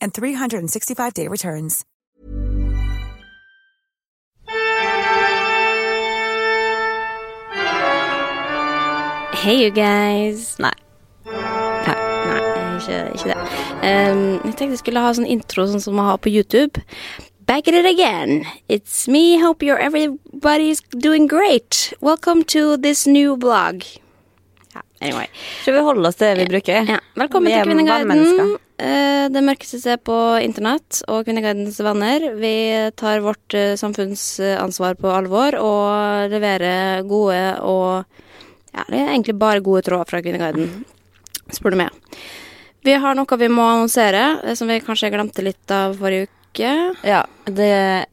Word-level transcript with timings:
and 0.00 0.12
365-day 0.12 1.28
returns. 1.28 1.84
Hey 9.40 9.62
you 9.64 9.70
guys. 9.70 10.58
Nei. 10.58 10.72
Nei, 11.24 11.94
nei 12.26 12.40
ikke, 12.76 12.98
ikke 13.14 13.30
det. 13.30 13.36
Um, 13.80 14.20
jeg 14.44 14.52
tenkte 14.58 14.68
jeg 14.74 14.80
skulle 14.82 15.00
ha 15.00 15.12
sånn 15.16 15.28
intro 15.32 15.64
sånn 15.70 15.80
som 15.80 15.96
man 15.96 16.10
har 16.10 16.18
på 16.20 16.28
YouTube. 16.28 16.82
Back 17.48 17.70
at 17.70 17.74
it 17.74 17.88
again. 17.88 18.44
It's 18.68 19.08
me. 19.08 19.40
Hope 19.40 19.64
you're 19.64 19.80
everybody's 19.80 20.82
doing 20.92 21.26
great. 21.26 21.92
Welcome 22.00 22.44
to 22.52 22.76
this 22.76 23.06
new 23.06 23.36
blog. 23.36 23.82
Ja, 24.74 24.84
anyway. 25.00 25.26
Skal 25.62 25.74
vi 25.74 25.86
holde 25.88 26.12
oss 26.12 26.20
til 26.20 26.34
det 26.34 26.44
vi 26.44 26.50
bruker? 26.52 26.84
Ja. 26.84 27.00
Velkommen 27.16 27.48
Vi 27.48 27.56
til 27.56 27.72
Kvinneguiden. 27.72 28.58
Eh, 28.80 29.26
det 29.32 29.42
mørkeste 29.44 29.78
sted 29.82 30.00
på 30.06 30.16
internett 30.42 31.02
og 31.12 31.26
Kvinneguidens 31.26 31.78
venner. 31.84 32.30
Vi 32.40 32.54
tar 32.98 33.22
vårt 33.24 33.54
eh, 33.56 33.76
samfunnsansvar 33.80 34.98
på 35.00 35.12
alvor 35.12 35.56
og 35.60 36.32
leverer 36.32 37.04
gode 37.08 37.40
og 37.62 38.04
ja, 38.70 38.84
det 38.86 38.98
er 38.98 39.08
egentlig 39.12 39.36
bare 39.38 39.62
gode 39.64 39.82
tråder 39.86 40.08
fra 40.08 40.20
Kvinneguiden, 40.22 40.84
spør 41.50 41.74
du 41.74 41.80
meg. 41.82 42.20
Vi 42.86 42.94
har 42.96 43.16
noe 43.16 43.38
vi 43.40 43.48
må 43.52 43.64
annonsere, 43.66 44.24
eh, 44.44 44.56
som 44.56 44.70
vi 44.70 44.80
kanskje 44.84 45.12
glemte 45.12 45.44
litt 45.44 45.74
av 45.74 45.98
forrige 46.00 46.30
uke. 46.30 46.74
Ja, 47.06 47.24
det 47.44 48.06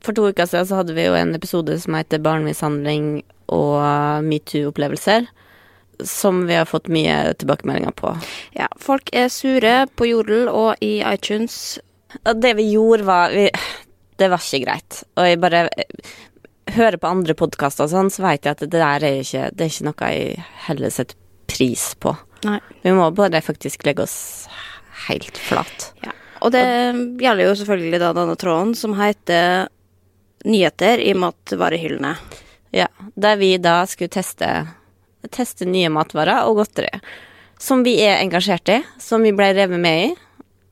For 0.00 0.16
to 0.16 0.30
uker 0.30 0.46
siden 0.48 0.64
så 0.64 0.78
hadde 0.78 0.94
vi 0.96 1.04
jo 1.04 1.12
en 1.12 1.34
episode 1.36 1.74
som 1.82 1.92
heter 1.98 2.22
Barnemishandling 2.24 3.20
og 3.52 4.24
metoo-opplevelser. 4.24 5.26
Som 6.08 6.44
vi 6.48 6.56
har 6.58 6.68
fått 6.68 6.90
mye 6.92 7.34
tilbakemeldinger 7.40 7.94
på. 7.98 8.14
Ja, 8.56 8.68
folk 8.80 9.10
er 9.12 9.30
sure 9.32 9.86
på 9.96 10.08
Jodel 10.08 10.50
og 10.52 10.80
i 10.84 11.00
iTunes. 11.06 11.78
Det 12.34 12.54
vi 12.58 12.70
gjorde, 12.72 13.06
var 13.06 13.34
vi, 13.34 13.48
Det 14.18 14.28
var 14.28 14.42
ikke 14.42 14.64
greit. 14.64 15.02
Og 15.16 15.28
jeg 15.28 15.40
bare 15.40 15.68
hører 16.70 17.00
på 17.00 17.10
andre 17.10 17.34
podkaster 17.34 17.86
og 17.86 17.92
sånn, 17.92 18.10
så 18.12 18.24
vet 18.26 18.46
jeg 18.46 18.56
at 18.56 18.64
det 18.66 18.72
der 18.74 19.06
er 19.06 19.20
ikke, 19.22 19.46
det 19.54 19.64
er 19.64 19.72
ikke 19.72 19.88
noe 19.88 20.10
jeg 20.12 20.44
heller 20.66 20.94
setter 20.94 21.18
pris 21.50 21.86
på. 21.98 22.14
Nei. 22.46 22.60
Vi 22.84 22.92
må 22.96 23.08
bare 23.16 23.42
faktisk 23.44 23.84
legge 23.86 24.04
oss 24.06 24.18
helt 25.08 25.38
flat. 25.40 25.90
Ja. 26.04 26.14
Og 26.40 26.54
det 26.54 26.64
gjelder 27.20 27.44
jo 27.44 27.56
selvfølgelig 27.58 28.00
da 28.00 28.12
denne 28.16 28.36
tråden 28.40 28.74
som 28.78 28.96
heter 28.96 29.68
Nyheter 30.48 31.02
i 31.04 31.12
matvarehyllene. 31.12 32.14
Ja, 32.72 32.86
der 33.12 33.36
vi 33.36 33.50
da 33.60 33.82
skulle 33.90 34.12
teste, 34.14 34.46
teste 35.28 35.68
nye 35.68 35.90
matvarer 35.92 36.46
og 36.48 36.62
godteri. 36.62 36.92
Som 37.60 37.84
vi 37.84 37.98
er 38.00 38.22
engasjert 38.22 38.72
i, 38.72 38.80
som 38.96 39.20
vi 39.26 39.34
ble 39.36 39.52
revet 39.52 39.80
med 39.80 40.04
i. 40.06 40.10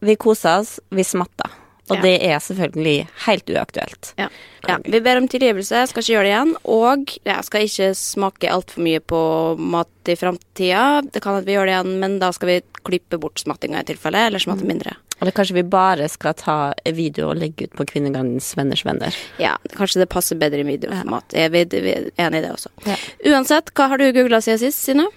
Vi 0.01 0.15
kosa 0.17 0.61
oss, 0.63 0.79
vi 0.95 1.05
smatta. 1.05 1.51
Og 1.91 1.97
Ja. 1.97 2.03
det 2.03 2.15
er 2.23 2.39
selvfølgelig 2.45 3.09
helt 3.27 3.51
uaktuelt. 3.55 4.13
Ja. 4.19 4.29
ja. 4.69 4.79
Vi 4.85 5.01
ber 5.01 5.17
om 5.17 5.29
tilgivelse, 5.29 5.87
skal 5.89 6.03
ikke 6.03 6.13
gjøre 6.15 6.27
det 6.29 6.33
igjen. 6.35 6.55
Og 6.65 7.15
jeg 7.25 7.45
skal 7.45 7.63
ikke 7.69 7.91
smake 7.97 8.51
altfor 8.53 8.83
mye 8.85 9.01
på 9.01 9.21
mat 9.59 9.89
i 10.13 10.17
framtida. 10.17 11.03
Det 11.13 11.23
kan 11.23 11.37
at 11.41 11.45
vi 11.49 11.53
gjør 11.57 11.67
det 11.71 11.77
igjen, 11.77 11.99
men 12.01 12.19
da 12.19 12.31
skal 12.37 12.49
vi 12.49 12.59
klippe 12.85 13.19
bort 13.21 13.39
smattinga 13.41 13.81
i 13.81 13.89
tilfelle, 13.93 14.27
eller 14.29 14.39
smatte 14.43 14.65
mindre. 14.69 14.95
Eller 15.21 15.33
kanskje 15.35 15.55
vi 15.57 15.63
bare 15.67 16.07
skal 16.09 16.35
ta 16.39 16.73
video 16.95 17.31
og 17.33 17.37
legge 17.41 17.65
ut 17.67 17.73
på 17.75 17.85
Kvinnegangens 17.91 18.53
venners 18.55 18.85
venner. 18.87 19.17
Ja, 19.43 19.57
kanskje 19.75 20.05
det 20.05 20.09
passer 20.13 20.39
bedre 20.39 20.61
i 20.63 20.69
videoformat. 20.69 21.33
Ja. 21.35 21.49
vi- 21.49 21.65
vi 21.65 21.91
er 21.93 22.11
enig 22.17 22.39
i 22.39 22.47
det 22.47 22.53
også. 22.53 22.69
Ja. 22.87 22.95
Uansett, 23.27 23.73
hva 23.75 23.89
har 23.89 23.99
du 23.99 24.13
googla 24.13 24.39
siden 24.41 24.59
sist, 24.61 24.85
Sine? 24.85 25.09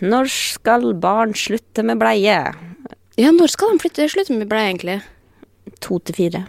Når 0.00 0.30
skal 0.32 0.92
barn 0.94 1.34
slutte 1.36 1.84
med 1.84 1.98
bleie? 2.00 2.54
Ja, 3.18 3.32
når 3.34 3.50
skal 3.52 3.74
de 3.74 3.82
flytte? 3.82 4.08
Slutte 4.12 4.36
med 4.36 4.50
bleie, 4.50 4.70
egentlig? 4.70 5.00
To 5.84 5.98
til 6.04 6.16
fire. 6.16 6.44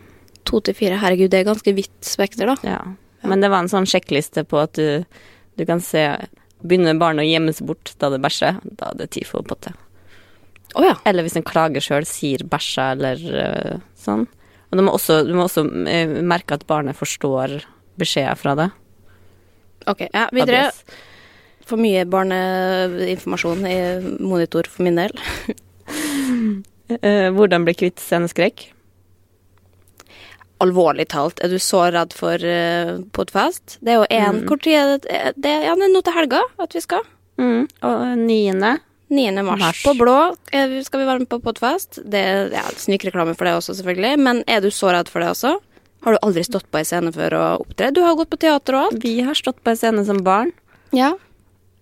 To 0.49 0.61
til 0.65 0.77
fire. 0.77 0.99
Herregud, 1.01 1.31
det 1.33 1.41
er 1.41 1.49
ganske 1.49 1.73
vidt 1.77 2.05
spekter, 2.05 2.51
da. 2.51 2.57
Ja. 2.67 2.81
Men 3.27 3.43
det 3.43 3.51
var 3.53 3.63
en 3.63 3.71
sånn 3.71 3.89
sjekkliste 3.89 4.43
på 4.49 4.59
at 4.61 4.77
du, 4.77 5.03
du 5.57 5.65
kan 5.69 5.83
se 5.83 6.05
Begynner 6.61 6.93
barnet 6.93 7.25
å 7.25 7.25
gjemme 7.25 7.53
seg 7.57 7.65
bort 7.71 7.89
da 7.97 8.11
det 8.13 8.19
bæsjer, 8.21 8.59
da 8.77 8.91
er 8.91 8.97
det 8.99 9.07
tid 9.15 9.25
for 9.25 9.41
potte. 9.41 9.71
Oh, 10.77 10.83
ja. 10.85 10.93
Eller 11.09 11.25
hvis 11.25 11.33
en 11.39 11.45
klager 11.47 11.81
sjøl, 11.81 12.05
sier 12.05 12.43
bæsja 12.45 12.91
eller 12.93 13.23
uh, 13.33 13.79
sånn. 13.97 14.27
Og 14.69 14.77
du 14.77 14.83
må 14.85 14.93
også, 14.93 15.23
du 15.25 15.33
må 15.33 15.47
også 15.47 15.63
øh, 15.65 16.13
merke 16.21 16.59
at 16.59 16.67
barnet 16.69 16.99
forstår 16.99 17.57
beskjeder 17.99 18.37
fra 18.37 18.53
det. 18.59 18.67
Ok, 19.89 20.05
ja, 20.05 20.27
videre. 20.29 20.67
Adress. 20.69 21.01
For 21.65 21.81
mye 21.81 22.05
barneinformasjon 22.13 23.65
i 23.65 23.75
monitor 24.21 24.69
for 24.69 24.85
min 24.85 25.01
del. 25.01 25.17
Eh, 26.91 27.29
hvordan 27.31 27.63
bli 27.63 27.71
kvitt 27.79 28.01
sceneskrekk? 28.03 28.65
Alvorlig 30.59 31.05
talt, 31.13 31.39
er 31.39 31.47
du 31.47 31.55
så 31.55 31.85
redd 31.87 32.11
for 32.11 32.35
uh, 32.35 32.97
Podfest? 33.15 33.77
Det 33.79 33.93
er 33.93 34.01
jo 34.01 34.09
én 34.11 34.41
Mm. 34.41 34.47
Hvor 34.49 34.59
tid 34.59 35.05
det? 35.05 35.31
det 35.39 35.53
ja, 35.63 35.71
det 35.71 35.87
er 35.87 35.93
nå 35.93 36.01
til 36.03 36.17
helga 36.17 36.41
at 36.59 36.75
vi 36.75 36.81
skal. 36.83 37.07
Mm. 37.39 37.63
Og 37.63 38.03
9. 38.27 38.75
9. 39.11 39.43
mars. 39.43 39.59
Mars. 39.59 39.83
På 39.83 39.93
Blå 39.93 40.35
eh, 40.51 40.77
skal 40.83 41.01
vi 41.01 41.07
være 41.07 41.23
med 41.23 41.29
på 41.31 41.39
Podfest. 41.43 41.99
Det 42.03 42.19
er 42.19 42.53
ja, 42.53 42.63
snikreklame 42.75 43.33
for 43.35 43.47
det 43.47 43.57
også, 43.57 43.75
selvfølgelig. 43.79 44.19
Men 44.19 44.43
er 44.47 44.61
du 44.63 44.69
så 44.71 44.93
redd 44.93 45.09
for 45.11 45.23
det 45.23 45.31
også? 45.33 45.55
Har 46.05 46.15
du 46.15 46.21
aldri 46.25 46.43
stått 46.47 46.69
på 46.71 46.79
ei 46.79 46.85
scene 46.87 47.11
før 47.13 47.35
å 47.37 47.43
opptredd? 47.61 47.97
Du 47.97 48.05
har 48.05 48.15
gått 48.17 48.31
på 48.31 48.39
teater 48.41 48.77
og 48.77 48.87
alt. 48.87 49.03
Vi 49.03 49.19
har 49.25 49.37
stått 49.37 49.59
på 49.61 49.73
en 49.73 49.77
scene 49.77 50.05
som 50.07 50.21
barn. 50.25 50.53
Ja. 50.95 51.13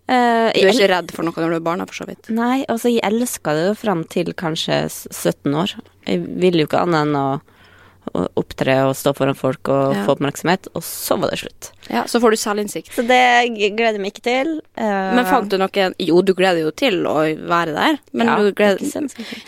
Eh, 0.09 0.49
Du 0.55 0.65
er 0.65 0.73
ikke 0.73 0.89
redd 0.89 1.11
for 1.13 1.27
noe 1.27 1.37
når 1.43 1.53
du 1.53 1.59
er 1.59 1.67
barn, 1.67 1.85
for 1.85 2.01
så 2.01 2.07
vidt. 2.09 2.31
Nei, 2.33 2.63
altså 2.71 2.89
jeg 2.89 3.03
elska 3.05 3.53
det 3.53 3.67
jo 3.69 3.77
fram 3.77 4.03
til 4.09 4.33
kanskje 4.33 4.81
17 4.89 5.53
år. 5.53 5.75
Jeg 6.09 6.23
ville 6.41 6.63
jo 6.63 6.69
ikke 6.69 6.81
annet 6.81 7.03
enn 7.05 7.17
å, 7.19 7.25
å 8.17 8.23
opptre 8.41 8.73
og 8.87 8.95
stå 8.97 9.13
foran 9.13 9.37
folk 9.37 9.69
og 9.69 9.93
Ja. 9.93 10.05
få 10.07 10.15
oppmerksomhet, 10.15 10.69
og 10.73 10.81
så 10.87 11.19
var 11.21 11.29
det 11.29 11.37
slutt. 11.43 11.69
Ja, 11.91 12.05
Så 12.09 12.17
får 12.23 12.31
du 12.33 12.37
selvinnsikt. 12.41 12.89
Så 12.95 13.05
det 13.05 13.21
gleder 13.53 13.99
jeg 13.99 14.01
meg 14.01 14.13
ikke 14.15 14.25
til. 14.25 14.55
Uh, 14.79 15.13
Men 15.13 15.25
fant 15.29 15.49
du 15.51 15.57
noe 15.61 15.93
Jo, 15.99 16.21
du 16.25 16.33
gleder 16.33 16.63
jo 16.63 16.71
til 16.71 17.03
å 17.05 17.19
være 17.45 17.75
der. 17.77 17.99
Men 18.13 18.27
ja, 18.33 18.37
du 18.41 18.51
gleder. 18.51 18.81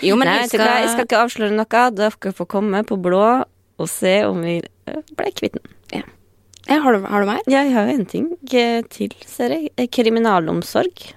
Jo, 0.05 0.15
men 0.15 0.27
Nei, 0.29 0.37
jeg 0.43 0.49
skal, 0.53 0.67
jeg 0.83 0.89
skal 0.93 1.05
ikke 1.09 1.23
avsløre 1.25 1.57
noe. 1.57 1.91
Dere 1.97 2.33
får 2.37 2.47
komme 2.47 2.83
på 2.85 3.01
blå 3.01 3.25
og 3.81 3.89
se 3.89 4.19
om 4.29 4.41
vi 4.45 4.59
eh, 4.61 5.01
ble 5.17 5.31
kvitt 5.33 5.57
den. 5.57 5.65
Ja, 6.71 6.79
har, 6.85 6.95
du, 6.97 7.07
har 7.11 7.23
du 7.25 7.29
mer? 7.31 7.41
Ja, 7.51 7.63
jeg 7.67 7.73
har 7.75 7.89
en 7.91 8.05
ting 8.09 8.29
eh, 8.53 8.81
til, 8.91 9.11
ser 9.27 9.53
jeg. 9.57 9.69
Eh, 9.77 9.89
Kriminalomsorg. 9.91 11.09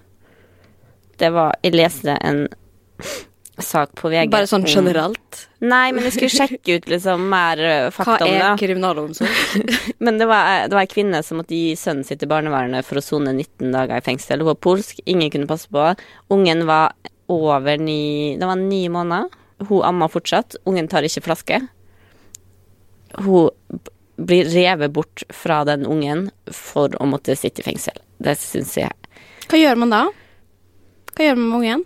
Det 1.20 1.30
var 1.30 1.54
Jeg 1.62 1.76
leste 1.78 2.16
en 2.26 2.48
sak 3.62 3.92
på 4.00 4.10
VG. 4.10 4.30
Bare 4.34 4.48
sånn 4.50 4.64
om- 4.66 4.70
generelt. 4.72 5.44
Nei, 5.64 5.92
men 5.94 6.04
jeg 6.08 6.16
skulle 6.16 6.34
sjekke 6.42 6.78
ut 6.80 6.88
liksom 6.90 7.22
mer 7.30 7.60
fakta 7.94 8.26
om 8.26 8.32
det. 8.32 8.40
Hva 8.42 8.48
er 8.52 8.58
kriminalomsorg? 8.60 9.62
Men 10.04 10.18
det 10.20 10.26
var, 10.28 10.66
det 10.68 10.74
var 10.76 10.82
ei 10.82 10.90
kvinne 10.90 11.20
som 11.24 11.38
måtte 11.40 11.54
gi 11.56 11.76
sønnen 11.78 12.04
sitt 12.04 12.18
til 12.20 12.28
barnevernet 12.28 12.84
for 12.84 12.98
å 13.00 13.04
sone 13.06 13.32
19 13.32 13.70
dager 13.72 14.02
i 14.02 14.04
fengsel. 14.04 14.42
Hun 14.42 14.50
var 14.50 14.58
polsk, 14.66 14.98
ingen 15.08 15.30
kunne 15.32 15.48
passe 15.48 15.70
på. 15.72 15.86
Ungen 16.34 16.66
var 16.68 16.92
over 17.32 17.78
ni 17.80 18.34
Det 18.36 18.44
var 18.50 18.58
ni 18.60 18.82
måneder. 18.92 19.30
Hun 19.70 19.86
amma 19.86 20.10
fortsatt. 20.12 20.58
Ungen 20.68 20.90
tar 20.92 21.06
ikke 21.06 21.22
flaske. 21.24 21.62
Hun 23.22 23.80
blir 24.16 24.48
revet 24.52 24.92
bort 24.94 25.24
fra 25.34 25.62
den 25.66 25.86
ungen 25.86 26.28
for 26.52 26.94
å 27.02 27.06
måtte 27.08 27.36
sitte 27.38 27.62
i 27.62 27.66
fengsel. 27.66 27.96
Det 28.22 28.36
syns 28.38 28.76
jeg 28.78 28.92
Hva 29.50 29.58
gjør 29.58 29.80
man 29.80 29.92
da? 29.92 30.04
Hva 31.14 31.26
gjør 31.26 31.40
man 31.40 31.50
med 31.50 31.58
ungen? 31.58 31.84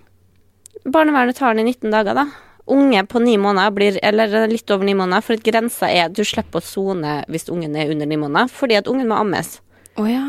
Barnevernet 0.88 1.36
tar 1.36 1.56
den 1.56 1.66
i 1.66 1.72
19 1.72 1.90
dager, 1.92 2.16
da. 2.16 2.28
unge 2.68 3.02
på 3.06 3.20
ni 3.20 3.36
måneder 3.40 3.72
blir 3.74 3.98
Eller 4.02 4.46
litt 4.48 4.70
over 4.70 4.84
ni 4.84 4.94
måneder, 4.94 5.24
for 5.24 5.36
at 5.36 5.44
grensa 5.44 5.88
er 5.90 6.06
at 6.06 6.16
du 6.16 6.22
slipper 6.24 6.60
å 6.60 6.64
sone 6.64 7.22
hvis 7.28 7.48
ungen 7.52 7.76
er 7.76 7.92
under 7.92 8.08
ni 8.08 8.20
måneder, 8.20 8.52
fordi 8.52 8.78
at 8.78 8.88
ungen 8.88 9.08
må 9.08 9.18
ammes. 9.18 9.58
Oh, 9.96 10.06
ja. 10.08 10.24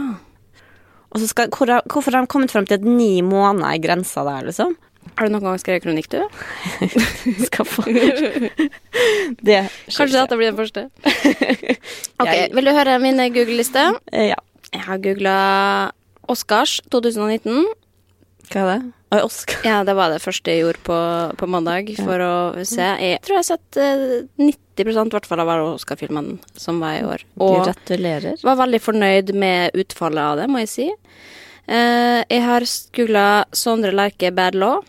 Og 1.09 1.21
så 1.21 1.29
skal, 1.29 1.49
hvor, 1.53 1.71
hvorfor 1.89 2.15
har 2.15 2.25
de 2.25 2.31
kommet 2.31 2.51
frem 2.53 2.67
til 2.69 2.79
at 2.79 2.85
ni 2.85 3.21
måneder 3.25 3.73
er 3.73 3.83
grensa 3.83 4.23
der, 4.27 4.49
liksom? 4.49 4.75
Har 5.19 5.27
du 5.27 5.33
noen 5.35 5.43
gang 5.49 5.57
skrevet 5.59 5.83
kronikk, 5.83 6.07
du? 6.13 6.21
Skal 7.49 7.67
få 7.67 7.83
Det 9.47 9.57
Kanskje 9.91 10.13
dette 10.15 10.37
blir 10.39 10.53
den 10.53 10.59
første? 10.59 10.85
Ok, 12.23 12.31
Vil 12.55 12.69
du 12.69 12.71
høre 12.75 12.95
min 13.03 13.19
Google-liste? 13.35 13.89
Eh, 14.13 14.29
Ja. 14.31 14.39
Jeg 14.69 14.83
har 14.85 14.99
googla 15.01 15.35
Oscars 16.29 16.75
2019. 16.93 17.65
Hva 18.53 18.61
er 18.61 18.67
det? 18.69 18.91
Oi, 19.09 19.19
Oscar. 19.25 19.63
Ja, 19.65 19.79
det 19.83 19.95
var 19.97 20.11
det 20.13 20.19
første 20.21 20.53
jeg 20.53 20.61
gjorde 20.61 20.83
på, 20.85 20.97
på 21.41 21.47
mandag 21.49 21.89
for 21.97 22.21
å 22.21 22.33
se. 22.61 22.85
Jeg 23.01 23.17
tror 23.25 23.39
jeg 23.39 23.41
har 23.41 23.47
sett 23.47 23.79
eh, 23.81 24.03
90 24.37 24.85
i 24.85 25.11
hvert 25.15 25.25
fall 25.27 25.41
av 25.41 25.49
alle 25.49 25.73
Oscar-filmene 25.73 26.37
som 26.53 26.77
var 26.79 26.99
i 26.99 27.03
år. 27.07 27.25
Og 27.41 27.63
Gratulerer. 27.65 28.37
var 28.45 28.59
veldig 28.61 28.79
fornøyd 28.85 29.33
med 29.35 29.73
utfallet 29.81 30.21
av 30.21 30.37
det, 30.39 30.47
må 30.53 30.61
jeg 30.61 30.71
si. 30.71 30.87
Eh, 31.65 32.21
jeg 32.29 32.45
har 32.45 32.65
googla 32.95 33.25
Sondre 33.51 33.91
Lerche 33.97 34.31
Bad 34.37 34.55
Law. 34.55 34.85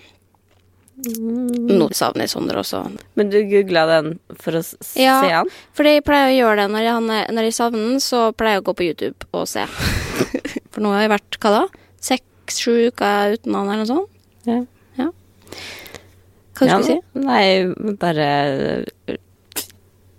Nå 1.01 1.87
savner 1.97 2.27
jeg 2.27 2.33
Sondre 2.35 2.61
også. 2.61 2.83
Men 3.17 3.31
du 3.33 3.39
googla 3.49 3.87
den 3.89 4.19
for 4.41 4.53
å 4.59 4.63
s- 4.65 4.97
Ja. 4.97 5.21
se 5.23 5.29
den? 5.33 5.49
for 5.73 5.85
jeg 5.89 6.05
pleier 6.05 6.29
å 6.29 6.37
gjøre 6.39 6.57
det 6.63 6.71
når 6.75 6.83
jeg, 6.85 6.95
er- 7.21 7.33
når 7.33 7.43
jeg 7.49 7.55
savner 7.57 7.89
den, 7.89 8.01
så 8.01 8.33
pleier 8.37 8.59
jeg 8.59 8.63
å 8.65 8.67
gå 8.69 8.75
på 8.77 8.87
YouTube 8.89 9.27
og 9.33 9.47
se. 9.49 9.65
For 10.71 10.81
nå 10.85 10.93
har 10.95 11.01
jeg 11.09 11.11
vært, 11.11 11.39
hva 11.43 11.51
da? 11.51 11.63
Seks-sju 12.01 12.75
uker 12.93 13.33
uten 13.39 13.55
han, 13.55 13.69
eller 13.69 13.85
noe 13.85 13.87
sånt. 13.87 14.11
Ja. 14.47 14.61
Hva 16.61 16.67
Ja, 16.69 16.77
skulle 16.77 16.79
du 16.79 16.85
si? 16.85 16.99
Nei, 17.15 17.95
bare 17.97 18.85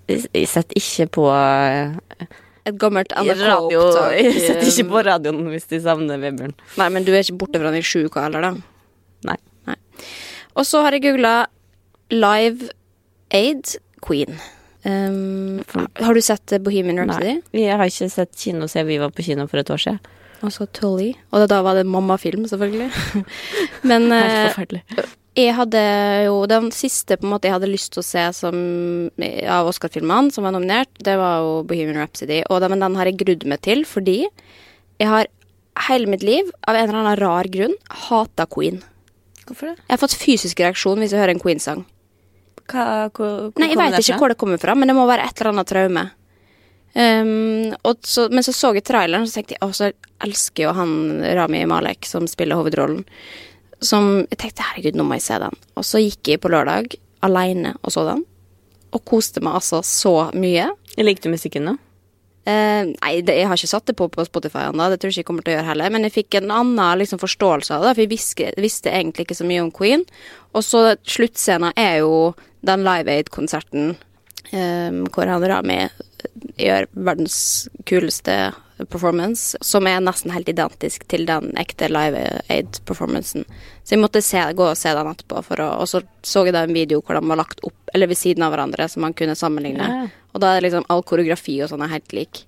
Jeg 0.10 0.26
jeg 0.34 0.48
setter 0.50 0.76
ikke 0.76 1.06
på 1.14 1.26
eh, 1.32 1.94
Et 2.66 2.76
gammelt 2.78 3.14
NRK-opptak. 3.16 4.18
Jeg 4.20 4.34
setter 4.42 4.68
ikke 4.68 4.90
på 4.92 5.04
radioen 5.08 5.48
hvis 5.54 5.68
de 5.72 5.80
savner 5.82 6.20
Vebjørn. 6.22 6.54
Nei, 6.78 6.90
men 6.90 7.06
du 7.08 7.12
er 7.14 7.22
ikke 7.24 7.38
borte 7.38 7.62
fra 7.62 7.72
den 7.72 7.80
i 7.80 7.86
sju 7.86 8.04
uker 8.10 8.26
heller, 8.28 8.42
da? 8.42 8.52
Og 10.56 10.68
så 10.68 10.82
har 10.86 10.96
jeg 10.96 11.06
googla 11.06 11.36
Live 12.12 12.72
Aid 13.32 13.78
Queen. 14.04 14.40
Um, 14.84 15.62
har 16.02 16.18
du 16.18 16.22
sett 16.26 16.56
Bohemian 16.66 17.00
Rhapsody? 17.00 17.38
Nei. 17.54 17.64
Jeg 17.64 17.78
har 17.78 17.92
ikke 17.92 18.10
sett 18.12 18.34
kino 18.38 18.68
siden 18.72 18.90
vi 18.90 19.00
var 19.02 19.14
på 19.14 19.26
kino 19.26 19.46
for 19.50 19.62
et 19.62 19.72
år 19.72 19.82
siden. 19.84 20.02
Og 20.42 20.54
så 20.56 20.66
Tully. 20.74 21.12
Og 21.30 21.46
da 21.50 21.62
var 21.62 21.78
det 21.78 21.86
mammafilm, 21.86 22.48
selvfølgelig. 22.50 22.90
Men 23.90 24.10
Helt 24.10 24.32
eh, 24.32 24.46
forferdelig. 24.50 25.06
jeg 25.38 25.54
hadde 25.56 25.84
jo 26.26 26.40
Den 26.50 26.72
siste 26.74 27.18
på 27.20 27.28
en 27.28 27.36
måte 27.36 27.48
jeg 27.48 27.56
hadde 27.56 27.70
lyst 27.70 27.94
til 27.94 28.02
å 28.02 28.08
se 28.08 28.24
som, 28.36 28.58
av 29.46 29.70
Oscar-filmene 29.70 30.34
som 30.34 30.48
var 30.48 30.56
nominert, 30.58 30.92
det 30.98 31.14
var 31.22 31.46
jo 31.46 31.60
Bohemian 31.70 32.02
Rhapsody. 32.02 32.42
Og 32.50 32.64
den, 32.64 32.74
men 32.74 32.88
den 32.88 32.98
har 32.98 33.10
jeg 33.10 33.22
grudd 33.22 33.46
meg 33.54 33.62
til 33.68 33.86
fordi 33.86 34.24
jeg 34.26 35.10
har 35.10 35.30
hele 35.88 36.10
mitt 36.10 36.26
liv, 36.26 36.50
av 36.68 36.76
en 36.76 36.90
eller 36.90 37.00
annen 37.00 37.22
rar 37.22 37.48
grunn, 37.50 37.78
hata 38.10 38.46
Queen. 38.50 38.82
Hvorfor 39.48 39.72
det? 39.72 39.78
Jeg 39.88 39.94
har 39.96 40.02
fått 40.02 40.18
fysisk 40.20 40.62
reaksjon 40.64 41.02
hvis 41.02 41.14
jeg 41.14 41.22
hører 41.22 41.36
en 41.36 41.44
Queen-sang. 41.44 41.84
Hva, 42.72 42.86
hvor, 43.12 43.52
hvor 43.52 43.62
Nei, 43.62 43.72
jeg 43.72 43.80
veit 43.80 44.00
ikke 44.00 44.20
hvor 44.22 44.32
det 44.32 44.40
kommer 44.40 44.62
fra, 44.62 44.76
men 44.78 44.92
det 44.92 44.96
må 44.96 45.06
være 45.10 45.26
et 45.28 45.42
eller 45.42 45.54
annet 45.56 45.72
traume. 45.72 46.08
Um, 46.92 47.72
og 47.88 48.02
så, 48.04 48.28
men 48.32 48.44
så 48.44 48.54
så 48.56 48.74
jeg 48.76 48.84
traileren, 48.88 49.28
så 49.28 49.40
tenkte 49.40 49.56
jeg 49.56 49.64
å, 49.64 49.72
så 49.76 49.92
elsker 50.26 50.68
jo 50.68 50.74
han 50.76 51.22
Rami 51.38 51.64
Malek 51.70 52.08
som 52.10 52.28
spiller 52.30 52.60
hovedrollen. 52.60 53.06
Som 53.82 54.28
Jeg 54.30 54.38
tenkte 54.44 54.66
herregud, 54.68 55.00
nå 55.00 55.08
må 55.08 55.18
jeg 55.18 55.26
se 55.26 55.40
den. 55.42 55.56
Og 55.80 55.88
så 55.88 56.02
gikk 56.04 56.34
jeg 56.34 56.42
på 56.44 56.52
lørdag 56.54 56.94
aleine 57.26 57.74
og 57.82 57.96
så 57.96 58.06
den. 58.06 58.26
Og 58.92 59.06
koste 59.08 59.42
meg 59.42 59.58
altså 59.58 59.80
så 59.88 60.30
mye. 60.36 60.68
Jeg 60.94 61.08
Likte 61.08 61.32
musikken 61.32 61.66
nå? 61.66 61.78
Eh, 62.42 62.88
nei, 62.90 63.12
det, 63.22 63.36
jeg 63.38 63.50
har 63.50 63.60
ikke 63.60 63.70
satt 63.70 63.90
det 63.92 63.98
på 64.00 64.08
på 64.10 64.26
Spotify 64.26 64.66
ennå, 64.72 64.88
det 64.90 64.98
tror 65.02 65.12
jeg 65.12 65.20
ikke 65.20 65.22
jeg 65.22 65.30
kommer 65.30 65.46
til 65.46 65.54
å 65.54 65.58
gjøre 65.60 65.70
heller. 65.70 65.94
Men 65.94 66.08
jeg 66.08 66.16
fikk 66.16 66.40
en 66.40 66.54
annen 66.56 67.02
liksom, 67.02 67.22
forståelse 67.22 67.76
av 67.76 67.86
det, 67.86 67.96
for 67.96 68.06
jeg 68.06 68.14
visste, 68.14 68.48
visste 68.62 68.94
egentlig 68.94 69.28
ikke 69.28 69.38
så 69.38 69.50
mye 69.50 69.66
om 69.66 69.74
Queen. 69.76 70.06
Og 70.58 70.66
så 70.66 70.86
sluttscenen 71.06 71.76
er 71.80 72.02
jo 72.02 72.32
den 72.66 72.86
Live 72.86 73.14
Aid-konserten 73.14 73.94
um, 74.54 75.06
hvor 75.14 75.30
han 75.30 75.46
Rami 75.50 75.80
gjør 76.62 76.90
verdens 76.94 77.38
kuleste 77.90 78.36
performance, 78.90 79.58
som 79.62 79.88
er 79.88 80.02
nesten 80.04 80.34
helt 80.34 80.50
identisk 80.50 81.06
til 81.12 81.26
den 81.30 81.52
ekte 81.60 81.90
Live 81.92 82.22
Aid-performancen. 82.52 83.46
Så 83.84 83.96
jeg 83.96 84.02
måtte 84.02 84.24
se, 84.26 84.42
gå 84.58 84.70
og 84.70 84.78
se 84.80 84.94
den 84.98 85.12
etterpå, 85.12 85.44
å, 85.58 85.68
og 85.82 85.90
så 85.90 86.04
så 86.24 86.46
jeg 86.46 86.56
da 86.56 86.64
en 86.68 86.76
video 86.76 87.02
hvor 87.02 87.18
de 87.18 87.26
var 87.28 87.42
lagt 87.42 87.64
opp, 87.68 87.78
eller 87.94 88.12
ved 88.12 88.20
siden 88.20 88.46
av 88.46 88.54
hverandre, 88.54 88.88
som 88.90 89.06
man 89.06 89.16
kunne 89.18 89.38
sammenligne. 89.38 89.90
Ja. 89.90 90.08
Og 90.32 90.44
da 90.44 90.56
er 90.56 90.66
liksom 90.66 90.88
all 90.90 91.04
koreografi 91.08 91.58
og 91.62 91.72
sånn 91.72 91.84
er 91.86 91.94
helt 91.96 92.16
lik. 92.16 92.46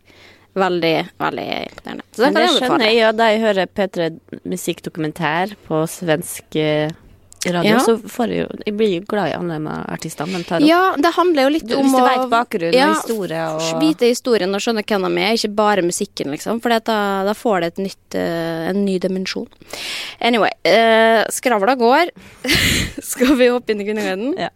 Veldig, 0.54 0.98
veldig 1.18 1.46
imponerende. 1.72 2.04
Så 2.12 2.22
det, 2.22 2.28
Men 2.28 2.36
det 2.36 2.44
jeg 2.44 2.58
skjønner 2.60 2.86
jeg 2.86 2.98
jo 3.00 3.14
da 3.18 3.30
jeg 3.32 3.42
hører 3.42 3.72
P3 3.74 4.10
musikkdokumentær 4.54 5.56
på 5.66 5.80
svensk 5.90 6.60
eh, 6.62 6.94
radio, 7.52 7.72
Ja. 7.74 7.80
så 7.80 7.98
jo 8.30 8.48
Jeg 8.66 8.78
blir 8.78 8.94
jo 9.00 9.06
glad 9.08 9.30
i 9.30 9.34
alle 9.34 9.58
artistene 9.92 10.38
de 10.38 10.44
tar 10.44 10.62
opp. 10.62 10.68
Ja, 10.68 10.96
det 10.96 11.14
handler 11.14 11.44
jo 11.44 11.50
litt 11.50 11.68
Du- 11.68 11.76
om 11.76 11.84
hvis 11.86 11.92
du 11.92 12.04
veit 12.04 12.20
vet 12.22 12.30
bakgrunn 12.30 12.74
ja, 12.74 12.90
og 12.90 12.96
historie 12.96 13.44
og 13.50 13.82
Vite 13.82 14.06
historien 14.08 14.54
og 14.56 14.62
skjønne 14.62 14.84
hvem 14.86 15.16
de 15.16 15.22
er, 15.22 15.34
ikke 15.34 15.56
bare 15.56 15.82
musikken, 15.82 16.32
liksom. 16.32 16.62
For 16.62 16.70
da, 16.70 16.80
da 17.26 17.34
får 17.34 17.60
det 17.62 17.68
et 17.74 17.84
nytt, 17.84 18.16
eh, 18.16 18.70
en 18.70 18.86
ny 18.86 18.98
dimensjon. 19.00 19.48
Anyway, 20.22 20.52
uh, 20.66 21.24
skravla 21.30 21.76
går. 21.76 22.10
Skal 23.02 23.36
vi 23.36 23.48
hoppe 23.48 23.72
inn 23.72 23.82
i 23.82 23.86
kvinneguiden? 23.86 24.38
Ja. 24.38 24.50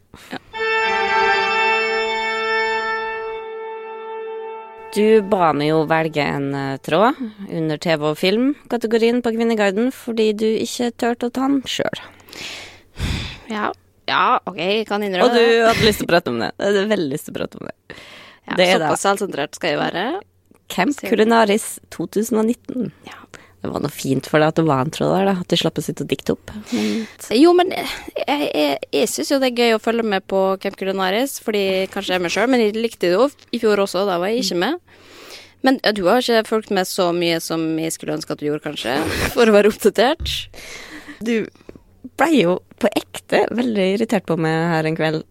Du 4.96 5.22
ba 5.30 5.52
meg 5.54 5.68
jo 5.70 5.82
velge 5.86 6.24
en 6.24 6.48
eh, 6.58 6.78
tråd 6.82 7.18
under 7.54 7.78
TV- 7.78 8.08
og 8.10 8.18
film-kategorien 8.18 9.20
på 9.22 9.34
Kvinneguiden 9.36 9.92
fordi 9.94 10.32
du 10.34 10.48
ikke 10.48 10.90
turte 10.98 11.28
å 11.30 11.34
ta 11.36 11.46
den 11.46 11.60
sjøl. 11.70 12.00
Ja. 13.52 13.72
ja, 14.10 14.24
OK, 14.46 14.58
jeg 14.60 14.88
kan 14.90 15.04
Og 15.04 15.36
du 15.36 15.44
hadde 15.64 15.86
lyst 15.86 16.02
til 16.02 16.08
å 16.08 16.12
prate 16.12 16.34
om 16.34 16.42
det. 16.42 16.52
Jeg 16.60 16.74
hadde 16.74 16.88
veldig 16.94 17.12
lyst 17.14 17.30
til 17.30 17.36
å 17.36 17.40
prate 17.40 17.62
om 17.62 17.70
det. 17.70 17.76
Ja, 18.48 18.56
det 18.56 18.66
er 18.68 18.80
da 18.80 18.90
Såpass 18.90 19.04
selvsentrert 19.04 19.58
skal 19.60 19.74
jeg 19.74 19.80
være. 19.82 20.04
Camp 20.72 21.00
Culinaris 21.04 21.66
2019. 21.96 22.92
Ja. 23.08 23.18
Det 23.58 23.72
var 23.74 23.82
noe 23.84 23.92
fint 23.92 24.28
for 24.30 24.40
deg 24.40 24.54
at 24.54 24.60
det 24.60 24.64
var 24.68 24.86
en 24.86 24.92
tråd 24.94 25.12
der, 25.12 25.26
da. 25.28 25.34
At 25.42 25.52
du 25.52 25.58
slapp 25.60 25.80
å 25.82 25.84
sitte 25.84 26.06
og 26.06 26.12
dikte 26.12 26.36
opp. 26.38 26.54
Jo, 27.36 27.52
men 27.58 27.74
jeg, 27.74 27.88
jeg, 28.28 28.78
jeg 28.94 29.10
syns 29.12 29.34
jo 29.34 29.40
det 29.42 29.50
er 29.50 29.64
gøy 29.64 29.76
å 29.76 29.82
følge 29.84 30.06
med 30.08 30.24
på 30.30 30.42
Camp 30.64 30.78
Culinaris, 30.80 31.40
fordi 31.44 31.66
kanskje 31.92 32.14
jeg 32.14 32.22
er 32.22 32.24
meg 32.24 32.36
sjøl, 32.36 32.48
men 32.54 32.64
jeg 32.64 32.78
likte 32.78 33.10
det 33.10 33.16
jo 33.18 33.28
i 33.52 33.60
fjor 33.64 33.82
også, 33.84 34.06
da 34.08 34.20
var 34.22 34.32
jeg 34.32 34.46
ikke 34.46 34.62
med. 34.62 34.80
Men 35.66 35.82
du 35.98 36.04
har 36.06 36.22
ikke 36.22 36.46
fulgt 36.48 36.72
med 36.76 36.88
så 36.88 37.10
mye 37.16 37.42
som 37.44 37.64
jeg 37.82 37.96
skulle 37.96 38.16
ønske 38.16 38.36
at 38.36 38.40
du 38.40 38.48
gjorde, 38.48 38.64
kanskje, 38.70 39.00
for 39.34 39.50
å 39.50 39.56
være 39.58 39.74
oppdatert. 39.74 40.36
Du 41.26 41.50
blei 42.18 42.44
jo 42.44 42.60
på 42.82 42.92
ekte 42.98 43.46
veldig 43.56 43.90
irritert 43.96 44.28
på 44.28 44.38
meg 44.40 44.56
her 44.74 44.90
en 44.90 44.98
kveld. 44.98 45.26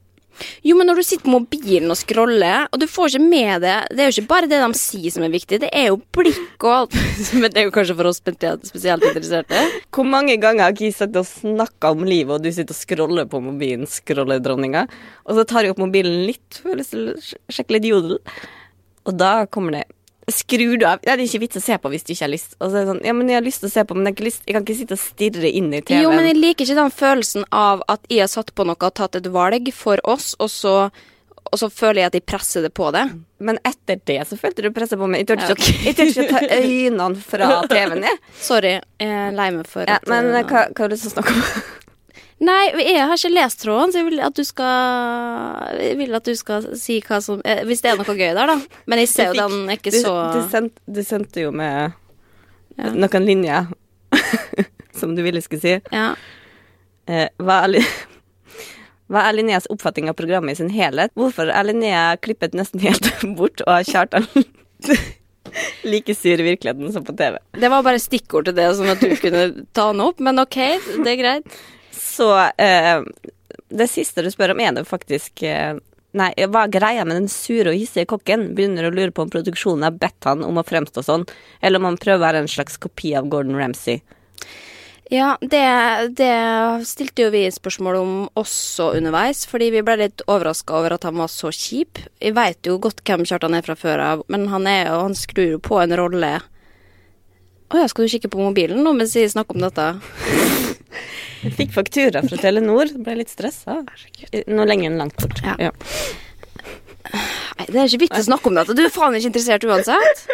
Jo, 0.67 0.77
men 0.77 0.89
når 0.89 1.01
du 1.01 1.05
sitter 1.07 1.25
på 1.25 1.33
mobilen 1.33 1.93
og 1.93 1.97
scroller, 1.97 2.67
og 2.69 2.81
du 2.81 2.87
får 2.91 3.15
ikke 3.15 3.25
med 3.25 3.63
det 3.65 3.77
Det 3.89 4.03
er 4.03 4.11
jo 4.11 4.15
ikke 4.17 4.33
bare 4.35 4.51
det 4.51 4.59
de 4.61 4.79
sier 4.79 5.15
som 5.15 5.25
er 5.25 5.33
viktig, 5.33 5.61
det 5.63 5.71
er 5.73 5.89
jo 5.89 6.01
blikk 6.13 6.67
og 6.67 6.75
alt. 6.75 6.97
Men 7.41 7.49
det 7.49 7.63
er 7.63 7.69
jo 7.69 7.75
kanskje 7.75 7.97
for 7.97 8.11
oss 8.11 8.21
spesielt, 8.21 9.07
interesserte. 9.07 9.63
Hvor 9.95 10.09
mange 10.09 10.37
ganger 10.43 10.69
har 10.69 10.77
jeg 10.77 10.93
sittet 10.93 11.23
og 11.23 11.29
snakka 11.31 11.95
om 11.97 12.05
livet, 12.05 12.35
og 12.37 12.45
du 12.45 12.51
sitter 12.53 12.77
og 12.77 12.81
scroller 12.81 13.31
på 13.31 13.41
mobilen, 13.45 13.89
scrolledronninga, 13.89 14.87
og 15.25 15.41
så 15.41 15.47
tar 15.49 15.65
jeg 15.65 15.73
opp 15.73 15.81
mobilen 15.87 16.27
litt, 16.29 16.61
for 16.61 16.77
å 16.77 17.07
sjekke 17.49 17.79
litt 17.79 17.89
jodel, 17.89 18.19
og 19.07 19.17
da 19.17 19.47
kommer 19.49 19.79
det 19.79 19.87
Skrur 20.33 20.75
du 20.75 20.85
av? 20.89 20.99
Det 21.05 21.13
er 21.13 21.21
ikke 21.23 21.39
vits 21.45 21.59
å 21.61 21.63
se 21.63 21.77
på 21.79 21.91
hvis 21.93 22.03
du 22.03 22.11
ikke 22.11 22.25
har 22.25 22.33
lyst. 22.33 22.57
Og 22.59 22.73
så 22.73 22.81
er 22.81 22.83
det 22.83 22.91
sånn, 22.91 23.03
ja, 23.07 23.13
men 23.15 23.29
jeg 23.31 23.39
har 23.39 23.45
lyst 23.47 23.63
til 23.63 23.69
å 23.71 23.75
se 23.77 23.85
på, 23.87 23.95
men 23.95 24.09
jeg, 24.11 24.25
lyst, 24.27 24.41
jeg 24.43 24.57
kan 24.57 24.65
ikke 24.67 24.79
sitte 24.81 24.97
og 24.99 25.03
stirre 25.03 25.51
inn 25.55 25.69
i 25.71 25.83
TV-en. 25.87 26.03
Jo, 26.03 26.11
men 26.11 26.27
jeg 26.27 26.39
liker 26.41 26.67
ikke 26.67 26.79
den 26.81 26.95
følelsen 26.97 27.47
av 27.55 27.85
at 27.93 28.09
jeg 28.11 28.25
har 28.25 28.33
satt 28.33 28.51
på 28.59 28.67
noe 28.67 28.75
og 28.81 28.97
tatt 28.99 29.21
et 29.21 29.29
valg 29.31 29.71
for 29.77 30.03
oss, 30.03 30.33
og 30.43 30.51
så, 30.51 30.75
og 31.47 31.57
så 31.63 31.71
føler 31.71 32.03
jeg 32.03 32.11
at 32.11 32.19
jeg 32.19 32.27
presser 32.27 32.67
det 32.67 32.73
på 32.75 32.91
det. 32.97 33.05
Men 33.39 33.63
etter 33.71 34.03
det 34.11 34.19
så 34.27 34.39
følte 34.41 34.67
du 34.67 34.73
presset 34.75 34.99
på 34.99 35.07
meg. 35.13 35.23
Jeg 35.23 35.31
turte 35.31 35.47
Ja, 35.47 35.55
ikke, 35.55 35.79
jeg 35.87 35.99
turte 36.01 36.11
ikke 36.11 36.27
å 36.27 36.35
ta 36.35 36.59
øynene 36.65 37.27
fra 37.31 37.53
TV-en, 37.71 38.07
jeg. 38.11 38.23
Sorry, 38.51 38.77
jeg 38.99 39.19
er 39.31 39.39
lei 39.39 39.51
meg 39.61 39.71
for 39.71 39.87
Ja, 39.87 40.01
at 40.03 40.11
men 40.11 40.33
eh, 40.35 40.43
hva, 40.43 40.67
hva 40.73 40.89
har 40.89 40.91
du 40.91 40.99
lyst 40.99 41.07
til 41.07 41.15
å 41.15 41.21
snakke 41.21 41.39
om? 41.39 41.85
Nei, 42.45 42.65
jeg 42.85 43.01
har 43.01 43.17
ikke 43.17 43.31
lest 43.33 43.63
tråden, 43.63 43.93
så 43.95 44.03
jeg 44.03 44.07
vil 44.11 44.21
at 44.21 44.37
du 44.37 44.43
skal 44.45 45.79
Jeg 45.81 45.95
vil 45.97 46.17
at 46.19 46.27
du 46.29 46.35
skal 46.37 46.67
si 46.77 46.99
hva 47.01 47.17
som 47.25 47.39
eh, 47.49 47.63
Hvis 47.65 47.81
det 47.81 47.95
er 47.95 47.97
noe 47.97 48.13
gøy 48.19 48.35
der, 48.37 48.51
da. 48.51 48.57
Men 48.93 49.01
jeg 49.01 49.09
ser 49.09 49.31
jo 49.33 49.47
den 49.47 49.71
ikke 49.73 49.93
Du, 49.95 50.01
så 50.05 50.13
du, 50.35 50.43
sendte, 50.53 50.83
du 50.85 51.01
sendte 51.07 51.47
jo 51.47 51.55
med 51.57 51.95
Ja. 52.77 52.91
noen 52.93 53.25
linjer 53.25 53.71
som 55.01 55.15
du 55.17 55.23
ville 55.25 55.41
skulle 55.41 55.63
si. 55.65 55.73
Ja. 55.93 56.11
Eh, 57.09 57.29
hva, 57.41 57.63
er, 57.65 57.81
hva 59.13 59.23
er 59.31 59.37
Linneas 59.39 59.69
oppfatning 59.73 60.11
av 60.13 60.17
programmet 60.19 60.53
i 60.53 60.61
sin 60.61 60.69
helhet? 60.73 61.13
Hvorfor 61.17 61.49
er 61.53 61.65
Linnea 61.69 62.03
klippet 62.21 62.53
nesten 62.57 62.85
helt 62.85 63.09
bort, 63.39 63.65
og 63.65 63.73
har 63.79 63.89
Kjartan 63.89 64.29
like 65.89 66.15
sur 66.15 66.37
i 66.41 66.47
virkeligheten 66.51 66.93
som 66.93 67.05
på 67.05 67.17
TV? 67.17 67.39
Det 67.57 67.69
var 67.73 67.85
bare 67.87 68.01
stikkord 68.03 68.49
til 68.51 68.57
det, 68.59 68.69
sånn 68.77 68.93
at 68.93 69.01
du 69.01 69.13
kunne 69.25 69.47
ta 69.77 69.89
den 69.93 70.05
opp, 70.05 70.21
men 70.21 70.41
OK, 70.43 70.59
det 71.01 71.13
er 71.15 71.21
greit. 71.21 71.59
Så 72.17 72.31
eh, 72.63 73.03
det 73.69 73.91
siste 73.93 74.25
du 74.25 74.31
spør 74.33 74.55
om, 74.55 74.63
er 74.63 74.75
det 74.77 74.89
faktisk 74.89 75.45
eh, 75.47 75.77
Nei, 76.17 76.31
hva 76.49 76.63
er 76.65 76.73
greia 76.73 77.03
med 77.05 77.19
den 77.19 77.27
sure 77.29 77.75
og 77.75 77.77
hissige 77.77 78.09
kokken? 78.09 78.55
Begynner 78.57 78.87
å 78.89 78.93
lure 78.95 79.13
på 79.13 79.27
om 79.27 79.33
produksjonen 79.33 79.85
har 79.85 79.99
bedt 80.01 80.25
han 80.25 80.47
om 80.47 80.57
å 80.57 80.65
fremstå 80.65 81.03
sånn, 81.05 81.27
eller 81.61 81.83
om 81.83 81.91
han 81.91 81.99
prøver 82.01 82.23
å 82.23 82.25
være 82.25 82.41
en 82.41 82.49
slags 82.49 82.79
kopi 82.81 83.13
av 83.19 83.29
Gordon 83.29 83.59
Ramsay. 83.59 84.01
Ja, 85.13 85.37
det, 85.41 85.61
det 86.19 86.33
stilte 86.89 87.27
jo 87.27 87.35
vi 87.35 87.45
spørsmål 87.53 87.99
om 88.01 88.15
også 88.35 88.89
underveis, 88.97 89.45
fordi 89.47 89.69
vi 89.77 89.85
ble 89.87 89.99
litt 90.01 90.25
overraska 90.25 90.81
over 90.81 90.97
at 90.97 91.05
han 91.07 91.21
var 91.21 91.31
så 91.31 91.53
kjip. 91.55 92.01
Jeg 92.19 92.35
veit 92.39 92.67
jo 92.67 92.81
godt 92.83 93.05
hvem 93.07 93.23
Kjartan 93.29 93.55
er 93.55 93.67
fra 93.67 93.77
før 93.79 94.03
av, 94.03 94.25
men 94.33 94.49
han, 94.51 94.67
er, 94.67 94.91
han 94.91 95.15
skrur 95.15 95.59
jo 95.59 95.63
på 95.63 95.79
en 95.85 95.95
rolle 96.01 96.33
Å 97.67 97.83
ja, 97.83 97.87
skal 97.91 98.07
du 98.07 98.15
kikke 98.17 98.33
på 98.33 98.41
mobilen 98.41 98.83
nå 98.83 98.97
mens 98.97 99.15
vi 99.19 99.29
snakker 99.31 99.59
om 99.59 99.69
dette? 99.69 100.65
Jeg 101.47 101.55
fikk 101.55 101.75
faktura 101.77 102.23
fra 102.27 102.39
Telenor, 102.41 102.91
ble 103.07 103.21
litt 103.21 103.31
stressa. 103.31 103.79
Nå 104.51 104.65
lenger 104.67 104.91
enn 104.91 104.99
langt 104.99 105.19
bort. 105.21 105.43
Ja. 105.47 105.71
Nei, 107.57 107.67
det 107.71 107.79
er 107.79 107.87
ikke 107.87 108.03
vits 108.07 108.19
å 108.19 108.27
snakke 108.27 108.51
om 108.51 108.59
dette. 108.59 108.75
Du 108.75 108.83
er 108.83 108.91
faen 108.93 109.15
ikke 109.15 109.31
interessert 109.31 109.67
uansett. 109.69 110.25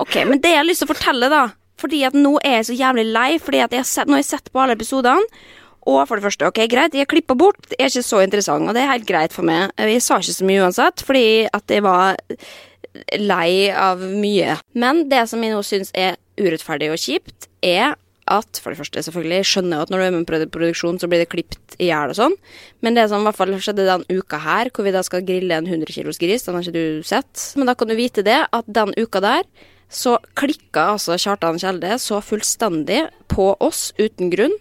Ok, 0.00 0.16
men 0.26 0.40
det 0.42 0.54
jeg 0.54 0.62
har 0.62 0.66
lyst 0.66 0.82
til 0.82 0.88
å 0.88 0.94
fortelle, 0.94 1.28
da 1.30 1.44
Fordi 1.78 2.00
at 2.06 2.16
nå 2.16 2.32
er 2.42 2.56
jeg 2.58 2.66
så 2.70 2.74
jævlig 2.78 3.04
lei, 3.12 3.28
fordi 3.42 3.60
at 3.62 3.74
jeg 3.74 3.82
har 3.82 3.86
sett, 3.86 4.08
nå 4.08 4.16
har 4.16 4.22
jeg 4.22 4.30
sett 4.30 4.50
på 4.54 4.62
alle 4.62 4.76
episodene. 4.78 5.42
Og 5.84 5.98
for 6.08 6.16
det 6.16 6.24
første, 6.24 6.48
ok, 6.48 6.62
greit, 6.70 6.94
jeg 6.96 7.10
klippa 7.10 7.36
bort, 7.36 7.58
det 7.68 7.76
er 7.76 7.90
ikke 7.90 8.06
så 8.06 8.22
interessant, 8.24 8.64
og 8.64 8.72
det 8.76 8.84
er 8.84 8.92
helt 8.94 9.08
greit 9.08 9.34
for 9.36 9.44
meg. 9.44 9.74
Jeg 9.76 10.00
sa 10.00 10.16
ikke 10.22 10.36
så 10.38 10.46
mye 10.48 10.62
uansett, 10.64 11.02
fordi 11.04 11.26
at 11.52 11.74
jeg 11.74 11.84
var 11.84 12.16
lei 13.20 13.68
av 13.68 14.00
mye. 14.00 14.56
Men 14.80 15.04
det 15.10 15.26
som 15.28 15.42
jeg 15.44 15.52
nå 15.52 15.60
syns 15.66 15.92
er 15.92 16.16
urettferdig 16.40 16.88
og 16.94 17.02
kjipt, 17.02 17.50
er 17.60 17.98
at 18.30 18.60
for 18.62 18.72
det 18.72 18.80
første, 18.80 19.02
selvfølgelig, 19.04 19.44
skjønner 19.50 19.76
jo 19.76 19.84
at 19.84 19.92
når 19.92 20.00
du 20.00 20.04
er 20.04 20.14
med 20.14 20.24
på 20.24 20.32
produ- 20.32 20.52
produksjon, 20.54 20.98
så 21.00 21.08
blir 21.10 21.20
det 21.20 21.28
klippet 21.32 21.76
i 21.76 21.90
hjel 21.90 22.14
og 22.14 22.18
sånn, 22.18 22.36
men 22.84 22.96
det 22.96 23.08
som 23.10 23.20
i 23.20 23.28
hvert 23.28 23.38
fall 23.38 23.52
skjedde 23.58 23.86
den 23.88 24.06
uka 24.08 24.40
her, 24.40 24.70
hvor 24.72 24.86
vi 24.86 24.94
da 24.94 25.04
skal 25.04 25.26
grille 25.26 25.58
en 25.58 25.68
100 25.68 25.92
kilos 25.92 26.20
gris, 26.22 26.46
den 26.46 26.56
har 26.56 26.64
ikke 26.64 26.76
du 26.78 27.06
sett, 27.06 27.50
men 27.58 27.68
da 27.68 27.76
kan 27.76 27.90
du 27.90 27.96
vite 27.98 28.24
det, 28.26 28.40
at 28.48 28.68
den 28.80 28.94
uka 28.96 29.22
der, 29.24 29.48
så 29.94 30.16
klikka 30.38 30.94
altså 30.94 31.18
Kjartan 31.20 31.60
Kjelde 31.60 31.98
så 32.02 32.20
fullstendig 32.24 33.04
på 33.30 33.52
oss 33.62 33.92
uten 34.00 34.32
grunn. 34.32 34.54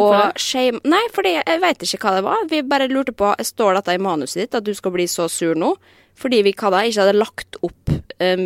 Og 0.00 0.38
shame 0.40 0.80
Nei, 0.88 1.02
fordi 1.14 1.36
jeg 1.36 1.60
vet 1.62 1.84
ikke 1.84 2.08
hva 2.08 2.14
det 2.16 2.24
var. 2.26 2.46
Vi 2.50 2.62
bare 2.66 2.88
lurte 2.90 3.12
på 3.14 3.34
Står 3.44 3.76
dette 3.76 3.94
i 3.94 4.00
manuset 4.02 4.40
ditt, 4.40 4.56
at 4.56 4.64
du 4.66 4.72
skal 4.74 4.94
bli 4.94 5.06
så 5.10 5.28
sur 5.30 5.54
nå? 5.58 5.74
Fordi 6.18 6.40
vi 6.46 6.54
hva 6.56 6.70
da, 6.72 6.82
ikke 6.86 7.04
hadde 7.04 7.18
lagt 7.18 7.58
opp 7.66 7.92
um, 7.92 8.44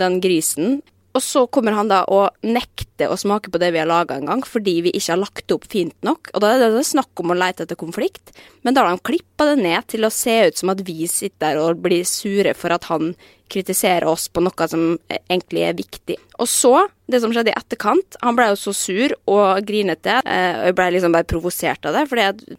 den 0.00 0.18
grisen. 0.24 0.80
Og 1.16 1.22
så 1.24 1.42
kommer 1.50 1.74
han 1.74 1.90
da 1.90 2.04
og 2.06 2.36
nekter 2.46 3.10
å 3.10 3.18
smake 3.18 3.50
på 3.50 3.58
det 3.58 3.72
vi 3.74 3.80
har 3.82 3.88
laga 3.90 4.14
en 4.14 4.28
gang, 4.30 4.44
fordi 4.46 4.76
vi 4.86 4.92
ikke 4.94 5.14
har 5.14 5.22
lagt 5.24 5.46
det 5.48 5.56
opp 5.56 5.66
fint 5.72 5.96
nok. 6.06 6.30
Og 6.34 6.44
da 6.44 6.52
er 6.54 6.70
det 6.70 6.86
snakk 6.86 7.22
om 7.22 7.32
å 7.32 7.38
lete 7.38 7.66
etter 7.66 7.78
konflikt, 7.80 8.30
men 8.62 8.76
da 8.76 8.84
har 8.84 8.94
de 8.94 9.08
klippa 9.10 9.48
det 9.50 9.58
ned 9.64 9.88
til 9.90 10.06
å 10.06 10.12
se 10.14 10.36
ut 10.46 10.60
som 10.60 10.70
at 10.70 10.84
vi 10.86 11.08
sitter 11.10 11.56
der 11.56 11.60
og 11.62 11.82
blir 11.82 12.06
sure 12.06 12.54
for 12.54 12.74
at 12.74 12.86
han 12.90 13.14
kritiserer 13.50 14.06
oss 14.06 14.28
på 14.30 14.42
noe 14.44 14.66
som 14.70 14.92
egentlig 15.16 15.64
er 15.66 15.78
viktig. 15.78 16.16
Og 16.38 16.46
så, 16.46 16.74
det 17.10 17.18
som 17.22 17.32
skjedde 17.34 17.50
i 17.50 17.58
etterkant, 17.58 18.18
han 18.22 18.36
ble 18.38 18.50
jo 18.52 18.58
så 18.60 18.74
sur 18.76 19.14
og 19.32 19.64
grinete, 19.66 20.20
eh, 20.22 20.60
og 20.60 20.68
jeg 20.70 20.76
ble 20.78 20.90
liksom 20.94 21.16
bare 21.16 21.26
provosert 21.26 21.88
av 21.90 21.98
det, 21.98 22.04
fordi 22.12 22.58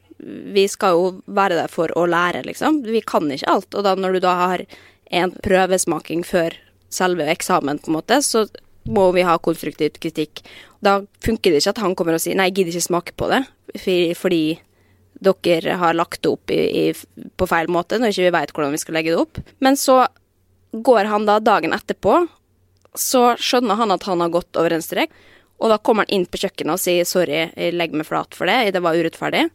vi 0.58 0.66
skal 0.70 0.98
jo 0.98 1.06
være 1.32 1.62
der 1.62 1.72
for 1.72 1.94
å 1.98 2.04
lære, 2.10 2.44
liksom. 2.50 2.82
Vi 2.84 3.02
kan 3.08 3.32
ikke 3.32 3.54
alt, 3.54 3.72
og 3.72 3.88
da 3.88 3.96
når 3.96 4.18
du 4.18 4.26
da 4.28 4.36
har 4.44 4.66
en 5.12 5.32
prøvesmaking 5.44 6.26
før 6.28 6.58
selve 6.92 7.28
eksamen, 7.32 7.80
på 7.82 7.92
en 7.92 7.98
måte, 8.00 8.20
så 8.26 8.46
må 8.90 9.12
vi 9.16 9.26
ha 9.26 9.38
konstruktiv 9.42 9.98
kritikk. 10.02 10.42
Da 10.82 11.02
funker 11.24 11.54
det 11.54 11.62
ikke 11.62 11.76
at 11.76 11.84
han 11.84 11.96
kommer 11.96 12.18
og 12.18 12.24
sier 12.24 12.36
'nei, 12.36 12.50
jeg 12.50 12.56
gidder 12.56 12.76
ikke 12.76 12.90
smake 12.90 13.14
på 13.18 13.30
det', 13.30 14.16
fordi, 14.18 14.60
dere 15.22 15.78
har 15.78 15.94
lagt 15.94 16.24
det 16.24 16.32
opp 16.32 16.50
i, 16.50 16.90
i, 16.90 16.94
på 17.38 17.48
feil 17.48 17.70
måte, 17.70 18.00
når 18.00 18.10
ikke 18.10 18.26
vi 18.26 18.38
vet 18.38 18.52
hvordan 18.52 18.72
vi 18.74 18.82
skal 18.82 18.96
legge 18.98 19.12
det 19.14 19.22
opp. 19.22 19.38
Men 19.60 19.78
så 19.78 20.08
går 20.74 21.06
han 21.06 21.28
da 21.28 21.40
dagen 21.40 21.74
etterpå, 21.74 22.28
så 22.98 23.36
skjønner 23.38 23.78
han 23.78 23.92
at 23.92 24.04
han 24.04 24.20
har 24.20 24.34
gått 24.34 24.58
over 24.58 24.74
en 24.74 24.82
strek, 24.82 25.12
og 25.62 25.70
da 25.70 25.78
kommer 25.78 26.08
han 26.08 26.16
inn 26.16 26.26
på 26.26 26.42
kjøkkenet 26.42 26.74
og 26.74 26.82
sier 26.82 27.06
'sorry, 27.06 27.52
jeg 27.56 27.74
legger 27.74 28.02
meg 28.02 28.08
flat 28.08 28.34
for 28.34 28.50
det, 28.50 28.74
det 28.74 28.82
var 28.82 28.98
urettferdig'. 28.98 29.52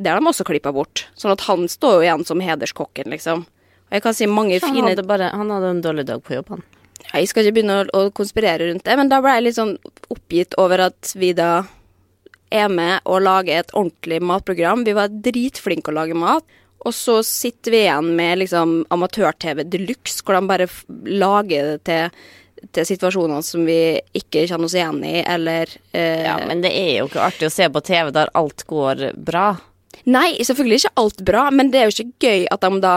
Det 0.00 0.08
har 0.08 0.18
de 0.18 0.26
også 0.26 0.46
klippa 0.48 0.72
bort. 0.72 1.06
Sånn 1.14 1.32
at 1.32 1.44
han 1.44 1.68
står 1.68 2.00
jo 2.00 2.04
igjen 2.06 2.24
som 2.24 2.40
hederskokken, 2.40 3.12
liksom. 3.12 3.44
Jeg 3.92 4.04
kan 4.04 4.16
si 4.16 4.28
mange 4.30 4.56
Han 4.62 4.72
fine 4.72 4.94
hadde, 4.94 5.04
bare, 5.06 5.28
han 5.36 5.52
hadde 5.52 5.74
en 5.74 5.84
dårlig 5.84 6.06
dag 6.08 6.22
på 6.24 6.38
jobb, 6.38 6.54
han. 6.56 6.64
Jeg 7.12 7.28
skal 7.28 7.44
ikke 7.44 7.58
begynne 7.58 7.82
å 7.92 8.06
konspirere 8.14 8.70
rundt 8.70 8.86
det, 8.86 8.96
men 8.96 9.10
da 9.10 9.18
ble 9.20 9.34
jeg 9.36 9.44
litt 9.44 9.58
sånn 9.58 9.74
oppgitt 10.12 10.56
over 10.60 10.86
at 10.86 11.12
vi 11.18 11.32
da 11.36 11.64
er 12.52 12.68
med 12.72 13.04
og 13.08 13.24
lager 13.24 13.60
et 13.60 13.72
ordentlig 13.76 14.20
matprogram. 14.24 14.84
Vi 14.86 14.94
var 14.96 15.12
dritflinke 15.12 15.92
å 15.92 15.96
lage 15.96 16.16
mat. 16.16 16.44
Og 16.82 16.94
så 16.96 17.20
sitter 17.22 17.74
vi 17.74 17.82
igjen 17.84 18.08
med 18.18 18.40
liksom 18.40 18.80
amatør-TV 18.90 19.62
de 19.70 19.82
luxe, 19.84 20.22
hvor 20.24 20.34
de 20.34 20.48
bare 20.50 20.66
lager 21.06 21.68
det 21.68 21.76
til, 21.86 22.22
til 22.74 22.88
situasjoner 22.88 23.44
som 23.46 23.62
vi 23.68 24.00
ikke 24.18 24.48
kjenner 24.50 24.66
oss 24.66 24.74
igjen 24.74 24.98
i, 25.06 25.20
eller 25.22 25.70
eh, 25.92 26.24
Ja, 26.26 26.40
men 26.48 26.64
det 26.64 26.72
er 26.74 26.96
jo 26.96 27.06
ikke 27.10 27.22
artig 27.28 27.46
å 27.46 27.54
se 27.54 27.68
på 27.70 27.84
TV 27.86 28.10
der 28.16 28.32
alt 28.38 28.66
går 28.66 29.12
bra. 29.14 29.52
Nei, 30.10 30.40
selvfølgelig 30.42 30.80
ikke 30.82 30.96
alt 31.04 31.22
bra, 31.28 31.46
men 31.54 31.70
det 31.70 31.78
er 31.78 31.86
jo 31.86 31.94
ikke 31.94 32.26
gøy 32.26 32.48
at 32.50 32.66
de 32.66 32.82
da 32.82 32.96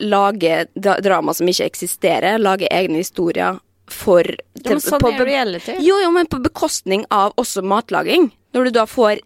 lager 0.00 0.66
da, 0.74 0.96
drama 1.00 1.34
som 1.34 1.46
ikke 1.50 1.66
eksisterer, 1.70 2.38
lage 2.42 2.68
egne 2.70 3.02
historier 3.02 3.60
for 3.90 4.24
Ja, 4.24 4.70
men 4.70 4.80
sånn 4.80 5.00
på- 5.00 5.12
er 5.12 5.26
reality. 5.26 5.76
Jo, 5.84 5.98
jo, 6.02 6.10
men 6.10 6.26
på 6.26 6.40
bekostning 6.42 7.04
av 7.10 7.34
også 7.36 7.62
matlaging. 7.62 8.30
Når 8.54 8.64
du 8.64 8.70
da 8.70 8.86
får 8.86 9.20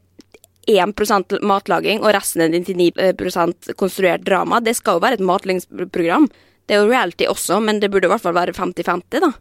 1% 0.69 1.39
matlaging 1.43 2.03
og 2.03 2.13
resten 2.13 2.43
er 2.45 2.51
99% 2.53 3.71
konstruert 3.81 4.25
drama. 4.27 4.61
Det 4.61 4.77
skal 4.77 4.99
jo 4.99 5.05
være 5.05 5.17
et 5.19 5.25
matlagingsprogram. 5.25 6.29
Det 6.69 6.77
er 6.77 6.83
jo 6.83 6.91
reality 6.91 7.25
også, 7.31 7.63
men 7.65 7.81
det 7.81 7.91
burde 7.91 8.05
i 8.05 8.13
hvert 8.13 8.21
fall 8.21 8.35
være 8.37 8.53
50-50, 8.53 9.21
da. 9.25 9.33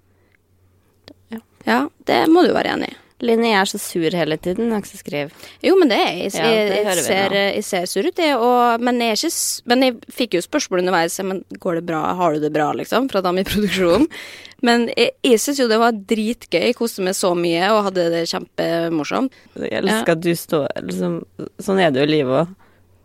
Ja. 1.34 1.40
ja, 1.66 1.80
det 2.08 2.22
må 2.32 2.46
du 2.48 2.54
være 2.56 2.72
enig 2.78 2.94
i. 2.94 2.97
Linnea 3.26 3.64
er 3.64 3.70
så 3.70 3.80
sur 3.82 4.14
hele 4.14 4.38
tiden, 4.38 4.70
Aksel 4.78 5.00
skriver. 5.02 5.46
Jo, 5.66 5.74
men 5.80 5.90
det 5.90 5.98
er 5.98 6.10
jeg. 6.12 6.34
Ja, 6.36 6.50
Jeg, 6.54 6.66
det 6.70 6.82
jeg, 6.84 7.06
ser, 7.08 7.34
jeg 7.34 7.64
ser 7.66 7.88
sur 7.90 8.06
ut, 8.06 8.20
jeg. 8.22 8.36
Og, 8.38 8.84
men, 8.84 9.00
jeg 9.02 9.16
er 9.16 9.24
ikke, 9.24 9.72
men 9.72 9.86
jeg 9.88 9.96
fikk 10.20 10.38
jo 10.38 10.44
spørsmål 10.46 10.84
underveis 10.84 11.18
men 11.26 11.42
går 11.64 11.80
det 11.80 11.88
bra, 11.88 12.04
har 12.20 12.36
du 12.36 12.44
det 12.46 12.52
bra, 12.54 12.68
liksom, 12.78 13.10
fra 13.10 13.24
dem 13.26 13.42
i 13.42 13.48
produksjonen. 13.48 14.06
Men 14.66 14.88
jeg, 14.98 15.12
jeg 15.22 15.38
syns 15.38 15.60
jo 15.62 15.68
det 15.70 15.78
var 15.78 15.94
dritgøy. 16.10 16.64
Jeg 16.64 16.76
koste 16.80 17.04
meg 17.06 17.14
så 17.14 17.30
mye 17.38 17.68
og 17.76 17.84
hadde 17.92 18.08
det 18.10 18.24
kjempemorsomt. 18.32 19.36
Jeg 19.62 19.84
elsker 19.84 20.16
at 20.16 20.24
du 20.24 20.32
står 20.34 20.72
liksom, 20.82 21.20
Sånn 21.62 21.82
er 21.84 21.92
det 21.94 22.02
jo 22.02 22.08
i 22.08 22.14
livet 22.16 22.40
òg. 22.40 22.56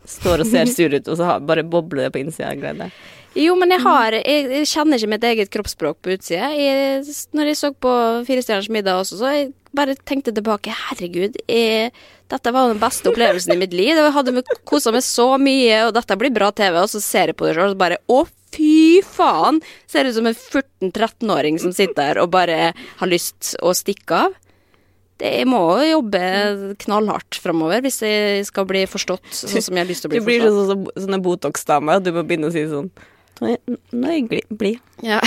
Står 0.09 0.42
og 0.42 0.49
ser 0.49 0.71
sur 0.73 0.97
ut, 0.97 1.11
og 1.12 1.19
så 1.21 1.26
har, 1.28 1.42
bare 1.45 1.62
bobler 1.62 2.07
det 2.07 2.14
på 2.14 2.23
innsida 2.23 2.49
av 2.54 2.57
glede. 2.62 2.88
Jo, 3.38 3.52
men 3.57 3.71
jeg 3.73 3.85
har 3.85 4.16
Jeg, 4.16 4.49
jeg 4.50 4.69
kjenner 4.73 4.99
ikke 4.99 5.12
mitt 5.12 5.26
eget 5.28 5.52
kroppsspråk 5.52 6.00
på 6.00 6.16
utsida. 6.16 6.49
Jeg, 6.57 7.04
når 7.37 7.52
jeg 7.52 7.61
så 7.61 7.71
på 7.76 7.92
Fire 8.28 8.45
stjerners 8.45 8.73
middag 8.73 9.04
også, 9.04 9.21
så 9.21 9.37
jeg 9.37 9.52
bare 9.76 9.97
tenkte 10.09 10.35
tilbake 10.35 10.75
Herregud, 10.88 11.38
jeg, 11.49 11.93
dette 12.33 12.52
var 12.55 12.71
den 12.71 12.81
beste 12.83 13.11
opplevelsen 13.11 13.55
i 13.55 13.61
mitt 13.61 13.75
liv. 13.76 13.97
Jeg 13.97 14.14
hadde 14.14 14.45
kosa 14.69 14.93
meg 14.95 15.05
så 15.07 15.33
mye, 15.41 15.87
og 15.87 15.97
dette 15.97 16.19
blir 16.21 16.33
bra 16.35 16.52
TV. 16.57 16.79
Og 16.83 16.93
så 16.93 17.02
ser 17.05 17.33
jeg 17.33 17.38
på 17.38 17.49
det 17.49 17.57
sjøl, 17.59 17.75
og 17.75 17.81
bare 17.81 18.00
Å, 18.12 18.23
fy 18.55 19.00
faen! 19.07 19.62
Ser 19.91 20.09
ut 20.09 20.17
som 20.19 20.29
en 20.29 20.37
14-13-åring 20.37 21.61
som 21.62 21.75
sitter 21.76 22.14
der 22.14 22.23
og 22.23 22.33
bare 22.35 22.73
har 22.73 23.11
lyst 23.11 23.55
å 23.62 23.75
stikke 23.76 24.25
av. 24.26 24.38
Det, 25.21 25.29
jeg 25.29 25.47
må 25.47 25.61
jobbe 25.85 26.21
knallhardt 26.83 27.37
framover 27.38 27.85
hvis 27.85 28.00
jeg 28.02 28.47
skal 28.49 28.64
bli 28.67 28.87
forstått 28.91 29.29
sånn 29.29 29.62
som 29.62 29.76
jeg 29.76 29.85
har 29.85 29.91
lyst 29.91 30.02
til 30.02 30.09
å 30.09 30.14
bli 30.14 30.23
forstått. 30.23 30.25
Du 30.25 30.31
blir 30.31 30.47
forstått. 30.47 30.57
sånn 30.59 30.71
som 30.73 31.05
sånne 31.05 31.21
Botox-dame, 31.23 31.99
Du 32.02 32.11
må 32.17 32.25
begynne 32.26 32.49
å 32.49 32.55
si 32.55 32.64
sånn 32.71 32.88
Nå 33.42 34.08
er 34.08 34.16
jeg 34.16 34.46
blid. 34.58 34.80
Ja. 35.02 35.18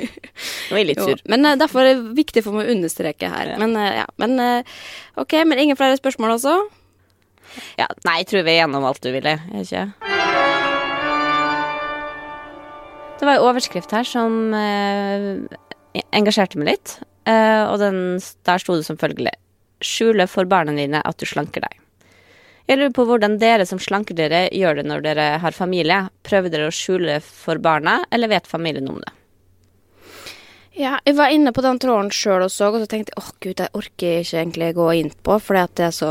Nå 0.70 0.76
er 0.76 0.80
jeg 0.82 0.88
litt 0.92 1.02
sur. 1.02 1.20
men 1.30 1.44
eh, 1.48 1.56
derfor 1.60 1.82
er 1.82 1.96
det 1.98 2.16
viktig 2.18 2.44
for 2.46 2.54
meg 2.56 2.68
å 2.68 2.74
understreke 2.76 3.30
her. 3.32 3.54
Men 3.60 3.74
eh, 3.78 3.96
ja, 4.02 4.06
men 4.22 4.36
eh, 4.42 4.76
ok, 5.18 5.40
men 5.48 5.58
ingen 5.64 5.78
flere 5.78 5.98
spørsmål 5.98 6.36
også? 6.36 6.54
Ja, 7.80 7.88
nei, 8.06 8.18
jeg 8.20 8.28
tror 8.30 8.44
vi 8.46 8.54
er 8.54 8.60
gjennom 8.62 8.84
alt 8.86 9.00
du 9.02 9.08
ville, 9.14 9.38
ikke 9.56 9.86
Det 13.18 13.26
var 13.26 13.34
en 13.34 13.46
overskrift 13.48 13.90
her 13.96 14.06
som 14.06 14.52
eh, 14.54 15.40
engasjerte 16.14 16.60
meg 16.60 16.74
litt. 16.76 16.98
eh, 17.26 17.64
og 17.66 17.80
den, 17.82 18.20
der 18.46 18.62
sto 18.62 18.76
det 18.78 18.86
som 18.86 19.00
følgelig 19.00 19.34
Skjule 19.82 20.26
for 20.30 20.46
barna 20.50 20.72
dine 20.74 20.98
at 21.06 21.18
du 21.18 21.26
slanker 21.26 21.62
deg. 21.62 21.74
Jeg 22.68 22.76
lurer 22.76 22.92
på 22.92 23.06
hvordan 23.08 23.38
dere 23.40 23.64
som 23.64 23.80
slanker 23.80 24.16
dere, 24.16 24.42
gjør 24.52 24.82
det 24.82 24.88
når 24.90 25.04
dere 25.06 25.28
har 25.40 25.54
familie. 25.56 26.02
Prøver 26.26 26.52
dere 26.52 26.68
å 26.68 26.74
skjule 26.74 27.16
for 27.24 27.56
barna, 27.64 28.02
eller 28.12 28.28
vet 28.28 28.50
familien 28.50 28.90
om 28.92 28.98
det? 29.00 29.14
Ja, 30.78 30.98
jeg 31.08 31.16
var 31.18 31.32
inne 31.32 31.50
på 31.56 31.64
den 31.64 31.80
tråden 31.82 32.12
sjøl 32.14 32.44
og 32.44 32.52
så, 32.54 32.68
og 32.68 32.84
så 32.84 32.90
tenkte 32.90 33.14
jeg 33.14 33.22
åh 33.22 33.30
gud, 33.40 33.62
jeg 33.64 33.72
orker 33.74 34.20
ikke 34.20 34.42
egentlig 34.42 34.68
gå 34.76 34.88
inn 35.00 35.08
på, 35.26 35.38
fordi 35.42 35.62
at 35.64 35.72
det 35.80 35.86
er 35.88 35.96
så 35.96 36.10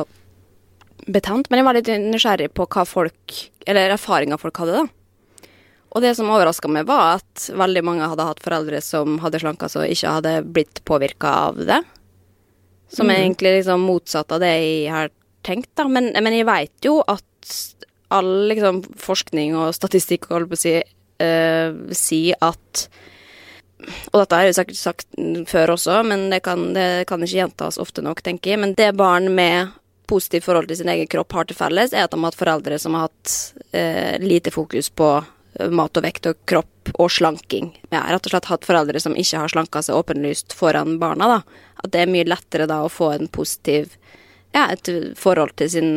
betent. 1.06 1.48
Men 1.48 1.62
jeg 1.62 1.68
var 1.68 1.78
litt 1.78 1.92
nysgjerrig 2.08 2.50
på 2.58 2.66
hva 2.74 2.84
folk, 2.90 3.38
eller 3.70 3.94
erfaringer 3.94 4.42
folk 4.42 4.64
hadde, 4.64 4.82
da. 4.82 5.54
Og 5.96 6.04
det 6.04 6.16
som 6.18 6.34
overraska 6.34 6.68
meg, 6.74 6.90
var 6.90 7.22
at 7.22 7.46
veldig 7.54 7.86
mange 7.86 8.10
hadde 8.10 8.26
hatt 8.28 8.42
foreldre 8.44 8.82
som 8.84 9.22
hadde 9.24 9.40
slanka 9.46 9.70
seg 9.72 9.86
og 9.86 9.94
ikke 9.94 10.18
hadde 10.18 10.34
blitt 10.58 10.82
påvirka 10.90 11.38
av 11.46 11.62
det. 11.70 11.80
Som 12.92 13.14
er 13.14 13.22
egentlig 13.22 13.60
liksom 13.60 13.86
motsatt 13.88 14.34
av 14.36 14.42
det 14.44 14.52
jeg 14.52 14.92
har 14.92 15.14
tenkt, 15.48 15.72
da. 15.80 15.88
Men, 15.90 16.12
men 16.14 16.36
jeg 16.36 16.48
veit 16.50 16.88
jo 16.88 17.00
at 17.08 17.56
all 18.14 18.48
liksom, 18.52 18.84
forskning 19.00 19.56
og 19.58 19.74
statistikk, 19.76 20.30
holdt 20.32 20.52
på 20.52 20.60
å 20.60 20.64
si, 20.64 20.78
uh, 21.24 21.78
sier 21.96 22.40
at 22.46 22.88
og 23.78 24.24
dette 24.24 24.38
har 24.38 24.48
jeg 24.48 24.56
sikkert 24.58 24.80
sagt 24.80 25.20
før 25.50 25.76
også, 25.76 26.00
men 26.08 26.32
det 26.34 26.42
kan, 26.46 26.72
det 26.74 27.06
kan 27.10 27.22
ikke 27.22 27.38
gjentas 27.38 27.78
ofte 27.82 28.02
nok, 28.02 28.24
tenker 28.26 28.56
jeg. 28.56 28.62
Men 28.64 28.74
det 28.78 28.96
barn 28.98 29.30
med 29.38 29.76
positivt 30.10 30.48
forhold 30.48 30.70
til 30.72 30.80
sin 30.80 30.90
egen 30.92 31.10
kropp 31.12 31.36
har 31.36 31.48
til 31.48 31.60
felles, 31.60 31.94
er 31.94 32.08
at 32.08 32.14
de 32.14 32.20
har 32.20 32.32
hatt 32.32 32.40
foreldre 32.40 32.80
som 32.82 32.96
har 32.98 33.08
hatt 33.10 33.36
eh, 33.76 34.18
lite 34.24 34.54
fokus 34.56 34.90
på 34.90 35.12
eh, 35.20 35.70
mat 35.70 36.00
og 36.00 36.08
vekt 36.08 36.30
og 36.32 36.40
kropp 36.50 36.94
og 36.96 37.12
slanking. 37.12 37.74
Jeg 37.92 38.00
har 38.00 38.16
rett 38.16 38.30
og 38.30 38.34
slett 38.34 38.50
hatt 38.50 38.68
foreldre 38.68 39.02
som 39.04 39.18
ikke 39.20 39.44
har 39.44 39.54
slanka 39.54 39.84
seg 39.86 40.00
åpenlyst 40.00 40.56
foran 40.58 40.98
barna. 41.02 41.30
da. 41.36 41.64
At 41.84 41.94
det 41.94 42.04
er 42.04 42.14
mye 42.14 42.28
lettere 42.28 42.70
da 42.70 42.82
å 42.86 42.92
få 42.92 43.12
en 43.14 43.30
positiv 43.30 43.94
ja, 44.58 44.68
et 44.74 44.90
forhold 45.20 45.56
til 45.60 45.70
sin 45.72 45.92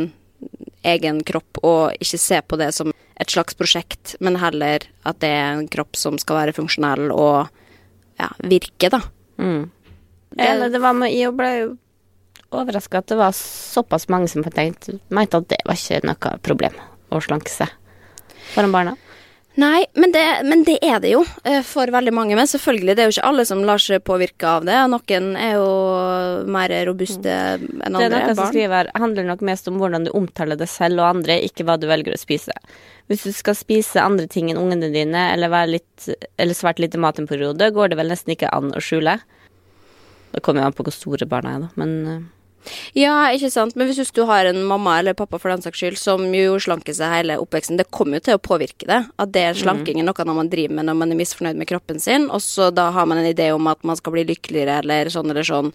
egen 0.87 1.21
kropp, 1.27 1.61
og 1.65 1.97
ikke 2.01 2.21
se 2.21 2.41
på 2.45 2.59
det 2.61 2.71
som 2.77 2.93
et 3.21 3.33
slags 3.33 3.57
prosjekt, 3.57 4.15
men 4.21 4.39
heller 4.41 4.87
at 5.09 5.21
det 5.21 5.33
er 5.33 5.59
en 5.59 5.69
kropp 5.69 5.99
som 5.99 6.17
skal 6.21 6.43
være 6.43 6.57
funksjonell 6.57 7.11
og 7.13 7.51
ja, 8.21 8.31
virke, 8.45 8.89
da. 8.93 9.03
Mm. 9.41 9.69
Det, 10.37 10.49
det 10.73 10.81
var 10.81 10.97
med, 10.97 11.13
jeg 11.13 11.35
ble 11.37 11.51
jo 11.59 11.71
overraska 12.51 13.01
at 13.03 13.11
det 13.11 13.19
var 13.19 13.35
såpass 13.37 14.09
mange 14.11 14.31
som 14.31 14.45
tenkte, 14.47 14.99
mente 15.09 15.39
at 15.39 15.51
det 15.53 15.61
var 15.67 15.79
ikke 15.79 16.01
noe 16.09 16.33
problem 16.45 16.81
å 17.11 17.21
slanke 17.23 17.53
seg 17.53 17.71
foran 18.55 18.75
barna. 18.75 18.97
Nei, 19.61 19.85
men 19.99 20.13
det, 20.15 20.23
men 20.47 20.63
det, 20.65 20.77
er 20.87 21.01
det 21.03 21.11
jo 21.11 21.21
eh, 21.45 21.61
for 21.67 21.91
veldig 21.93 22.13
mange. 22.15 22.37
Men 22.39 22.49
selvfølgelig, 22.49 22.95
det 22.97 23.03
er 23.03 23.09
jo 23.09 23.15
ikke 23.17 23.29
alle 23.29 23.45
som 23.49 23.65
lar 23.67 23.83
seg 23.83 24.05
påvirke 24.07 24.47
av 24.49 24.65
det. 24.69 24.77
Noen 24.93 25.27
er 25.37 25.57
jo 25.59 25.67
mer 26.55 26.73
robuste 26.89 27.35
enn 27.35 27.67
andre 27.67 27.91
barn. 27.91 27.99
Det 27.99 28.07
er 28.07 28.25
noe 28.31 28.39
som 28.39 28.53
skriver 28.55 28.93
handler 29.03 29.29
nok 29.29 29.45
mest 29.51 29.69
om 29.69 29.81
hvordan 29.83 30.07
du 30.07 30.13
omtaler 30.17 30.61
deg 30.61 30.71
selv 30.71 31.03
og 31.03 31.11
andre, 31.11 31.41
ikke 31.45 31.67
hva 31.69 31.77
du 31.81 31.89
velger 31.91 32.17
å 32.17 32.21
spise. 32.21 32.57
Hvis 33.11 33.27
du 33.27 33.35
skal 33.35 33.59
spise 33.59 34.01
andre 34.01 34.31
ting 34.31 34.53
enn 34.53 34.61
ungene 34.61 34.93
dine, 34.95 35.27
eller, 35.35 35.53
litt, 35.69 36.09
eller 36.39 36.57
svært 36.57 36.81
lite 36.81 37.01
mat 37.03 37.21
en 37.21 37.29
periode, 37.29 37.73
går 37.75 37.93
det 37.93 38.01
vel 38.01 38.15
nesten 38.15 38.37
ikke 38.37 38.53
an 38.55 38.73
å 38.73 38.85
skjule. 38.85 39.19
Det 40.31 40.45
kommer 40.47 40.63
jo 40.63 40.71
an 40.71 40.79
på 40.79 40.87
hvor 40.87 40.95
store 40.95 41.27
barna 41.29 41.57
er, 41.57 41.67
da, 41.67 41.73
men 41.81 41.97
eh, 42.07 42.21
ja, 42.97 43.15
ikke 43.35 43.51
sant. 43.53 43.77
Men 43.79 43.89
hvis 43.89 44.13
du 44.15 44.23
har 44.29 44.49
en 44.49 44.61
mamma 44.67 44.99
eller 45.01 45.17
pappa 45.19 45.39
for 45.41 45.53
den 45.53 45.65
saks 45.65 45.81
skyld 45.81 45.99
som 46.01 46.27
jo 46.35 46.59
slanker 46.63 46.97
seg 46.97 47.15
hele 47.15 47.39
oppveksten, 47.41 47.81
det 47.81 47.89
kommer 47.95 48.19
jo 48.19 48.27
til 48.29 48.39
å 48.39 48.43
påvirke 48.43 48.89
det. 48.91 49.01
At 49.23 49.33
det 49.35 49.47
slanking 49.63 50.03
er 50.03 50.09
noe 50.09 50.29
man 50.35 50.53
driver 50.53 50.77
med 50.79 50.91
når 50.91 51.01
man 51.01 51.15
er 51.15 51.21
misfornøyd 51.21 51.59
med 51.61 51.71
kroppen 51.71 52.01
sin, 52.03 52.29
og 52.31 52.43
så 52.45 52.71
da 52.75 52.91
har 52.95 53.09
man 53.11 53.23
en 53.23 53.31
idé 53.31 53.51
om 53.55 53.67
at 53.71 53.83
man 53.87 53.99
skal 53.99 54.15
bli 54.17 54.29
lykkeligere 54.29 54.81
eller 54.83 55.13
sånn 55.13 55.33
eller 55.33 55.47
sånn. 55.47 55.75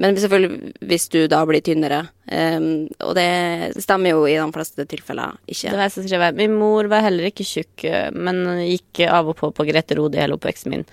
Men 0.00 0.16
selvfølgelig 0.16 0.86
hvis 0.86 1.08
du 1.12 1.18
da 1.28 1.40
blir 1.48 1.62
tynnere. 1.66 2.04
Um, 2.30 2.86
og 3.02 3.16
det 3.18 3.80
stemmer 3.82 4.14
jo 4.14 4.22
i 4.30 4.36
de 4.38 4.46
fleste 4.54 4.86
tilfeller 4.88 5.34
ikke. 5.50 5.72
Det 5.72 5.76
var 5.76 5.88
jeg 5.88 5.94
som 5.96 6.06
skrev. 6.06 6.26
Min 6.38 6.54
mor 6.56 6.88
var 6.92 7.04
heller 7.04 7.26
ikke 7.28 7.46
tjukk, 7.48 7.88
men 8.14 8.44
gikk 8.68 9.02
av 9.10 9.32
og 9.32 9.40
på 9.40 9.50
på 9.56 9.66
Grete 9.68 9.98
Rode 9.98 10.20
hele 10.22 10.38
oppveksten 10.38 10.76
min. 10.76 10.86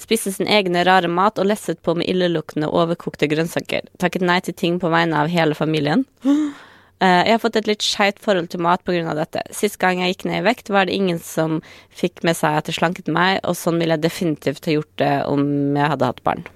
Spiste 0.00 0.32
sin 0.34 0.50
egne 0.50 0.82
rare 0.86 1.08
mat 1.08 1.38
og 1.38 1.48
lesset 1.48 1.80
på 1.84 1.94
med 1.98 2.08
illeluktende 2.10 2.70
overkokte 2.72 3.28
grønnsaker. 3.30 3.86
Takket 4.02 4.24
nei 4.26 4.40
til 4.44 4.56
ting 4.58 4.80
på 4.82 4.90
vegne 4.92 5.24
av 5.24 5.32
hele 5.32 5.58
familien. 5.58 6.06
Eh, 7.02 7.26
jeg 7.26 7.34
har 7.34 7.40
fått 7.42 7.56
et 7.58 7.66
litt 7.66 7.82
skeivt 7.82 8.20
forhold 8.22 8.46
til 8.52 8.60
mat 8.62 8.80
pga. 8.86 9.16
dette. 9.18 9.40
Sist 9.52 9.80
gang 9.82 9.98
jeg 10.00 10.14
gikk 10.14 10.22
ned 10.30 10.38
i 10.38 10.44
vekt, 10.46 10.70
var 10.70 10.86
det 10.86 10.94
ingen 10.94 11.18
som 11.18 11.58
fikk 11.90 12.22
med 12.24 12.38
seg 12.38 12.54
at 12.54 12.68
det 12.70 12.76
slanket 12.76 13.10
meg, 13.10 13.40
og 13.42 13.58
sånn 13.58 13.80
ville 13.82 13.98
jeg 13.98 14.04
definitivt 14.06 14.68
ha 14.70 14.76
gjort 14.76 14.94
det 15.02 15.10
om 15.26 15.42
jeg 15.74 15.90
hadde 15.90 16.10
hatt 16.12 16.22
barn. 16.24 16.46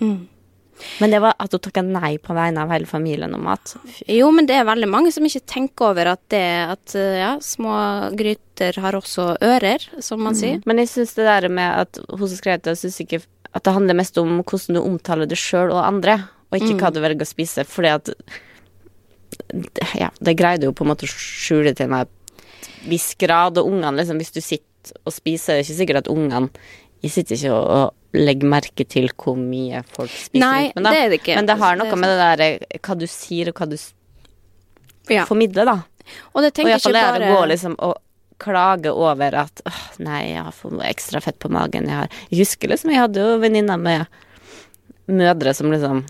Mm. 0.00 0.24
Men 1.00 1.12
det 1.12 1.20
var 1.24 1.36
at 1.40 1.52
hun 1.52 1.62
takka 1.62 1.82
nei 1.84 2.16
på 2.22 2.34
vegne 2.36 2.64
av 2.64 2.72
hele 2.72 2.88
familien 2.88 3.34
om 3.36 3.44
mat. 3.48 3.74
Jo, 4.10 4.28
men 4.34 4.48
det 4.48 4.58
er 4.58 4.68
veldig 4.68 4.88
mange 4.90 5.12
som 5.14 5.24
ikke 5.26 5.44
tenker 5.48 5.90
over 5.90 6.12
at 6.12 6.22
det 6.32 6.44
at 6.66 6.96
eh, 6.98 7.20
ja, 7.22 7.32
små 7.42 7.76
gryter 8.16 8.80
har 8.84 8.98
også 8.98 9.36
ører, 9.44 9.86
som 10.04 10.22
man 10.22 10.36
mm. 10.36 10.40
sier. 10.40 10.60
Men 10.68 10.82
jeg 10.82 10.92
syns 10.92 11.16
det 11.16 11.28
der 11.28 11.48
med 11.52 11.86
at 11.86 12.00
hun 12.10 12.26
som 12.26 12.36
skrev 12.36 12.62
det, 12.64 12.76
syns 12.80 13.00
ikke 13.04 13.22
at 13.56 13.64
det 13.64 13.72
handler 13.72 13.96
mest 13.96 14.18
om 14.20 14.40
hvordan 14.42 14.76
du 14.76 14.82
omtaler 14.82 15.28
det 15.28 15.40
sjøl 15.40 15.72
og 15.72 15.84
andre, 15.84 16.18
og 16.50 16.58
ikke 16.60 16.74
mm. 16.74 16.82
hva 16.82 16.92
du 16.92 17.00
velger 17.04 17.24
å 17.24 17.34
spise, 17.34 17.66
fordi 17.68 17.94
at 17.94 18.12
Ja, 19.98 20.08
det 20.22 20.36
greide 20.38 20.68
jo 20.68 20.74
på 20.74 20.84
en 20.84 20.92
måte 20.92 21.04
å 21.04 21.10
skjule 21.10 21.72
til 21.76 21.90
en 21.90 22.08
viss 22.86 23.10
grad, 23.18 23.58
og 23.58 23.68
ungene, 23.68 23.98
liksom, 23.98 24.20
hvis 24.22 24.32
du 24.32 24.40
sitter 24.40 24.94
og 25.02 25.12
spiser, 25.12 25.56
det 25.56 25.58
er 25.58 25.64
ikke 25.66 25.78
sikkert 25.80 26.04
at 26.04 26.10
ungene 26.12 26.48
sitter 27.10 27.36
ikke 27.36 27.54
og 27.54 28.05
legge 28.16 28.48
merke 28.48 28.86
til 28.88 29.10
hvor 29.12 29.36
mye 29.38 29.82
folk 29.94 30.12
spiser 30.12 30.42
Nei, 30.42 30.70
ut 30.70 30.78
med, 30.78 30.86
da. 30.86 30.94
det 30.94 31.02
er 31.02 31.12
det 31.12 31.20
ikke. 31.20 31.36
Men 31.38 31.50
det 31.50 31.58
har 31.60 31.78
noe 31.80 31.90
det 31.90 32.00
med 32.00 32.12
det 32.12 32.16
der 32.22 32.44
eh, 32.46 32.80
hva 32.80 32.96
du 32.98 33.06
sier, 33.10 33.52
og 33.52 33.60
hva 33.60 33.68
du 33.70 33.76
ja. 35.12 35.28
formidler, 35.28 35.68
da. 35.68 35.78
Og 36.34 36.44
det 36.44 36.52
tenker 36.56 36.76
og 36.76 36.82
ikke 36.82 36.96
bare 36.96 37.22
det 37.22 37.30
å 37.30 37.38
gå 37.38 37.46
liksom 37.52 37.78
og 37.82 37.94
klage 38.42 38.92
over 38.92 39.38
at 39.40 39.62
åh, 39.64 39.82
nei, 40.04 40.20
jeg 40.34 40.44
har 40.44 40.52
fått 40.52 40.76
ekstra 40.84 41.22
fett 41.24 41.38
på 41.40 41.50
magen. 41.52 41.88
Jeg, 41.88 42.02
har, 42.02 42.18
jeg 42.30 42.42
husker 42.44 42.72
liksom, 42.72 42.92
jeg 42.92 43.04
hadde 43.06 43.24
jo 43.24 43.38
venninner 43.40 43.80
med 43.80 44.04
mødre 45.06 45.54
som 45.56 45.72
liksom 45.72 46.04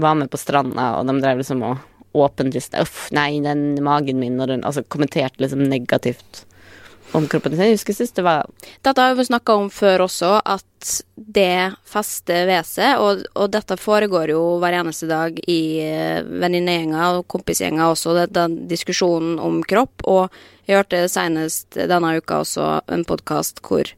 var 0.00 0.14
med 0.18 0.30
på 0.30 0.40
stranda, 0.40 0.94
og 0.98 1.08
de 1.08 1.18
drev 1.20 1.42
liksom 1.42 1.64
og 1.66 1.82
åpent 2.14 2.54
Uff, 2.78 3.08
nei, 3.10 3.40
den 3.42 3.74
magen 3.82 4.20
min, 4.20 4.38
og 4.38 4.46
den 4.48 4.62
Altså 4.64 4.84
kommenterte 4.86 5.42
liksom 5.42 5.64
negativt 5.66 6.44
om 7.14 7.28
kroppen 7.30 7.54
sin. 7.54 7.68
Jeg 7.70 7.78
husker 7.78 7.96
sist 7.96 8.16
det 8.18 8.24
var 8.26 8.48
Dette 8.84 9.00
har 9.00 9.14
vi 9.16 9.26
snakka 9.26 9.56
om 9.60 9.70
før 9.72 10.06
også, 10.06 10.32
at 10.44 10.90
det 11.14 11.74
fester 11.88 12.44
ved 12.48 12.66
seg, 12.68 13.00
og, 13.00 13.24
og, 13.32 13.48
dette 13.54 13.78
foregår 13.80 14.34
jo 14.34 14.42
hver 14.62 14.76
eneste 14.80 15.08
dag 15.08 15.38
i 15.48 15.62
uh, 15.86 16.26
venninnegjenger 16.26 17.20
og 17.20 17.28
kompisgjenger 17.32 17.94
også, 17.94 18.18
den 18.28 18.64
diskusjonen 18.70 19.38
om 19.42 19.62
kropp. 19.64 20.04
Og 20.04 20.28
jeg 20.68 20.80
hørte 20.80 21.06
senest 21.12 21.78
denne 21.78 22.16
uka 22.18 22.42
også 22.42 22.68
en 22.92 23.06
podkast 23.08 23.62
hvor 23.64 23.88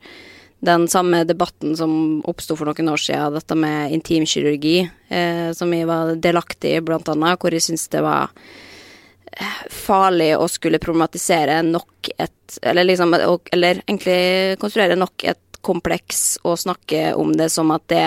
den 0.67 0.87
samme 0.89 1.23
debatten 1.29 1.77
som 1.79 2.23
oppsto 2.27 2.57
for 2.57 2.69
noen 2.69 2.89
år 2.91 3.03
siden, 3.03 3.35
dette 3.37 3.59
med 3.59 3.93
intimkirurgi, 3.95 4.79
eh, 5.13 5.51
som 5.55 5.73
jeg 5.75 5.89
var 5.89 6.15
delaktig 6.23 6.73
i, 6.79 6.85
blant 6.85 7.09
annet, 7.13 7.39
hvor 7.41 7.55
jeg 7.55 7.67
syns 7.67 7.87
det 7.93 8.03
var 8.07 8.33
farlig 9.71 10.31
å 10.39 10.47
skulle 10.49 10.81
problematisere 10.83 11.61
nok 11.67 12.09
et 12.17 12.59
Eller 12.63 12.87
liksom 12.87 13.15
Eller 13.15 13.83
egentlig 13.87 14.57
konstruere 14.63 14.97
nok 14.97 15.25
et 15.25 15.43
kompleks 15.67 16.39
og 16.47 16.59
snakke 16.59 17.11
om 17.19 17.35
det 17.37 17.51
som 17.51 17.73
at 17.75 17.83
det 17.91 18.05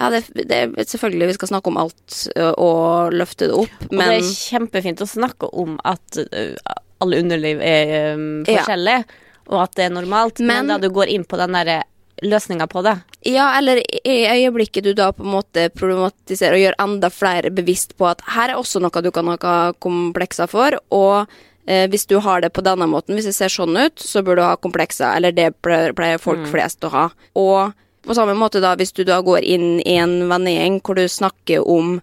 ja, 0.00 0.08
det, 0.08 0.22
det, 0.48 0.88
selvfølgelig 0.88 1.26
vi 1.28 1.34
skal 1.36 1.50
snakke 1.50 1.68
om 1.68 1.76
alt 1.76 2.14
og 2.56 3.12
løfte 3.12 3.50
det 3.50 3.56
opp, 3.58 3.82
men 3.90 4.00
Og 4.00 4.12
det 4.14 4.20
er 4.22 4.30
kjempefint 4.30 5.02
å 5.04 5.08
snakke 5.10 5.50
om 5.60 5.74
at 5.84 6.16
alle 7.04 7.18
underliv 7.20 7.60
er 7.60 8.14
um, 8.14 8.22
forskjellige, 8.48 9.02
ja. 9.02 9.42
og 9.50 9.58
at 9.66 9.76
det 9.76 9.84
er 9.90 9.92
normalt, 9.92 10.40
men, 10.40 10.62
men 10.62 10.72
da 10.72 10.78
du 10.80 10.88
går 10.94 11.12
inn 11.12 11.26
på 11.28 11.36
den 11.42 11.58
derre 11.58 11.82
løsninga 12.22 12.66
på 12.70 12.82
det. 12.86 12.96
Ja, 13.26 13.50
eller 13.58 13.80
i 13.80 14.16
øyeblikket 14.28 14.84
du 14.84 14.92
da 14.96 15.10
på 15.12 15.24
en 15.24 15.34
måte 15.34 15.68
problematiserer 15.76 16.56
og 16.56 16.64
gjør 16.64 16.78
enda 16.84 17.10
flere 17.12 17.52
bevisst 17.52 17.96
på 18.00 18.08
at 18.10 18.24
her 18.34 18.52
er 18.52 18.60
også 18.60 18.82
noe 18.82 19.04
du 19.04 19.10
kan 19.14 19.28
ha 19.30 19.58
komplekser 19.82 20.50
for, 20.50 20.78
og 20.94 21.30
eh, 21.66 21.86
hvis 21.90 22.08
du 22.10 22.18
har 22.24 22.44
det 22.44 22.52
på 22.56 22.64
denne 22.64 22.88
måten, 22.90 23.16
hvis 23.16 23.28
det 23.30 23.36
ser 23.36 23.52
sånn 23.52 23.76
ut, 23.76 24.00
så 24.00 24.24
bør 24.24 24.40
du 24.40 24.46
ha 24.46 24.54
komplekser, 24.56 25.12
eller 25.16 25.36
det 25.36 25.52
pleier 25.62 26.22
folk 26.22 26.46
mm. 26.46 26.50
flest 26.52 26.88
å 26.88 26.94
ha. 26.94 27.06
Og 27.38 27.76
på 28.06 28.16
samme 28.16 28.36
måte 28.38 28.62
da, 28.64 28.72
hvis 28.80 28.94
du 28.96 29.04
da 29.04 29.20
går 29.24 29.44
inn 29.44 29.68
i 29.84 29.98
en 30.00 30.24
vennegjeng 30.30 30.80
hvor 30.80 30.96
du 30.96 31.04
snakker 31.08 31.66
om 31.68 31.98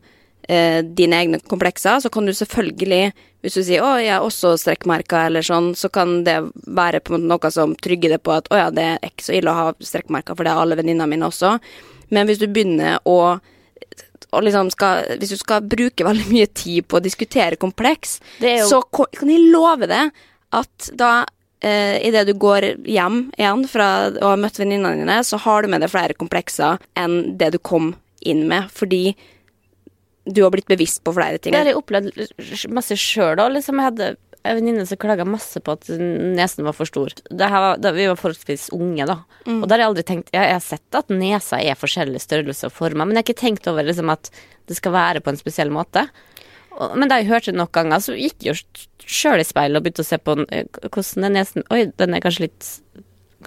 eh, 0.47 0.81
dine 0.83 1.21
egne 1.21 1.39
komplekser, 1.39 2.01
så 2.03 2.12
kan 2.13 2.27
du 2.27 2.33
selvfølgelig 2.36 3.12
hvis 3.45 3.53
du 3.53 3.63
sier 3.63 3.83
'å, 3.83 3.99
jeg 4.01 4.12
er 4.12 4.23
også 4.25 4.55
strekkmerka', 4.57 5.27
eller 5.27 5.45
sånn, 5.45 5.75
så 5.77 5.91
kan 5.93 6.23
det 6.25 6.39
være 6.65 6.99
på 6.99 7.13
en 7.15 7.27
måte 7.27 7.47
noe 7.47 7.51
som 7.53 7.75
trygger 7.75 8.10
det 8.15 8.23
på 8.23 8.33
at 8.33 8.49
'å 8.49 8.57
ja, 8.57 8.69
det 8.69 8.83
er 8.83 8.99
ikke 9.05 9.23
så 9.23 9.38
ille 9.38 9.51
å 9.51 9.60
ha 9.60 9.73
strekkmerker, 9.79 10.36
for 10.36 10.43
det 10.43 10.51
er 10.51 10.60
alle 10.60 10.75
venninnene 10.75 11.07
mine 11.07 11.29
også'. 11.29 11.60
Men 12.10 12.27
hvis 12.27 12.39
du 12.39 12.47
begynner 12.47 12.99
å 13.05 13.39
og 14.36 14.43
liksom 14.43 14.69
skal, 14.69 15.05
hvis 15.19 15.31
du 15.31 15.38
skal 15.38 15.63
bruke 15.63 16.03
veldig 16.03 16.27
mye 16.27 16.47
tid 16.51 16.88
på 16.88 16.97
å 16.97 17.03
diskutere 17.03 17.55
kompleks, 17.55 18.19
jo... 18.43 18.67
så 18.67 18.81
kan 18.91 19.29
jeg 19.29 19.51
love 19.53 19.88
deg 19.88 20.12
at 20.51 20.89
da 20.99 21.25
eh, 21.63 21.95
idet 22.03 22.25
du 22.27 22.33
går 22.33 22.83
hjem 22.83 23.31
igjen 23.38 23.63
fra 23.71 24.10
å 24.12 24.33
ha 24.33 24.36
møtt 24.36 24.60
venninnene 24.60 24.99
dine, 24.99 25.23
så 25.23 25.39
har 25.39 25.63
du 25.63 25.71
med 25.71 25.81
deg 25.81 25.93
flere 25.93 26.17
komplekser 26.17 26.77
enn 26.99 27.38
det 27.39 27.53
du 27.55 27.60
kom 27.60 27.95
inn 28.19 28.47
med, 28.49 28.67
fordi 28.73 29.15
du 30.27 30.43
har 30.43 30.51
blitt 30.53 30.69
bevisst 30.69 31.03
på 31.05 31.13
flere 31.15 31.39
ting. 31.39 31.55
Det 31.55 31.61
har 31.61 31.71
jeg 31.71 31.79
opplevd 31.79 32.71
masse 32.75 32.97
sjøl 32.99 33.39
òg. 33.39 33.53
Liksom 33.55 33.79
jeg 33.79 33.89
hadde 33.89 34.09
en 34.47 34.57
venninne 34.59 34.85
som 34.87 34.99
klaga 34.99 35.25
masse 35.27 35.59
på 35.63 35.75
at 35.75 35.89
nesen 35.91 36.67
var 36.67 36.75
for 36.77 36.89
stor. 36.89 37.13
Var, 37.29 37.67
da 37.83 37.91
vi 37.95 38.07
var 38.09 38.19
forholdsvis 38.19 38.69
unge, 38.75 39.07
da. 39.09 39.19
Mm. 39.47 39.61
Og 39.61 39.67
da 39.67 39.75
har 39.75 39.83
jeg 39.83 39.91
aldri 39.91 40.05
tenkt 40.07 40.31
Jeg, 40.33 40.43
jeg 40.43 40.57
har 40.57 40.65
sett 40.65 40.99
at 40.99 41.13
nesa 41.13 41.59
er 41.63 41.79
forskjellig 41.79 42.21
størrelse 42.23 42.69
og 42.69 42.75
former, 42.75 43.05
men 43.05 43.17
jeg 43.17 43.23
har 43.23 43.27
ikke 43.27 43.43
tenkt 43.43 43.69
over 43.71 43.87
liksom, 43.87 44.11
at 44.13 44.31
det 44.67 44.77
skal 44.79 44.95
være 44.95 45.23
på 45.23 45.33
en 45.33 45.39
spesiell 45.39 45.71
måte. 45.73 46.07
Og, 46.77 46.93
men 46.99 47.09
da 47.09 47.19
jeg 47.19 47.31
hørte 47.31 47.53
det 47.53 47.61
nok 47.61 47.73
ganger, 47.75 48.03
så 48.03 48.15
gikk 48.17 48.45
jeg 48.45 48.53
jo 48.53 49.07
sjøl 49.07 49.41
i 49.41 49.47
speilet 49.47 49.79
og 49.79 49.85
begynte 49.85 50.05
å 50.05 50.07
se 50.07 50.19
på 50.21 50.37
eh, 50.51 50.67
hvordan 50.87 51.27
den 51.27 51.37
nesen 51.39 51.67
Oi, 51.73 51.87
den 51.97 52.15
er 52.15 52.23
kanskje 52.23 52.49
litt 52.49 52.71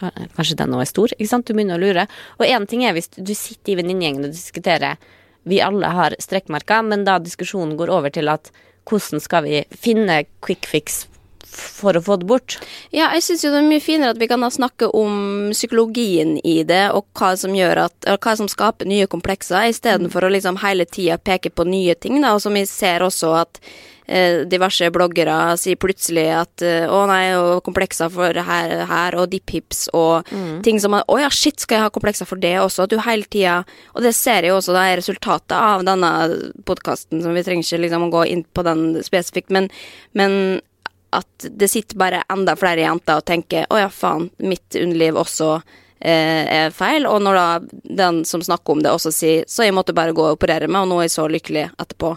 Kanskje 0.00 0.54
den 0.56 0.70
nå 0.70 0.78
er 0.80 0.88
stor? 0.88 1.10
Ikke 1.16 1.28
sant? 1.28 1.48
Du 1.48 1.52
begynner 1.52 1.76
å 1.76 1.82
lure. 1.82 2.04
Og 2.38 2.46
én 2.46 2.64
ting 2.70 2.84
er 2.86 2.94
hvis 2.96 3.10
du 3.10 3.32
sitter 3.34 3.74
i 3.74 3.80
venninnegjengen 3.80 4.28
og 4.28 4.32
diskuterer 4.32 5.00
vi 5.48 5.60
alle 5.64 5.92
har 5.94 6.16
strekkmerker, 6.20 6.82
men 6.86 7.06
da 7.08 7.18
diskusjonen 7.22 7.76
går 7.78 7.92
over 7.92 8.12
til 8.12 8.28
at 8.32 8.50
hvordan 8.88 9.22
skal 9.22 9.46
vi 9.46 9.62
finne 9.70 10.24
quick 10.44 10.66
fix 10.68 11.04
for 11.50 11.96
å 11.98 12.02
få 12.04 12.16
det 12.20 12.28
bort? 12.30 12.58
Ja, 12.94 13.10
jeg 13.16 13.24
syns 13.26 13.44
jo 13.44 13.50
det 13.52 13.60
er 13.62 13.68
mye 13.68 13.82
finere 13.82 14.14
at 14.14 14.20
vi 14.20 14.28
kan 14.30 14.42
da 14.44 14.50
snakke 14.52 14.90
om 14.96 15.50
psykologien 15.54 16.36
i 16.46 16.60
det, 16.66 16.84
og 16.94 17.08
hva 17.18 17.32
som 17.38 17.54
at 17.56 18.10
hva 18.10 18.34
som 18.38 18.50
skaper 18.50 18.88
nye 18.88 19.08
komplekser, 19.10 19.70
istedenfor 19.70 20.26
å 20.26 20.32
liksom 20.32 20.60
hele 20.64 20.86
tida 20.86 21.18
peke 21.18 21.50
på 21.50 21.66
nye 21.68 21.96
ting, 21.98 22.20
da, 22.22 22.34
og 22.36 22.44
som 22.44 22.54
vi 22.54 22.66
ser 22.68 23.02
også 23.06 23.34
at 23.42 23.62
diverse 24.50 24.88
bloggere 24.90 25.36
sier 25.60 25.78
plutselig 25.78 26.26
at 26.34 26.64
eh, 26.66 26.86
å 26.90 27.04
nei, 27.10 27.32
og 27.38 27.62
komplekser 27.66 28.10
for 28.12 28.34
her, 28.34 28.74
her 28.90 29.16
og 29.20 29.28
deep 29.30 29.52
hips 29.54 29.84
og 29.96 30.26
ting 30.64 30.80
som 30.82 30.96
Å 30.98 31.18
ja, 31.20 31.28
shit, 31.30 31.60
skal 31.62 31.78
jeg 31.78 31.86
ha 31.86 31.92
komplekser 31.94 32.26
for 32.26 32.40
det 32.42 32.56
også? 32.58 32.84
At 32.84 32.90
du 32.90 32.98
hele 33.04 33.28
tida 33.30 33.60
Og 33.94 34.02
det 34.02 34.12
ser 34.18 34.42
jeg 34.42 34.50
jo 34.50 34.58
også, 34.58 34.74
det 34.74 34.82
er 34.82 34.98
resultatet 34.98 35.54
av 35.54 35.84
denne 35.86 36.10
podkasten, 36.66 37.22
som 37.22 37.36
vi 37.36 37.44
trenger 37.46 37.66
ikke 37.66 37.84
liksom 37.84 38.08
å 38.08 38.10
gå 38.16 38.24
inn 38.32 38.42
på 38.42 38.64
den 38.66 38.82
spesifikt, 39.06 39.52
men, 39.54 39.70
men 40.18 40.60
at 41.14 41.46
det 41.50 41.68
sitter 41.70 41.98
bare 41.98 42.24
enda 42.30 42.56
flere 42.58 42.84
jenter 42.84 43.20
og 43.20 43.26
tenker 43.26 43.66
å 43.70 43.78
ja, 43.80 43.88
faen, 43.90 44.28
mitt 44.38 44.76
underliv 44.78 45.18
også 45.18 45.50
eh, 45.56 46.44
er 46.46 46.74
feil. 46.74 47.06
Og 47.10 47.22
når 47.24 47.38
da 47.38 47.46
den 48.02 48.22
som 48.28 48.42
snakker 48.44 48.76
om 48.76 48.84
det 48.84 48.92
også 48.94 49.12
sier 49.14 49.48
så 49.50 49.66
jeg 49.66 49.74
måtte 49.76 49.96
bare 49.96 50.14
gå 50.16 50.24
og 50.24 50.38
operere 50.38 50.70
meg, 50.70 50.84
og 50.84 50.92
nå 50.92 51.00
er 51.00 51.08
jeg 51.08 51.16
så 51.16 51.26
lykkelig 51.30 51.66
etterpå. 51.72 52.14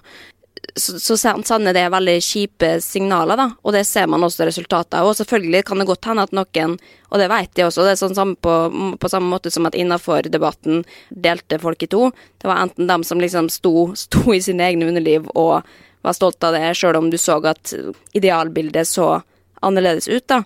Så, 0.76 0.98
så 0.98 1.18
sender 1.18 1.76
det 1.76 1.84
veldig 1.94 2.16
kjipe 2.26 2.70
signaler, 2.82 3.38
da, 3.38 3.46
og 3.62 3.76
det 3.76 3.84
ser 3.86 4.08
man 4.10 4.24
også 4.26 4.48
resultatet 4.48 4.96
av. 4.98 5.06
Og 5.06 5.18
selvfølgelig 5.20 5.64
kan 5.68 5.78
det 5.78 5.86
godt 5.86 6.08
hende 6.10 6.26
at 6.26 6.34
noen, 6.34 6.78
og 7.12 7.22
det 7.22 7.28
vet 7.30 7.62
jeg 7.62 7.70
også, 7.70 7.86
det 7.86 7.92
er 7.94 8.00
sånn 8.00 8.18
samme 8.18 8.40
på, 8.42 8.56
på 8.98 9.12
samme 9.12 9.30
måte 9.30 9.52
som 9.54 9.70
at 9.70 9.78
innafor 9.78 10.26
debatten 10.34 10.82
delte 11.10 11.62
folk 11.62 11.86
i 11.86 11.92
to. 11.94 12.08
Det 12.42 12.50
var 12.50 12.64
enten 12.64 12.90
dem 12.90 13.06
som 13.06 13.22
liksom 13.22 13.52
sto, 13.54 13.92
sto 13.94 14.34
i 14.34 14.42
sine 14.42 14.66
egne 14.72 14.90
underliv 14.90 15.30
og 15.36 15.62
var 16.04 16.18
stolt 16.18 16.44
av 16.44 16.58
det, 16.58 16.74
sjøl 16.76 16.98
om 17.00 17.14
du 17.14 17.20
så 17.22 17.38
at 17.48 17.76
idealbildet 18.18 18.90
så 18.90 19.22
annerledes 19.64 20.10
ut, 20.10 20.26
da. 20.28 20.42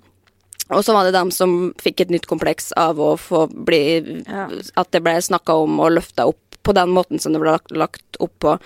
Og 0.68 0.84
så 0.84 0.94
var 0.94 1.08
det 1.08 1.16
dem 1.16 1.32
som 1.32 1.72
fikk 1.80 2.04
et 2.04 2.12
nytt 2.12 2.28
kompleks 2.28 2.74
av 2.76 3.00
å 3.00 3.14
få 3.20 3.46
bli 3.48 4.24
Ja. 4.28 4.50
At 4.76 4.92
det 4.92 5.02
ble 5.06 5.16
snakka 5.22 5.56
om 5.64 5.80
og 5.80 5.96
løfta 5.96 6.28
opp 6.28 6.47
på 6.68 6.76
den 6.76 6.92
måten 6.92 7.24
som 7.24 7.34
det 7.34 7.40
ble 7.42 7.56
lagt, 7.56 7.72
lagt 7.72 8.20
opp 8.20 8.36
på. 8.44 8.58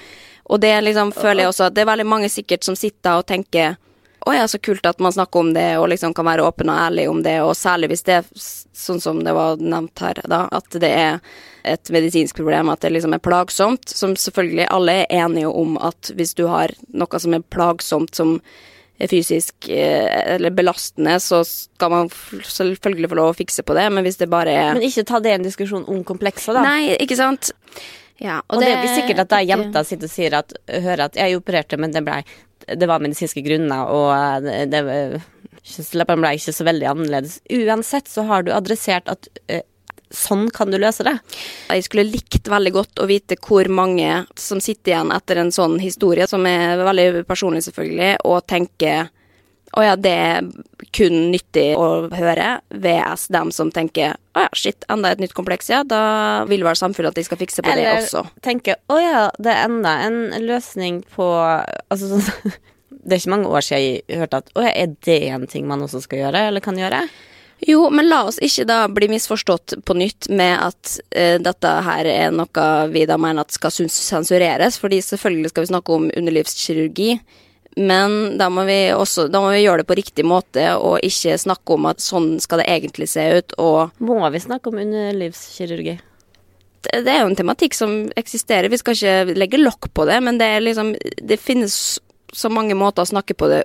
Og 0.52 0.60
det 0.60 0.74
liksom 0.84 1.14
føler 1.16 1.46
jeg 1.46 1.54
også 1.54 1.70
at 1.70 1.78
det 1.78 1.86
er 1.86 1.92
veldig 1.94 2.10
mange 2.10 2.30
sikkert 2.34 2.66
som 2.66 2.76
sitter 2.76 3.22
og 3.22 3.28
tenker 3.30 3.78
å 4.26 4.34
ja, 4.36 4.48
så 4.48 4.60
kult 4.62 4.86
at 4.86 5.00
man 5.02 5.14
snakker 5.14 5.40
om 5.40 5.54
det 5.54 5.70
og 5.82 5.88
liksom 5.90 6.14
kan 6.14 6.28
være 6.28 6.44
åpen 6.46 6.70
og 6.70 6.78
ærlig 6.78 7.08
om 7.10 7.24
det, 7.26 7.40
og 7.42 7.56
særlig 7.58 7.90
hvis 7.90 8.04
det 8.06 8.20
er 8.20 8.28
sånn 8.38 9.02
som 9.02 9.24
det 9.26 9.34
var 9.34 9.62
nevnt 9.62 10.04
her, 10.04 10.22
da, 10.30 10.44
at 10.54 10.78
det 10.82 10.92
er 10.94 11.18
et 11.66 11.90
medisinsk 11.94 12.38
problem, 12.38 12.70
at 12.70 12.84
det 12.86 12.92
liksom 12.94 13.16
er 13.18 13.24
plagsomt, 13.24 13.90
som 13.90 14.14
selvfølgelig 14.18 14.68
alle 14.70 15.00
er 15.02 15.24
enige 15.24 15.50
om 15.50 15.74
at 15.82 16.14
hvis 16.18 16.36
du 16.38 16.46
har 16.52 16.74
noe 16.94 17.22
som 17.22 17.34
er 17.38 17.48
plagsomt, 17.54 18.14
som 18.18 18.38
fysisk 19.10 19.70
eh, 19.70 20.36
eller 20.36 20.54
belastende, 20.54 21.16
så 21.24 21.42
skal 21.48 21.94
man 21.94 22.12
selvfølgelig 22.12 23.10
få 23.10 23.18
lov 23.18 23.32
å 23.32 23.38
fikse 23.38 23.66
på 23.66 23.78
det, 23.78 23.88
men 23.94 24.06
hvis 24.06 24.20
det 24.22 24.30
bare 24.30 24.54
er 24.54 24.74
Men 24.78 24.86
ikke 24.86 25.06
ta 25.10 25.20
det 25.24 25.34
i 25.34 25.40
en 25.40 25.48
diskusjon 25.48 25.88
om 25.90 26.04
komplekser, 26.08 26.58
da. 26.58 26.66
Nei, 26.68 26.96
ikke 27.02 27.18
sant? 27.20 27.54
Ja, 28.22 28.42
Og, 28.50 28.62
det 28.62 28.70
er 28.70 28.76
jo 28.76 28.84
ikke 28.84 29.00
sikkert 29.00 29.24
at 29.24 29.34
da 29.34 29.42
jenta 29.42 29.82
sitter 29.88 30.06
og 30.06 30.14
sier 30.14 30.36
at 30.38 30.54
hører 30.70 31.08
at 31.08 31.16
jeg 31.18 31.40
opererte, 31.40 31.80
men 31.82 31.94
det 31.96 32.04
ble 32.06 32.22
det 32.62 32.86
var 32.86 33.02
medisinske 33.02 33.42
grunner, 33.42 33.90
og 33.90 34.44
det, 34.46 34.68
det 34.72 34.84
var- 34.86 35.22
Leppene 35.94 36.24
ble 36.24 36.30
ikke 36.38 36.54
så 36.56 36.66
veldig 36.66 36.88
annerledes. 36.90 37.36
Uansett 37.54 38.08
så 38.10 38.24
har 38.26 38.42
du 38.46 38.52
adressert 38.54 39.10
at 39.12 39.28
eh, 39.48 39.62
sånn 40.16 40.50
kan 40.54 40.72
du 40.72 40.78
løse 40.82 41.06
det. 41.08 41.16
Jeg 41.72 41.88
skulle 41.88 42.08
likt 42.10 42.50
veldig 42.52 42.74
godt 42.76 43.02
å 43.02 43.08
vite 43.10 43.40
hvor 43.42 43.68
mange 43.72 44.26
som 44.40 44.62
sitter 44.64 44.94
igjen 44.94 45.16
etter 45.16 45.42
en 45.42 45.54
sånn 45.56 45.80
historie, 45.82 46.28
som 46.28 46.46
er 46.50 46.82
veldig 46.84 47.26
personlig 47.30 47.64
selvfølgelig, 47.68 48.14
og 48.28 48.46
tenker 48.50 49.10
å 49.72 49.84
ja, 49.86 49.94
det 49.96 50.12
er 50.12 50.48
kun 50.92 51.30
nyttig 51.32 51.70
å 51.80 52.10
høre, 52.12 52.58
VS 52.76 53.30
dem 53.32 53.54
som 53.56 53.72
tenker 53.72 54.18
å 54.36 54.44
ja, 54.44 54.50
shit, 54.58 54.84
enda 54.92 55.14
et 55.14 55.22
nytt 55.24 55.36
kompleks, 55.38 55.70
ja, 55.72 55.82
da 55.88 56.44
vil 56.50 56.66
vel 56.68 56.76
samfunnet 56.76 57.14
at 57.14 57.20
de 57.22 57.24
skal 57.28 57.40
fikse 57.40 57.64
på 57.64 57.76
det 57.78 57.88
også. 57.94 58.26
Eller 58.26 58.44
tenke 58.44 58.76
å 58.92 59.00
ja, 59.00 59.24
det 59.40 59.54
er 59.54 59.70
enda 59.70 59.96
en 60.08 60.20
løsning 60.44 61.02
på 61.16 61.30
Altså 61.32 62.12
sånn 62.12 62.58
Det 63.02 63.16
er 63.16 63.22
ikke 63.22 63.32
mange 63.32 63.50
år 63.50 63.64
siden 63.66 63.82
jeg 64.12 64.20
hørte 64.20 64.42
at 64.44 64.50
å 64.54 64.64
ja, 64.66 64.72
er 64.84 64.92
det 65.08 65.22
en 65.32 65.48
ting 65.50 65.64
man 65.66 65.82
også 65.82 66.04
skal 66.04 66.26
gjøre, 66.26 66.44
eller 66.52 66.62
kan 66.62 66.78
gjøre? 66.78 67.06
Jo, 67.68 67.84
men 67.94 68.10
la 68.10 68.24
oss 68.26 68.40
ikke 68.42 68.66
da 68.66 68.80
bli 68.90 69.12
misforstått 69.12 69.76
på 69.86 69.94
nytt 69.94 70.32
med 70.34 70.56
at 70.66 70.96
uh, 71.14 71.38
dette 71.42 71.74
her 71.86 72.10
er 72.10 72.34
noe 72.34 72.68
vi 72.90 73.06
da 73.10 73.20
mener 73.22 73.46
at 73.46 73.54
skal 73.54 73.74
sensureres, 73.86 74.80
fordi 74.82 75.02
selvfølgelig 75.06 75.54
skal 75.54 75.66
vi 75.66 75.72
snakke 75.74 75.94
om 75.94 76.10
underlivskirurgi, 76.10 77.12
men 77.78 78.40
da 78.42 78.50
må 78.52 78.66
vi 78.68 78.80
også 78.92 79.30
da 79.32 79.40
må 79.44 79.54
vi 79.54 79.62
gjøre 79.62 79.84
det 79.84 79.90
på 79.92 80.00
riktig 80.02 80.26
måte, 80.28 80.66
og 80.76 81.06
ikke 81.06 81.38
snakke 81.40 81.78
om 81.78 81.86
at 81.92 82.02
sånn 82.04 82.34
skal 82.44 82.64
det 82.64 82.72
egentlig 82.74 83.12
se 83.14 83.28
ut, 83.38 83.54
og 83.62 84.02
Må 84.02 84.24
vi 84.34 84.42
snakke 84.42 84.74
om 84.74 84.82
underlivskirurgi? 84.82 86.00
det 86.82 87.12
er 87.14 87.22
jo 87.22 87.30
en 87.30 87.38
tematikk 87.38 87.76
som 87.78 87.92
eksisterer, 88.18 88.70
vi 88.72 88.80
skal 88.82 88.98
ikke 88.98 89.38
legge 89.38 89.60
lokk 89.62 89.92
på 89.94 90.06
det, 90.10 90.18
men 90.26 90.40
det 90.42 90.48
er 90.50 90.64
liksom 90.66 90.96
Det 90.98 91.38
finnes 91.40 92.00
så 92.34 92.50
mange 92.50 92.76
måter 92.76 93.04
å 93.04 93.12
snakke 93.12 93.36
på 93.38 93.48
det 93.52 93.64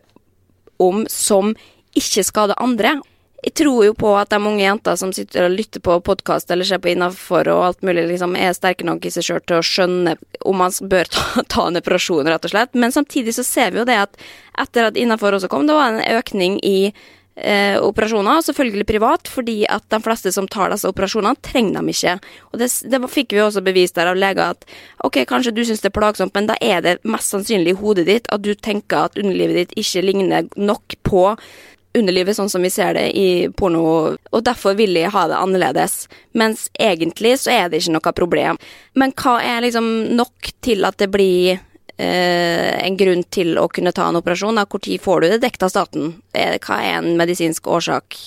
om 0.83 1.07
som 1.09 1.55
ikke 1.97 2.25
skader 2.27 2.59
andre. 2.61 2.99
Jeg 3.45 3.53
tror 3.61 3.83
jo 3.85 3.93
på 3.97 4.15
at 4.17 4.31
de 4.33 4.39
unge 4.41 4.65
jenter 4.65 4.97
som 4.97 5.13
sitter 5.15 5.47
og 5.47 5.57
lytter 5.59 5.83
på 5.85 5.99
podkast 6.07 6.51
eller 6.51 6.67
ser 6.67 6.81
på 6.83 6.89
Innafor 6.95 7.49
og 7.53 7.65
alt 7.67 7.85
mulig, 7.85 8.07
liksom 8.09 8.33
er 8.39 8.57
sterke 8.57 8.87
nok 8.87 9.05
i 9.05 9.13
seg 9.13 9.27
sjøl 9.27 9.43
til 9.45 9.59
å 9.59 9.67
skjønne 9.67 10.17
om 10.49 10.57
man 10.63 10.73
bør 10.89 11.11
ta, 11.13 11.45
ta 11.53 11.67
en 11.69 11.81
operasjon, 11.83 12.27
rett 12.27 12.49
og 12.49 12.55
slett. 12.55 12.73
Men 12.75 12.95
samtidig 12.95 13.37
så 13.37 13.45
ser 13.47 13.75
vi 13.75 13.83
jo 13.83 13.87
det 13.89 14.01
at 14.07 14.17
etter 14.65 14.89
at 14.89 14.97
Innafor 14.97 15.37
også 15.37 15.53
kom, 15.53 15.69
det 15.69 15.77
var 15.77 15.93
en 15.93 16.17
økning 16.17 16.57
i 16.65 16.79
eh, 17.37 17.77
operasjoner, 17.83 18.41
selvfølgelig 18.49 18.87
privat, 18.89 19.29
fordi 19.29 19.59
at 19.69 19.85
de 19.93 20.01
fleste 20.03 20.33
som 20.33 20.49
tar 20.49 20.73
disse 20.73 20.89
operasjonene, 20.89 21.37
trenger 21.45 21.79
dem 21.79 21.93
ikke. 21.93 22.17
Og 22.53 22.59
det, 22.63 22.71
det 22.89 23.03
fikk 23.13 23.37
vi 23.37 23.45
også 23.45 23.65
bevis 23.67 23.95
der 23.97 24.11
av 24.11 24.19
leger 24.19 24.57
at 24.57 24.67
ok, 25.05 25.23
kanskje 25.29 25.55
du 25.55 25.63
syns 25.69 25.85
det 25.85 25.93
er 25.93 25.99
plagsomt, 25.99 26.35
men 26.37 26.49
da 26.51 26.59
er 26.65 26.83
det 26.85 26.99
mest 27.05 27.35
sannsynlig 27.35 27.77
i 27.77 27.81
hodet 27.85 28.09
ditt 28.09 28.33
at 28.33 28.45
du 28.45 28.55
tenker 28.55 29.07
at 29.07 29.21
underlivet 29.21 29.61
ditt 29.61 29.81
ikke 29.85 30.07
ligner 30.09 30.51
nok 30.57 30.99
på 31.07 31.29
underlivet 31.97 32.37
sånn 32.37 32.51
som 32.53 32.65
vi 32.65 32.71
ser 32.73 32.95
det 32.97 33.07
i 33.17 33.29
porno, 33.57 33.85
og 34.17 34.45
derfor 34.45 34.77
vil 34.79 34.95
de 34.97 35.07
ha 35.13 35.25
det 35.31 35.39
annerledes. 35.39 36.07
Mens 36.37 36.69
egentlig 36.79 37.37
så 37.43 37.55
er 37.55 37.71
det 37.73 37.83
ikke 37.83 37.97
noe 37.97 38.15
problem. 38.17 38.61
Men 38.95 39.15
hva 39.17 39.39
er 39.43 39.65
liksom 39.65 39.89
nok 40.19 40.53
til 40.65 40.87
at 40.89 40.99
det 41.03 41.11
blir 41.15 41.57
eh, 41.57 42.73
en 42.87 42.97
grunn 43.01 43.25
til 43.33 43.57
å 43.61 43.67
kunne 43.73 43.95
ta 43.97 44.09
en 44.11 44.21
operasjon? 44.21 44.57
Når 44.61 45.01
får 45.03 45.21
du 45.21 45.29
det 45.33 45.43
dekket 45.45 45.69
av 45.69 45.75
staten? 45.75 46.15
Eh, 46.33 46.59
Hva 46.61 46.81
er 46.83 47.01
en 47.01 47.17
medisinsk 47.19 47.67
årsak? 47.67 48.19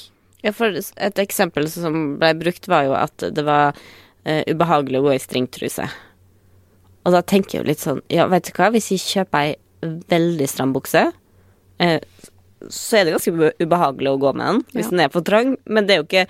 Ja, 0.41 0.53
for 0.55 0.71
et 0.71 1.19
eksempel 1.19 1.67
som 1.71 2.15
ble 2.19 2.33
brukt, 2.39 2.67
var 2.71 2.85
jo 2.87 2.93
at 2.95 3.17
det 3.35 3.43
var 3.43 3.75
eh, 4.23 4.43
ubehagelig 4.47 5.01
å 5.01 5.07
gå 5.09 5.15
i 5.17 5.23
stringtruse. 5.23 5.89
Og 7.07 7.15
da 7.15 7.21
tenker 7.23 7.57
jeg 7.57 7.63
jo 7.63 7.69
litt 7.69 7.83
sånn 7.83 8.01
Ja, 8.11 8.27
vet 8.31 8.47
du 8.47 8.53
hva, 8.55 8.69
hvis 8.73 8.91
jeg 8.93 9.03
kjøper 9.03 9.49
ei 9.49 9.55
veldig 10.11 10.47
stram 10.51 10.73
bukse, 10.75 11.09
eh, 11.79 11.99
så 12.67 12.97
er 12.99 13.05
det 13.07 13.13
ganske 13.15 13.51
ubehagelig 13.63 14.11
å 14.11 14.19
gå 14.19 14.33
med 14.35 14.45
den 14.47 14.63
hvis 14.73 14.85
Ja. 14.89 14.89
den 14.91 14.99
er 15.05 15.09
for 15.13 15.21
trang, 15.21 15.57
men 15.65 15.87
det 15.87 15.95
er 15.95 16.01
jo 16.03 16.07
ikke 16.09 16.27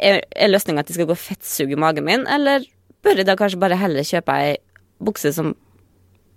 Er, 0.00 0.22
er 0.34 0.48
løsninga 0.48 0.80
at 0.80 0.88
de 0.88 0.94
skal 0.94 1.06
gå 1.06 1.14
fettsuge 1.18 1.74
i 1.74 1.78
magen 1.78 2.04
min, 2.06 2.22
eller 2.26 2.64
bør 3.04 3.18
jeg 3.20 3.26
da 3.26 3.34
kanskje 3.36 3.58
bare 3.60 3.76
heller 3.76 4.02
kjøpe 4.06 4.32
ei 4.32 4.56
bukse 5.04 5.32
som 5.34 5.52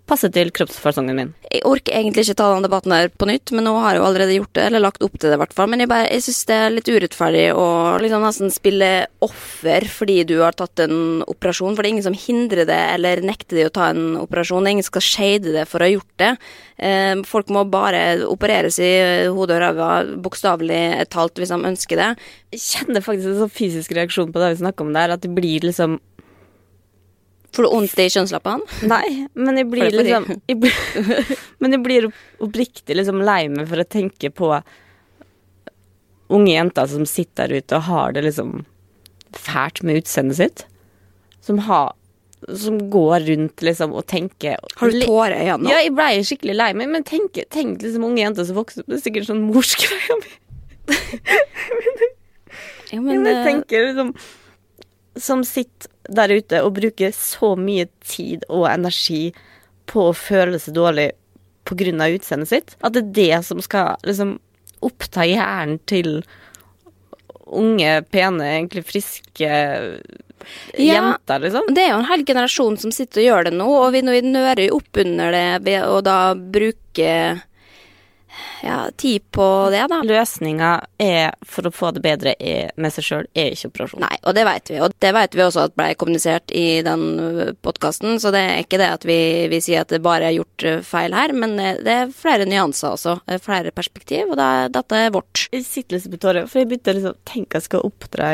passer 0.09 0.31
til 0.33 0.51
kroppsfasongen 0.55 1.15
min? 1.17 1.31
Jeg 1.51 1.63
orker 1.65 1.95
egentlig 1.95 2.25
ikke 2.25 2.35
ta 2.37 2.47
den 2.53 2.65
debatten 2.65 2.91
der 2.93 3.07
på 3.09 3.27
nytt, 3.29 3.51
men 3.55 3.63
nå 3.67 3.73
har 3.79 3.95
jeg 3.95 4.01
jo 4.01 4.05
allerede 4.09 4.35
gjort 4.37 4.53
det, 4.57 4.63
eller 4.67 4.83
lagt 4.83 5.03
opp 5.05 5.13
til 5.17 5.29
det 5.31 5.37
i 5.37 5.41
hvert 5.41 5.53
fall. 5.55 5.69
Men 5.71 5.79
jeg, 5.83 5.89
bare- 5.89 6.09
jeg 6.11 6.23
syns 6.25 6.41
det 6.49 6.55
er 6.59 6.73
litt 6.75 6.89
urettferdig 6.91 7.45
å 7.55 7.65
liksom 8.03 8.25
nesten 8.25 8.51
spille 8.53 8.89
offer 9.25 9.87
fordi 9.89 10.17
du 10.27 10.35
har 10.41 10.57
tatt 10.57 10.79
en 10.85 11.23
operasjon. 11.25 11.75
For 11.75 11.81
det 11.81 11.89
er 11.89 11.93
ingen 11.95 12.07
som 12.09 12.17
hindrer 12.17 12.67
det 12.69 12.79
eller 12.95 13.21
nekter 13.25 13.57
deg 13.61 13.69
å 13.71 13.75
ta 13.77 13.89
en 13.93 14.17
operasjon. 14.21 14.65
Er 14.67 14.75
ingen 14.75 14.87
skal 14.87 15.05
shade 15.05 15.53
det 15.55 15.65
for 15.71 15.79
å 15.79 15.87
ha 15.87 15.93
gjort 15.95 16.15
det. 16.21 16.31
Eh, 16.77 17.15
folk 17.25 17.47
må 17.55 17.63
bare 17.71 18.03
opereres 18.27 18.77
i 18.83 18.91
hodet 19.31 19.57
og 19.57 19.63
ræva, 19.63 19.91
bokstavelig 20.21 21.07
talt, 21.13 21.39
hvis 21.39 21.53
de 21.53 21.61
ønsker 21.71 22.01
det. 22.01 22.09
Jeg 22.55 22.61
kjenner 22.65 23.01
faktisk 23.05 23.31
en 23.31 23.39
sånn 23.45 23.55
fysisk 23.55 23.95
reaksjon 23.95 24.33
på 24.35 24.41
det 24.43 24.53
vi 24.55 24.61
snakker 24.65 24.85
om 24.85 24.93
der, 24.95 25.15
at 25.15 25.23
det 25.23 25.31
blir 25.33 25.63
liksom 25.65 25.99
Får 27.55 27.63
du 27.63 27.69
vondt 27.71 27.99
i 28.03 28.07
kjønnslappene? 28.11 28.79
Nei, 28.89 29.27
men 29.33 29.59
jeg 29.61 29.69
blir 29.71 29.93
liksom 29.93 30.25
jeg 30.49 30.57
blir, 30.59 31.35
Men 31.63 31.77
jeg 31.77 31.83
blir 31.85 32.07
oppriktig 32.43 32.97
liksom 32.99 33.21
lei 33.23 33.45
meg 33.51 33.69
for 33.71 33.79
å 33.79 33.87
tenke 33.87 34.31
på 34.35 34.51
unge 36.35 36.51
jenter 36.51 36.89
som 36.89 37.05
sitter 37.07 37.47
der 37.51 37.61
ute 37.61 37.77
og 37.77 37.85
har 37.87 38.15
det 38.15 38.25
liksom 38.25 38.65
fælt 39.35 39.83
med 39.85 40.01
utseendet 40.01 40.39
sitt. 40.39 40.65
Som 41.45 41.59
har 41.69 41.93
Som 42.59 42.79
går 42.93 43.19
rundt 43.25 43.61
liksom 43.65 43.93
og 43.95 44.05
tenker 44.11 44.59
Har 44.77 44.91
du 44.91 44.99
tårer 45.01 45.37
i 45.39 45.49
øynene? 45.49 45.71
Ja, 45.71 45.79
jeg 45.81 45.93
blei 45.97 46.23
skikkelig 46.25 46.55
lei 46.57 46.71
meg, 46.77 46.89
men 46.91 47.05
tenk, 47.07 47.39
tenk 47.53 47.81
liksom 47.81 48.03
unge 48.05 48.21
jenter 48.21 48.45
som 48.45 48.59
vokser 48.59 48.83
opp. 48.83 48.89
Det 48.91 48.99
er 48.99 49.05
sikkert 49.05 49.29
sånn 49.29 49.45
morsgreia 49.47 50.19
mi. 50.21 50.33
Ja, 52.91 52.99
Men 53.01 53.23
men, 53.23 53.25
jeg 53.25 53.39
eh, 53.39 53.45
tenker 53.47 53.87
liksom 53.87 54.11
Som 55.15 55.43
sitter 55.47 55.91
der 56.11 56.33
ute 56.35 56.61
og 56.61 56.75
bruker 56.77 57.13
så 57.15 57.55
mye 57.57 57.87
tid 58.05 58.43
og 58.49 58.67
energi 58.69 59.29
på 59.89 60.09
å 60.09 60.17
føle 60.17 60.59
seg 60.61 60.75
dårlig 60.77 61.11
av 61.65 62.13
utseendet 62.13 62.49
sitt. 62.49 62.75
At 62.85 62.93
det 62.93 63.01
er 63.01 63.15
det 63.17 63.45
som 63.47 63.61
skal 63.63 63.95
liksom 64.05 64.35
oppta 64.85 65.25
hjernen 65.25 65.79
til 65.89 66.19
unge, 67.45 68.01
pene, 68.13 68.45
egentlig 68.57 68.85
friske 68.85 69.49
jenter, 70.77 71.41
liksom. 71.41 71.73
Det 71.73 71.83
er 71.83 71.91
jo 71.93 71.99
en 72.01 72.09
hel 72.09 72.25
generasjon 72.25 72.77
som 72.81 72.93
sitter 72.93 73.21
og 73.21 73.27
gjør 73.27 73.47
det 73.47 73.55
nå, 73.57 73.67
og 73.69 73.91
vi, 73.95 74.01
vi 74.05 74.21
nører 74.25 74.63
jo 74.67 74.79
opp 74.79 75.01
under 75.01 75.33
det 75.33 75.49
ved 75.65 75.85
å 75.89 75.99
da 76.05 76.19
bruke 76.35 77.11
ja, 78.63 78.89
tid 78.97 79.23
på 79.31 79.45
det, 79.73 79.83
da. 79.91 80.01
Løsninga 80.05 80.71
er 81.01 81.35
for 81.45 81.67
å 81.67 81.73
få 81.73 81.91
det 81.95 82.03
bedre 82.05 82.35
er, 82.39 82.71
med 82.81 82.93
seg 82.93 83.07
sjøl, 83.07 83.27
er 83.37 83.53
ikke 83.53 83.71
operasjon. 83.71 84.03
Nei, 84.05 84.17
og 84.23 84.35
det 84.37 84.45
vet 84.47 84.71
vi. 84.73 84.79
Og 84.83 84.95
det 85.03 85.11
veit 85.15 85.37
vi 85.37 85.45
også 85.45 85.67
at 85.67 85.75
ble 85.77 85.91
kommunisert 85.99 86.53
i 86.55 86.81
den 86.85 87.55
podkasten, 87.65 88.19
så 88.21 88.33
det 88.35 88.43
er 88.43 88.63
ikke 88.63 88.81
det 88.81 88.89
at 88.97 89.07
vi, 89.07 89.19
vi, 89.51 89.61
sier 89.63 89.85
at 89.85 89.93
det 89.93 90.01
bare 90.05 90.29
er 90.29 90.37
gjort 90.39 90.67
eh, 90.67 90.81
feil 90.85 91.15
her, 91.15 91.35
men 91.35 91.57
eh, 91.61 91.79
det 91.85 91.99
er 92.01 92.15
flere 92.15 92.47
nyanser 92.49 92.95
også. 92.95 93.19
Eh, 93.29 93.41
flere 93.43 93.73
perspektiv, 93.75 94.33
og 94.33 94.39
det, 94.41 94.51
dette 94.75 95.05
er 95.05 95.13
vårt. 95.15 95.47
Jeg 95.53 95.65
sitter 95.67 95.97
liksom 95.97 96.15
på 96.15 96.21
tåret, 96.25 96.51
for 96.51 96.61
jeg 96.61 96.71
begynte 96.71 96.97
liksom 96.97 97.21
Tenk 97.25 97.55
jeg 97.55 97.65
skal 97.65 97.85
oppdra 97.87 98.33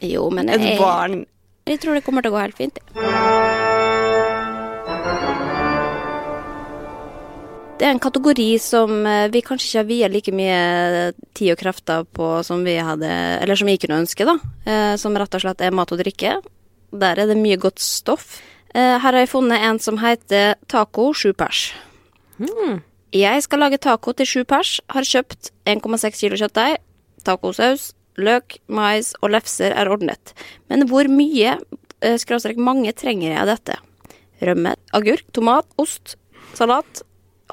jo, 0.00 0.30
men 0.32 0.48
et 0.48 0.64
barn. 0.80 1.24
Jeg 1.68 1.82
tror 1.82 1.98
det 1.98 2.04
kommer 2.06 2.24
til 2.24 2.32
å 2.32 2.38
gå 2.38 2.44
helt 2.46 2.56
fint. 2.56 2.80
Det 7.80 7.86
er 7.88 7.94
en 7.94 8.02
kategori 8.02 8.58
som 8.60 8.90
eh, 9.08 9.30
vi 9.32 9.40
kanskje 9.40 9.70
ikke 9.70 9.78
har 9.78 9.86
viet 9.88 10.12
like 10.12 10.32
mye 10.36 10.56
tid 11.32 11.54
og 11.54 11.60
krefter 11.62 12.02
på 12.12 12.26
som 12.44 12.60
vi 12.66 12.74
hadde 12.76 13.08
Eller 13.40 13.56
som 13.56 13.70
vi 13.70 13.78
kunne 13.80 14.02
ønske, 14.02 14.26
da. 14.28 14.34
Eh, 14.68 14.96
som 15.00 15.16
rett 15.16 15.38
og 15.38 15.40
slett 15.40 15.64
er 15.64 15.72
mat 15.72 15.94
og 15.96 16.02
drikke. 16.02 16.34
Der 16.92 17.22
er 17.22 17.30
det 17.30 17.38
mye 17.40 17.56
godt 17.56 17.80
stoff. 17.80 18.36
Eh, 18.74 18.98
her 19.00 19.00
har 19.00 19.22
jeg 19.22 19.32
funnet 19.32 19.64
en 19.64 19.80
som 19.80 19.96
heter 20.02 20.60
Taco 20.68 21.08
sju 21.16 21.32
pers. 21.32 21.70
Mm. 22.36 22.84
Jeg 23.16 23.48
skal 23.48 23.64
lage 23.64 23.80
taco 23.80 24.12
til 24.12 24.28
sju 24.28 24.44
pers. 24.44 24.76
Har 24.92 25.08
kjøpt 25.08 25.48
1,6 25.64 26.20
kilo 26.20 26.36
kjøttdeig, 26.36 26.78
tacosaus, 27.24 27.94
løk, 28.20 28.60
mais 28.68 29.14
og 29.24 29.32
lefser 29.32 29.72
er 29.72 29.88
ordnet. 29.88 30.36
Men 30.68 30.84
hvor 30.90 31.08
mye, 31.08 31.56
skråstrek 32.20 32.60
mange, 32.60 32.92
trenger 32.92 33.32
jeg 33.32 33.40
av 33.40 33.54
dette? 33.56 33.80
Rømme, 34.44 34.76
agurk, 34.92 35.24
tomat, 35.32 35.66
ost, 35.80 36.14
salat, 36.54 37.02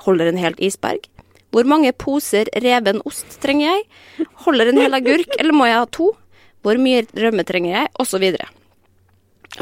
Holder 0.05 0.31
en 0.31 0.41
helt 0.41 0.59
isberg? 0.63 1.07
Hvor 1.55 1.67
mange 1.69 1.93
poser 1.95 2.49
reven 2.61 2.99
ost 3.07 3.39
trenger 3.43 3.71
jeg? 3.71 4.27
Holder 4.45 4.71
en 4.71 4.81
hel 4.83 4.97
agurk, 4.97 5.31
eller 5.39 5.55
må 5.55 5.69
jeg 5.69 5.79
ha 5.79 5.87
to? 5.89 6.11
Hvor 6.65 6.79
mye 6.81 7.05
rømme 7.15 7.45
trenger 7.47 7.73
jeg? 7.73 7.91
Og 8.01 8.09
så 8.09 8.19
videre. 8.21 8.49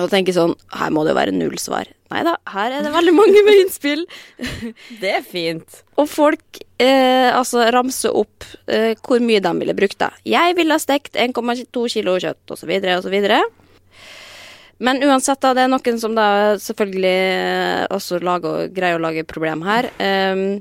Og 0.01 0.09
tenker 0.11 0.35
sånn, 0.35 0.55
her 0.75 0.91
må 0.91 1.05
det 1.05 1.13
jo 1.13 1.19
være 1.19 1.35
null 1.35 1.55
svar. 1.61 1.87
Nei 2.11 2.21
da, 2.25 2.35
her 2.51 2.73
er 2.73 2.83
det 2.85 2.91
veldig 2.93 3.13
mange 3.15 3.41
med 3.45 3.61
innspill. 3.63 4.03
Det 5.01 5.11
er 5.19 5.23
fint. 5.25 5.81
Og 6.01 6.09
folk 6.11 6.59
eh, 6.81 7.29
altså 7.31 7.63
ramser 7.73 8.13
opp 8.17 8.45
eh, 8.67 8.93
hvor 9.05 9.23
mye 9.23 9.41
de 9.43 9.53
ville 9.61 9.77
brukt, 9.77 9.97
da. 10.01 10.11
Jeg 10.27 10.57
ville 10.57 10.75
ha 10.75 10.81
stekt 10.81 11.15
1,2 11.21 11.85
kilo 11.95 12.17
kjøtt, 12.21 12.43
og 12.51 12.59
så 12.59 12.69
videre, 12.69 12.97
og 12.99 13.05
så 13.07 13.13
videre. 13.13 13.39
Men 14.77 14.99
uansett, 15.07 15.39
da, 15.39 15.53
det 15.55 15.65
er 15.65 15.71
noen 15.71 15.99
som 16.01 16.15
da 16.17 16.27
selvfølgelig 16.59 17.15
eh, 17.15 17.83
også 17.95 18.19
lager, 18.23 18.65
greier 18.75 18.99
å 18.99 19.03
lage 19.05 19.23
problem 19.27 19.63
her. 19.63 19.87
Um, 19.99 20.59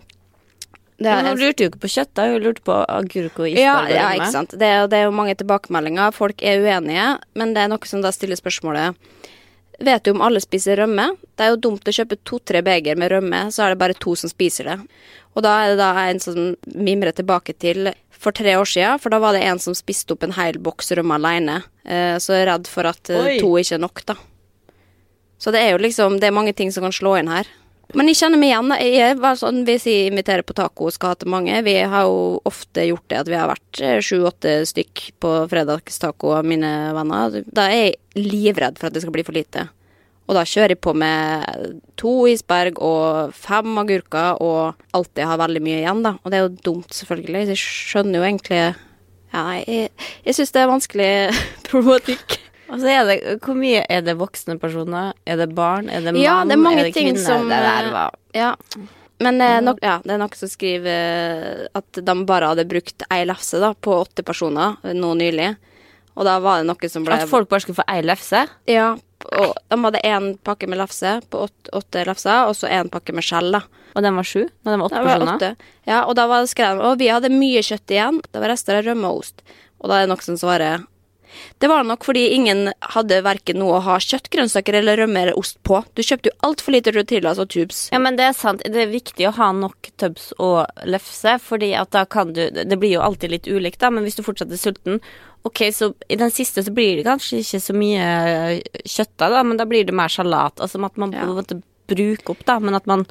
det 1.03 1.11
er, 1.11 1.27
hun 1.27 1.41
lurte 1.41 1.65
jo 1.65 1.71
ikke 1.73 1.83
på 1.83 1.91
kjøtt, 1.97 2.13
da. 2.15 2.29
Hun 2.31 2.45
lurte 2.45 2.63
på 2.65 2.77
agurk 2.79 3.41
og 3.43 3.49
isberg. 3.51 3.65
Ja, 3.65 3.77
ja, 3.91 4.13
ikke 4.15 4.31
sant. 4.31 4.55
Det, 4.55 4.71
det, 4.93 5.01
er 5.01 5.09
jo 5.09 5.17
mange 5.17 5.35
tilbakemeldinger. 5.41 6.15
Folk 6.15 6.45
er 6.47 6.63
uenige, 6.63 7.09
men 7.35 7.57
det 7.57 7.65
er 7.65 7.73
noe 7.73 7.91
som 7.91 8.05
da 8.05 8.15
stiller 8.15 8.39
spørsmålet 8.41 8.95
Vet 9.83 10.05
du 10.07 10.13
om 10.13 10.21
alle 10.23 10.39
spiser 10.39 10.79
rømme? 10.79 11.09
Det 11.35 11.43
er 11.43 11.49
jo 11.51 11.63
dumt 11.65 11.89
å 11.91 11.93
kjøpe 11.97 12.21
to-tre 12.23 12.61
beger 12.63 12.95
med 12.95 13.11
rømme, 13.11 13.41
så 13.51 13.65
er 13.65 13.73
det 13.73 13.81
bare 13.81 13.97
to 13.99 14.13
som 14.15 14.31
spiser 14.31 14.69
det. 14.71 14.77
Og 15.35 15.43
da 15.43 15.55
er 15.65 15.73
det 15.73 15.81
da 15.81 15.89
en 16.05 16.21
som 16.23 16.53
mimrer 16.79 17.11
tilbake 17.17 17.57
til 17.59 17.91
for 18.25 18.37
tre 18.37 18.57
år 18.59 18.69
siden, 18.69 19.01
for 19.03 19.13
da 19.13 19.21
var 19.23 19.37
det 19.37 19.45
en 19.47 19.61
som 19.63 19.77
spiste 19.77 20.17
opp 20.17 20.25
en 20.25 20.37
hel 20.37 20.59
boks 20.63 20.95
rømme 20.97 21.19
alene. 21.21 21.61
Eh, 21.85 22.17
så 22.19 22.35
jeg 22.35 22.47
er 22.47 22.53
redd 22.55 22.71
for 22.71 22.89
at 22.89 23.13
Oi. 23.13 23.37
to 23.43 23.53
ikke 23.61 23.77
er 23.77 23.85
nok, 23.85 24.05
da. 24.09 24.17
Så 25.39 25.53
det 25.53 25.61
er 25.61 25.75
jo 25.75 25.83
liksom 25.83 26.21
Det 26.23 26.31
er 26.31 26.33
mange 26.33 26.55
ting 26.57 26.71
som 26.73 26.87
kan 26.87 26.95
slå 26.95 27.19
inn 27.19 27.29
her. 27.29 27.49
Men 27.93 28.09
jeg 28.09 28.17
kjenner 28.23 28.41
meg 28.41 28.51
igjen. 28.51 28.73
Jeg 28.81 29.19
var 29.21 29.37
sånn, 29.39 29.63
Hvis 29.67 29.87
jeg 29.91 30.09
inviterer 30.11 30.45
på 30.47 30.57
taco 30.57 30.89
og 30.89 30.95
skal 30.95 31.13
ha 31.13 31.19
til 31.21 31.31
mange 31.31 31.61
Vi 31.67 31.77
har 31.83 32.09
jo 32.09 32.41
ofte 32.49 32.87
gjort 32.89 33.07
det 33.13 33.21
at 33.21 33.31
vi 33.31 33.39
har 33.39 33.51
vært 33.51 33.83
eh, 33.83 34.01
sju-åtte 34.01 34.57
stykk 34.71 35.05
på 35.21 35.35
fredagstaco 35.53 36.33
av 36.39 36.49
mine 36.49 36.71
venner. 36.97 37.43
Da 37.45 37.69
er 37.69 37.91
jeg 37.91 38.25
livredd 38.25 38.81
for 38.81 38.89
at 38.89 38.97
det 38.97 39.05
skal 39.05 39.15
bli 39.15 39.27
for 39.27 39.37
lite. 39.37 39.69
Og 40.25 40.37
da 40.39 40.45
kjører 40.49 40.73
jeg 40.73 40.81
på 40.81 40.95
med 40.97 41.83
to 42.01 42.15
isberg 42.31 42.79
og 42.81 43.35
fem 43.37 43.77
agurker 43.83 44.41
og 44.41 44.87
alltid 44.97 45.27
har 45.29 45.41
veldig 45.43 45.61
mye 45.65 45.83
igjen, 45.83 46.01
da. 46.07 46.15
Og 46.23 46.33
det 46.33 46.39
er 46.39 46.47
jo 46.47 46.55
dumt, 46.71 46.97
selvfølgelig. 46.97 47.45
Jeg 47.53 47.61
skjønner 47.61 48.21
jo 48.21 48.27
egentlig 48.31 48.63
Ja, 49.35 49.45
jeg, 49.59 49.91
jeg 50.25 50.37
syns 50.39 50.55
det 50.55 50.63
er 50.63 50.71
vanskelig 50.71 51.13
problematikk. 51.69 52.39
Altså 52.71 52.89
er 52.89 53.09
det, 53.09 53.17
Hvor 53.45 53.57
mye 53.59 53.85
er 53.91 54.05
det 54.07 54.17
voksne 54.19 54.57
personer? 54.63 55.13
Er 55.29 55.37
det 55.43 55.51
barn? 55.55 55.91
Er 55.93 56.01
det 56.01 56.15
mann? 56.15 56.23
Ja, 56.23 56.39
det 56.49 56.57
er 56.57 56.63
mange 56.63 56.81
er 56.81 56.89
det 56.89 56.97
ting 56.97 57.11
kvinner? 57.13 57.27
som 57.27 57.51
Det 57.51 57.61
der 57.67 57.91
var 57.93 58.15
Ja. 58.35 58.55
Men 59.23 59.41
eh, 59.41 59.61
nok, 59.63 59.79
ja, 59.85 60.01
det 60.03 60.11
er 60.17 60.19
noen 60.19 60.35
som 60.37 60.51
skriver 60.51 60.89
eh, 60.91 61.67
at 61.79 62.01
de 62.03 62.15
bare 62.27 62.49
hadde 62.51 62.65
brukt 62.67 63.05
ei 63.15 63.23
lefse 63.29 63.61
da, 63.63 63.71
på 63.75 63.95
åtte 64.01 64.25
personer 64.27 64.75
nå 64.91 65.13
nylig. 65.21 65.53
Og 66.19 66.27
da 66.27 66.39
var 66.43 66.61
det 66.61 66.69
noe 66.71 66.91
som 66.91 67.07
ble 67.07 67.21
At 67.23 67.31
folk 67.31 67.49
bare 67.51 67.63
skulle 67.63 67.79
få 67.79 67.87
ei 67.91 68.01
lefse? 68.03 68.45
Ja, 68.71 68.95
og 69.33 69.55
de 69.71 69.79
hadde 69.87 70.03
én 70.05 70.29
pakke 70.45 70.69
med 70.71 70.79
lafse 70.79 71.17
på 71.31 71.47
åtte, 71.47 71.73
åtte 71.73 72.05
lafser, 72.09 72.49
og 72.49 72.57
så 72.59 72.71
én 72.71 72.91
pakke 72.93 73.15
med 73.17 73.27
skjell, 73.27 73.53
da. 73.55 73.65
Og 73.95 74.03
den 74.03 74.17
var 74.19 74.27
sju? 74.27 74.43
Når 74.65 74.71
den 74.75 74.81
var 74.83 74.89
åtte 74.91 75.05
var 75.05 75.13
personer? 75.13 75.37
åtte. 75.37 75.69
Ja, 75.87 76.01
og 76.05 76.17
da 76.19 76.27
var 76.27 76.43
det 76.43 76.51
skrevet 76.51 76.83
Og 76.83 76.99
vi 76.99 77.13
hadde 77.13 77.31
mye 77.31 77.63
kjøtt 77.63 77.93
igjen. 77.95 78.19
Det 78.33 78.43
var 78.43 78.51
rester 78.51 78.81
av 78.81 78.89
rømme 78.89 79.13
og 79.13 79.23
ost. 79.23 79.45
Og 79.79 79.91
da 79.91 80.01
er 80.01 80.07
det 80.07 80.11
noen 80.15 80.25
som 80.25 80.39
svarer 80.41 80.87
Det 81.61 81.69
var 81.71 81.85
nok 81.87 82.05
fordi 82.07 82.29
ingen 82.35 82.69
hadde 82.95 83.21
verken 83.27 83.59
noe 83.59 83.79
å 83.79 83.85
ha 83.87 83.99
kjøtt, 84.03 84.31
grønnsaker 84.31 84.79
eller 84.79 85.01
rømme 85.03 85.23
eller 85.23 85.39
ost 85.39 85.61
på. 85.67 85.81
Du 85.95 86.03
kjøpte 86.03 86.31
jo 86.31 86.37
altfor 86.47 86.75
lite 86.75 86.95
Rutillas 86.95 87.41
og 87.43 87.51
tubes. 87.51 87.89
Ja, 87.95 87.99
men 88.03 88.19
det 88.19 88.29
er 88.29 88.37
sant. 88.39 88.63
Det 88.63 88.83
er 88.83 88.91
viktig 88.93 89.27
å 89.29 89.35
ha 89.39 89.51
nok 89.55 89.91
tubs 89.99 90.31
og 90.39 90.87
lefse, 90.87 91.37
fordi 91.43 91.73
at 91.79 91.91
da 91.95 92.05
kan 92.07 92.33
du 92.35 92.45
Det 92.51 92.79
blir 92.79 92.97
jo 92.97 93.03
alltid 93.03 93.31
litt 93.31 93.51
ulikt, 93.51 93.81
da, 93.83 93.91
men 93.91 94.07
hvis 94.07 94.19
du 94.19 94.23
fortsatt 94.27 94.53
er 94.55 94.63
sulten 94.63 95.03
Ok, 95.45 95.61
så 95.77 95.91
i 96.09 96.17
den 96.17 96.31
siste 96.33 96.63
så 96.65 96.73
blir 96.73 96.97
det 96.97 97.05
kanskje 97.05 97.43
ikke 97.43 97.61
så 97.61 97.75
mye 97.77 98.05
kjøtt, 98.89 99.13
da, 99.21 99.43
men 99.45 99.59
da 99.61 99.67
blir 99.69 99.85
det 99.85 99.93
mer 99.97 100.09
salat. 100.09 100.57
Altså 100.57 100.81
at 100.85 100.97
man 100.97 101.13
Ja. 101.13 101.27
måtte 101.29 101.61
bruke 101.87 102.33
opp, 102.33 102.45
da, 102.49 102.59
men 102.59 102.75
at 102.75 102.87
man 102.89 103.05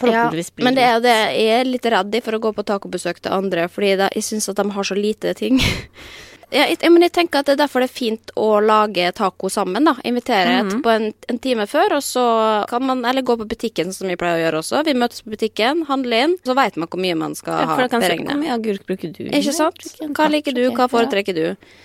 forhåpentligvis 0.00 0.50
blir 0.56 0.64
ja, 0.64 0.66
men 0.66 0.74
det 0.74 0.82
er 0.82 0.94
jo 0.96 1.02
det 1.04 1.14
jeg 1.38 1.60
er 1.60 1.68
litt 1.68 1.86
redd 1.94 2.16
for 2.24 2.34
å 2.34 2.40
gå 2.42 2.52
på 2.56 2.64
tacobesøk 2.66 3.20
til 3.22 3.32
andre, 3.36 3.68
fordi 3.70 3.92
jeg 4.00 4.24
syns 4.26 4.48
at 4.50 4.56
de 4.58 4.66
har 4.74 4.82
så 4.88 4.98
lite 4.98 5.34
ting. 5.38 5.60
ja, 6.52 6.66
jeg, 6.68 6.90
men 6.92 7.04
jeg 7.06 7.12
tenker 7.16 7.40
at 7.40 7.48
det 7.48 7.54
er 7.56 7.60
derfor 7.62 7.82
det 7.82 7.88
er 7.88 7.94
fint 7.96 8.32
å 8.36 8.48
lage 8.60 9.08
taco 9.16 9.48
sammen, 9.52 9.86
da. 9.88 9.94
Invitere 10.08 10.58
et 10.60 10.74
på 10.84 10.92
en, 10.92 11.08
en 11.32 11.40
time 11.42 11.66
før, 11.70 11.96
og 11.98 12.04
så 12.04 12.24
kan 12.70 12.84
man 12.86 13.04
Eller 13.08 13.24
gå 13.26 13.36
på 13.40 13.46
butikken, 13.48 13.92
som 13.96 14.10
vi 14.10 14.16
pleier 14.20 14.38
å 14.38 14.42
gjøre 14.44 14.60
også. 14.62 14.82
Vi 14.86 14.94
møtes 14.98 15.24
på 15.24 15.32
butikken, 15.34 15.84
handler 15.88 16.26
inn, 16.26 16.36
så 16.46 16.56
veit 16.58 16.76
man 16.80 16.90
hvor 16.92 17.02
mye 17.02 17.16
man 17.18 17.36
skal 17.38 17.62
ja, 17.62 17.68
ha. 17.72 17.88
Hvor 17.88 18.40
mye 18.40 18.54
agurk 18.54 18.86
bruker 18.88 19.14
du? 19.16 19.24
Ikke 19.32 19.54
sant? 19.56 19.82
Hva 20.16 20.28
liker 20.32 20.56
du, 20.56 20.64
hva 20.76 20.88
foretrekker 20.92 21.36
du? 21.36 21.44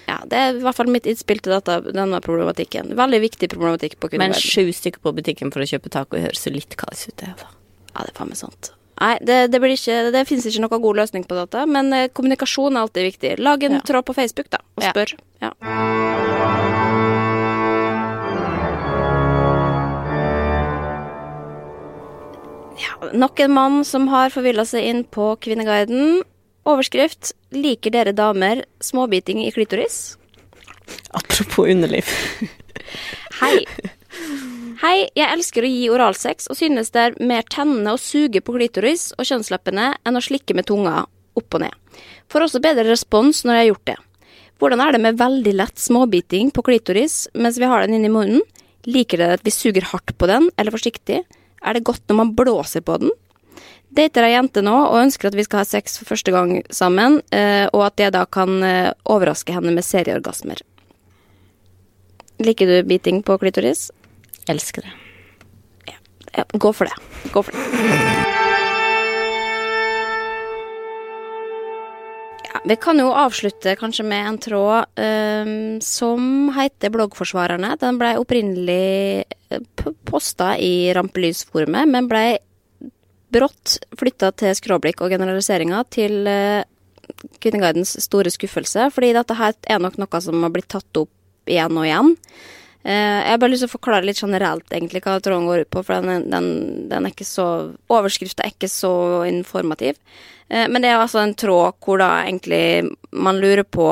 Ja, 0.09 0.19
Det 0.27 0.41
er 0.43 0.57
i 0.59 0.63
hvert 0.65 0.77
fall 0.77 0.91
mitt 0.91 1.07
innspill 1.09 1.41
til 1.43 1.55
dette, 1.55 1.79
denne 1.91 2.21
problematikken. 2.23 2.91
Veldig 2.97 3.21
viktig 3.23 3.51
problematikk 3.53 3.97
på 4.01 4.11
Men 4.13 4.33
kundeverden. 4.33 4.43
sju 4.43 4.73
stykker 4.75 5.03
på 5.03 5.15
butikken 5.21 5.53
for 5.55 5.63
å 5.63 5.69
kjøpe 5.69 5.93
taco 5.93 6.19
høres 6.19 6.43
jo 6.47 6.53
litt 6.55 6.75
kaos 6.79 7.07
ut, 7.07 7.15
det. 7.23 7.33
Ja, 7.37 8.03
det 8.03 8.11
er 8.11 8.17
faen 8.19 8.33
meg 8.33 8.41
sant. 8.43 8.73
Nei, 8.97 9.17
det, 9.21 9.51
det, 9.53 9.59
blir 9.61 9.75
ikke, 9.75 9.97
det 10.13 10.23
finnes 10.25 10.47
ikke 10.49 10.63
noen 10.63 10.81
god 10.81 11.01
løsning 11.03 11.25
på 11.29 11.37
dette, 11.37 11.65
men 11.69 11.93
eh, 11.93 12.07
kommunikasjon 12.17 12.73
er 12.77 12.85
alltid 12.87 13.11
viktig. 13.11 13.35
Lag 13.45 13.63
en 13.67 13.77
Ja. 13.77 13.83
tråd 13.85 14.07
på 14.09 14.17
Facebook, 14.17 14.49
da, 14.49 14.63
og 14.77 14.87
spør. 14.89 15.13
Ja. 15.43 15.53
Ja, 22.77 23.09
nok 23.13 23.39
en 23.39 23.53
mann 23.53 23.77
som 23.85 24.07
har 24.11 24.29
forvilla 24.33 24.65
seg 24.69 24.85
inn 24.85 25.03
på 25.03 25.31
Kvinneguiden. 25.41 26.21
Overskrift 26.67 27.31
'Liker 27.51 27.93
dere 27.95 28.13
damer 28.13 28.65
småbiting 28.83 29.45
i 29.45 29.51
klitoris'? 29.55 30.17
Apropos 31.13 31.69
underliv. 31.69 32.05
Hei. 33.41 33.65
Hei, 34.77 35.07
jeg 35.17 35.25
elsker 35.33 35.65
å 35.65 35.69
gi 35.71 35.85
oralsex 35.89 36.51
og 36.51 36.57
synes 36.59 36.91
det 36.93 37.01
er 37.01 37.15
mer 37.25 37.45
tennende 37.49 37.95
å 37.95 37.97
suge 37.97 38.43
på 38.45 38.53
klitoris 38.53 39.07
og 39.17 39.25
kjønnsleppene 39.25 39.87
enn 40.05 40.19
å 40.19 40.21
slikke 40.21 40.53
med 40.53 40.67
tunga 40.69 40.99
opp 41.39 41.57
og 41.57 41.63
ned. 41.63 41.73
Får 42.29 42.45
også 42.45 42.61
bedre 42.61 42.85
respons 42.85 43.39
når 43.41 43.57
jeg 43.57 43.63
har 43.63 43.69
gjort 43.71 43.89
det. 43.89 43.95
Hvordan 44.61 44.83
er 44.85 44.93
det 44.93 45.01
med 45.01 45.17
veldig 45.17 45.55
lett 45.57 45.81
småbiting 45.81 46.53
på 46.53 46.61
klitoris 46.69 47.23
mens 47.33 47.57
vi 47.57 47.65
har 47.71 47.87
den 47.87 47.97
inni 47.97 48.13
munnen? 48.13 48.45
Liker 48.85 49.23
dere 49.23 49.39
at 49.39 49.47
vi 49.47 49.55
suger 49.55 49.89
hardt 49.95 50.13
på 50.13 50.29
den, 50.29 50.51
eller 50.61 50.75
forsiktig? 50.75 51.23
Er 51.25 51.73
det 51.73 51.85
godt 51.89 52.05
når 52.05 52.21
man 52.21 52.37
blåser 52.37 52.85
på 52.85 53.01
den? 53.01 53.17
Dater 53.97 54.29
ei 54.29 54.35
jente 54.35 54.61
nå 54.61 54.77
og 54.77 55.01
ønsker 55.01 55.31
at 55.31 55.39
vi 55.39 55.47
skal 55.47 55.63
ha 55.63 55.67
sex 55.73 55.97
for 55.97 56.13
første 56.13 56.29
gang 56.35 56.59
sammen, 56.69 57.23
eh, 57.33 57.65
og 57.73 57.89
at 57.89 58.05
jeg 58.05 58.13
da 58.13 58.27
kan 58.29 58.61
eh, 58.61 58.93
overraske 59.09 59.57
henne 59.57 59.73
med 59.73 59.89
serieorgasmer. 59.89 60.61
Liker 62.45 62.69
du 62.69 62.83
biting 62.85 63.23
på 63.25 63.39
klitoris? 63.41 63.87
Elsker 64.47 64.81
det. 64.81 64.93
Ja. 65.91 65.97
ja. 66.37 66.45
Gå 66.53 66.73
for 66.73 66.87
det. 66.87 67.31
Gå 67.33 67.43
for 67.43 67.51
det. 67.51 68.37
Ja, 72.47 72.61
vi 72.65 72.75
kan 72.79 72.99
jo 72.99 73.09
avslutte 73.11 73.75
kanskje 73.79 74.05
med 74.07 74.27
en 74.27 74.37
tråd 74.41 74.85
um, 74.95 75.81
som 75.83 76.49
heter 76.55 76.93
Bloggforsvarerne. 76.95 77.75
Den 77.81 77.99
ble 77.99 78.15
opprinnelig 78.21 79.25
eh, 79.49 79.89
posta 80.07 80.53
i 80.57 80.93
Rampelysforumet, 80.95 81.91
men 81.91 82.07
ble 82.07 82.25
brått 83.35 83.81
flytta 83.99 84.31
til 84.39 84.55
skråblikk 84.55 85.03
og 85.03 85.11
generaliseringer 85.11 85.89
til 85.91 86.21
uh, 86.23 86.63
Kvinneguidens 87.43 87.97
store 88.03 88.31
skuffelse. 88.31 88.87
Fordi 88.95 89.11
dette 89.17 89.35
her 89.35 89.57
er 89.67 89.83
nok 89.83 89.99
noe 89.99 90.23
som 90.23 90.39
har 90.47 90.55
blitt 90.55 90.71
tatt 90.71 91.03
opp 91.03 91.11
igjen 91.51 91.75
og 91.75 91.87
igjen. 91.87 92.15
Uh, 92.87 93.19
jeg 93.19 93.33
har 93.33 93.39
bare 93.41 93.51
lyst 93.51 93.65
til 93.65 93.67
å 93.67 93.73
forklare 93.73 94.07
litt 94.07 94.21
generelt 94.21 94.71
egentlig 94.71 95.01
hva 95.03 95.17
tråden 95.19 95.47
går 95.49 95.65
ut 95.65 95.71
på, 95.75 95.81
for 95.83 96.05
den, 96.07 96.29
den, 96.31 96.45
den 96.87 97.07
er 97.07 97.11
ikke 97.11 97.27
så 97.27 97.47
Overskrifta 97.91 98.45
er 98.45 98.53
ikke 98.53 98.69
så 98.71 98.91
informativ. 99.27 99.99
Uh, 100.47 100.69
men 100.71 100.79
det 100.79 100.93
er 100.93 101.01
altså 101.01 101.19
en 101.19 101.35
tråd 101.35 101.75
hvor 101.83 101.99
da 101.99 102.13
egentlig 102.21 102.87
man 103.11 103.41
lurer 103.43 103.67
på 103.67 103.89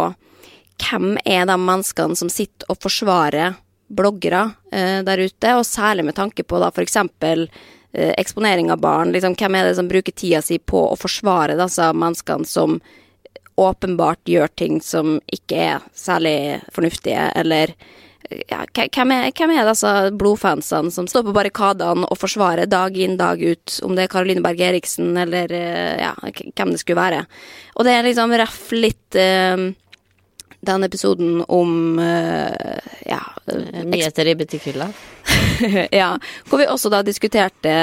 hvem 0.79 1.17
er 1.27 1.43
de 1.49 1.57
menneskene 1.59 2.15
som 2.15 2.31
sitter 2.31 2.71
og 2.71 2.79
forsvarer 2.83 3.57
bloggere 3.91 4.45
uh, 4.71 5.01
der 5.03 5.25
ute, 5.27 5.51
og 5.59 5.67
særlig 5.67 6.07
med 6.07 6.15
tanke 6.15 6.47
på 6.47 6.61
da 6.63 6.71
eksempel 6.83 7.49
eksponering 7.95 8.67
av 8.73 8.81
barn. 8.83 9.13
Liksom, 9.15 9.37
hvem 9.39 9.55
er 9.55 9.69
det 9.69 9.77
som 9.77 9.87
bruker 9.87 10.11
tida 10.11 10.41
si 10.43 10.57
på 10.59 10.81
å 10.89 10.97
forsvare 10.99 11.53
disse 11.55 11.85
menneskene 11.95 12.43
som 12.43 12.73
åpenbart 13.55 14.27
gjør 14.27 14.51
ting 14.59 14.81
som 14.83 15.13
ikke 15.31 15.61
er 15.63 15.85
særlig 15.95 16.59
fornuftige, 16.75 17.29
eller 17.39 17.71
ja, 18.49 18.63
hvem, 18.65 19.13
er, 19.15 19.29
hvem 19.35 19.53
er 19.55 19.69
disse 19.69 19.93
blodfansene 20.17 20.93
som 20.93 21.07
står 21.09 21.27
på 21.27 21.35
barrikadene 21.35 22.07
og 22.09 22.19
forsvarer 22.19 22.69
dag 22.69 22.97
inn, 22.97 23.17
dag 23.19 23.41
ut, 23.41 23.79
om 23.85 23.95
det 23.95 24.05
er 24.05 24.13
Caroline 24.13 24.43
Berg 24.45 24.61
Eriksen 24.71 25.15
eller 25.19 25.51
ja, 25.53 26.13
hvem 26.25 26.73
det 26.73 26.81
skulle 26.81 27.01
være. 27.01 27.25
Og 27.75 27.87
det 27.87 27.95
er 27.95 28.07
liksom 28.07 28.33
ref 28.39 28.61
litt 28.75 29.19
uh, 29.19 29.65
den 30.65 30.87
episoden 30.87 31.43
om 31.47 31.99
uh, 31.99 32.79
ja 33.05 33.21
Nyheter 33.85 34.25
i 34.31 34.35
butikkhylla? 34.35 34.87
ja. 36.01 36.15
Hvor 36.49 36.61
vi 36.61 36.67
også 36.69 36.89
da 36.93 37.03
diskuterte, 37.05 37.75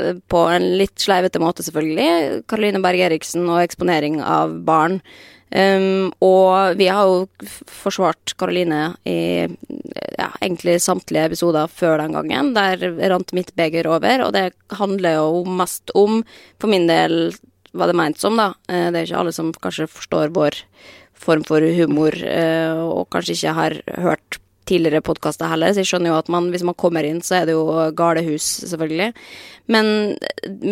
uh, 0.00 0.12
på 0.28 0.44
en 0.52 0.68
litt 0.80 0.98
sleivete 1.00 1.40
måte 1.42 1.64
selvfølgelig, 1.66 2.44
Caroline 2.50 2.82
Berg 2.84 3.06
Eriksen 3.08 3.48
og 3.48 3.62
eksponering 3.64 4.20
av 4.22 4.58
barn. 4.68 5.00
Um, 5.48 6.10
og 6.20 6.76
vi 6.76 6.90
har 6.92 7.08
jo 7.08 7.22
forsvart 7.72 8.34
Karoline 8.36 8.90
i 9.08 9.48
egentlig 10.44 10.78
samtlige 10.84 11.28
episoder 11.30 11.70
før 11.70 11.98
den 12.02 12.16
gangen. 12.16 12.52
Der 12.56 12.82
rant 13.12 13.34
mitt 13.36 13.54
beger 13.58 13.88
over, 13.90 14.26
og 14.26 14.32
det 14.36 14.52
handler 14.78 15.18
jo 15.18 15.44
mest 15.60 15.92
om, 15.98 16.22
for 16.60 16.72
min 16.72 16.88
del, 16.90 17.32
hva 17.76 17.88
det 17.90 17.98
ment 17.98 18.20
som, 18.20 18.38
da. 18.38 18.52
Uh, 18.70 18.88
det 18.90 19.02
er 19.02 19.08
ikke 19.08 19.22
alle 19.22 19.36
som 19.36 19.52
kanskje 19.54 19.90
forstår 19.92 20.34
vår 20.36 20.60
form 21.18 21.44
for 21.46 21.64
humor, 21.78 22.14
uh, 22.14 22.84
og 22.86 23.08
kanskje 23.14 23.38
ikke 23.38 23.56
har 23.58 23.80
hørt 23.98 24.42
tidligere 24.68 25.00
podkaster 25.04 25.48
heller, 25.48 25.72
så 25.72 25.82
jeg 25.82 25.88
skjønner 25.88 26.12
jo 26.12 26.18
at 26.20 26.28
man, 26.32 26.50
hvis 26.52 26.64
man 26.66 26.76
kommer 26.78 27.06
inn, 27.06 27.22
så 27.24 27.40
er 27.40 27.48
det 27.48 27.56
jo 27.56 27.64
galehus, 27.96 28.46
selvfølgelig. 28.68 29.14
Men 29.68 30.16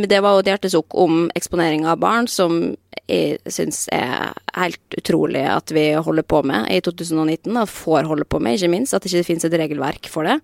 det 0.09 0.23
var 0.25 0.35
jo 0.35 0.43
et 0.43 0.51
hjertesukk 0.51 0.95
om 0.97 1.27
eksponering 1.37 1.85
av 1.89 2.01
barn, 2.01 2.29
som 2.33 2.75
jeg 3.07 3.37
syns 3.53 3.85
er 3.95 4.33
helt 4.57 4.97
utrolig 4.99 5.45
at 5.47 5.71
vi 5.75 5.85
holder 5.95 6.25
på 6.27 6.41
med 6.49 6.67
i 6.73 6.81
2019, 6.83 7.53
og 7.53 7.71
får 7.71 8.09
holde 8.09 8.27
på 8.27 8.41
med, 8.43 8.57
ikke 8.57 8.73
minst. 8.73 8.97
At 8.97 9.05
det 9.05 9.13
ikke 9.13 9.29
finnes 9.29 9.47
et 9.47 9.57
regelverk 9.61 10.09
for 10.11 10.27
det. 10.27 10.39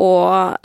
Og 0.00 0.56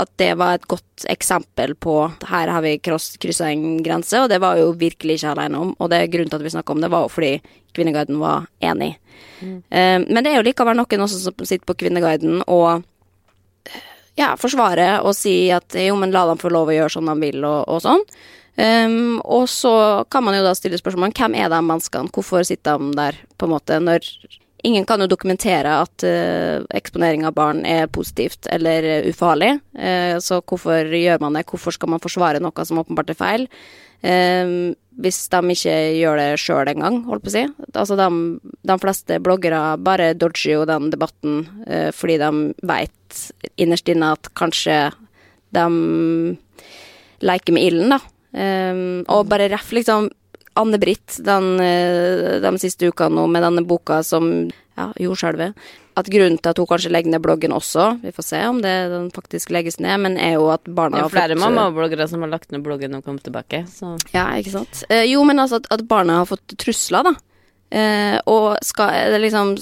at 0.00 0.12
det 0.18 0.32
var 0.40 0.56
et 0.56 0.66
godt 0.70 1.06
eksempel 1.12 1.76
på 1.76 1.96
her 2.30 2.50
har 2.50 2.64
vi 2.64 2.78
kryssa 2.82 3.50
en 3.50 3.82
grense, 3.84 4.18
og 4.18 4.30
det 4.32 4.40
var 4.42 4.58
jo 4.58 4.72
virkelig 4.78 5.20
ikke 5.20 5.36
alene 5.36 5.60
om. 5.60 5.74
Og 5.78 5.92
det 5.92 6.08
grunnen 6.10 6.32
til 6.32 6.40
at 6.40 6.46
vi 6.46 6.54
snakka 6.56 6.74
om 6.74 6.82
det, 6.82 6.90
var 6.90 7.06
jo 7.06 7.12
fordi 7.12 7.34
Kvinneguiden 7.76 8.18
var 8.20 8.48
enig. 8.60 8.96
Mm. 9.40 9.58
Uh, 9.68 10.00
men 10.08 10.22
det 10.24 10.32
er 10.32 10.40
jo 10.40 10.48
likevel 10.48 10.76
noen 10.76 11.04
også 11.04 11.20
som 11.22 11.46
sitter 11.46 11.68
på 11.68 11.76
Kvinneguiden 11.84 12.42
og 12.46 12.82
ja, 14.18 14.34
forsvare 14.40 15.00
og 15.06 15.16
si 15.16 15.36
at 15.54 15.76
jo, 15.78 15.96
men 16.00 16.12
la 16.14 16.26
dem 16.28 16.40
få 16.40 16.52
lov 16.52 16.70
å 16.70 16.76
gjøre 16.76 16.94
som 16.96 17.08
de 17.08 17.16
vil, 17.22 17.42
og, 17.48 17.64
og 17.70 17.82
sånn. 17.84 18.04
Um, 18.52 19.16
og 19.24 19.46
så 19.48 20.04
kan 20.12 20.26
man 20.26 20.36
jo 20.36 20.42
da 20.44 20.52
stille 20.52 20.76
spørsmål 20.76 21.14
hvem 21.16 21.38
er 21.40 21.48
de 21.48 21.60
menneskene, 21.64 22.12
hvorfor 22.12 22.44
sitter 22.44 22.80
de 22.82 22.92
der, 22.98 23.16
på 23.40 23.48
en 23.48 23.54
måte, 23.56 23.80
når 23.80 24.08
Ingen 24.62 24.84
kan 24.86 25.02
jo 25.02 25.08
dokumentere 25.10 25.72
at 25.74 26.04
uh, 26.06 26.62
eksponering 26.70 27.24
av 27.26 27.32
barn 27.34 27.64
er 27.66 27.88
positivt 27.90 28.46
eller 28.46 29.08
ufarlig, 29.10 29.56
uh, 29.74 30.20
så 30.22 30.38
hvorfor 30.38 30.86
gjør 30.86 31.18
man 31.24 31.34
det? 31.34 31.42
Hvorfor 31.50 31.74
skal 31.74 31.90
man 31.90 32.02
forsvare 32.02 32.38
noe 32.38 32.66
som 32.68 32.78
åpenbart 32.78 33.10
er 33.10 33.18
feil? 33.18 33.48
Um, 34.06 34.76
hvis 35.00 35.20
de 35.32 35.54
ikke 35.54 35.76
gjør 35.96 36.20
det 36.20 36.28
sjøl 36.42 36.70
engang, 36.72 37.02
holdt 37.08 37.24
på 37.24 37.32
å 37.32 37.34
si. 37.34 37.44
Altså, 37.72 37.96
de, 37.98 38.08
de 38.68 38.76
fleste 38.82 39.20
bloggere 39.24 39.60
bare 39.80 40.12
dodger 40.18 40.58
jo 40.58 40.64
den 40.68 40.90
debatten 40.92 41.44
uh, 41.66 41.90
fordi 41.96 42.18
de 42.20 42.30
veit 42.68 43.22
innerst 43.60 43.88
inne 43.92 44.12
at 44.16 44.32
kanskje 44.38 44.78
de 45.52 45.66
leker 47.22 47.54
med 47.54 47.68
ilden, 47.68 47.94
da. 47.96 48.00
Um, 48.32 49.02
og 49.12 49.28
bare 49.28 49.50
ref, 49.52 49.74
liksom 49.76 50.08
Anne-Britt 50.58 51.20
den, 51.24 51.54
de 52.42 52.52
siste 52.60 52.90
ukene 52.90 53.16
nå 53.16 53.26
med 53.30 53.44
denne 53.44 53.64
boka 53.66 54.02
som 54.04 54.28
ja, 54.76 54.90
jordskjelvet. 55.00 55.56
At 55.98 56.08
grunnen 56.08 56.38
til 56.40 56.52
at 56.52 56.60
hun 56.60 56.68
kanskje 56.70 56.92
legger 56.92 57.12
ned 57.12 57.20
bloggen 57.24 57.52
også, 57.52 57.98
vi 58.00 58.14
får 58.16 58.24
se 58.24 58.40
om 58.48 58.62
det 58.64 58.72
den 58.92 59.10
faktisk 59.12 59.52
legges 59.52 59.76
ned, 59.82 59.98
men 60.06 60.16
er 60.16 60.38
jo 60.38 60.46
at 60.54 60.64
barna 60.64 61.02
har 61.02 61.10
fått 61.10 61.18
Det 61.18 61.20
er 61.20 61.34
flere 61.34 61.40
mammabloggere 61.42 62.06
som 62.08 62.24
har 62.24 62.32
lagt 62.32 62.54
ned 62.54 62.64
bloggen 62.64 62.96
og 62.96 63.04
kommet 63.04 63.26
tilbake, 63.26 63.64
så 63.68 63.94
Ja, 64.14 64.30
ikke 64.40 64.54
sant. 64.56 64.84
Eh, 64.88 65.04
jo, 65.10 65.24
men 65.28 65.42
altså 65.42 65.60
at, 65.60 65.68
at, 65.74 65.84
barna 65.88 66.22
har 66.22 66.30
fått 66.30 66.56
trusler, 66.56 67.10
da. 67.10 67.14
Eh, 67.72 68.18
og 68.28 68.56
skal 68.64 69.12
det 69.12 69.20
liksom 69.20 69.54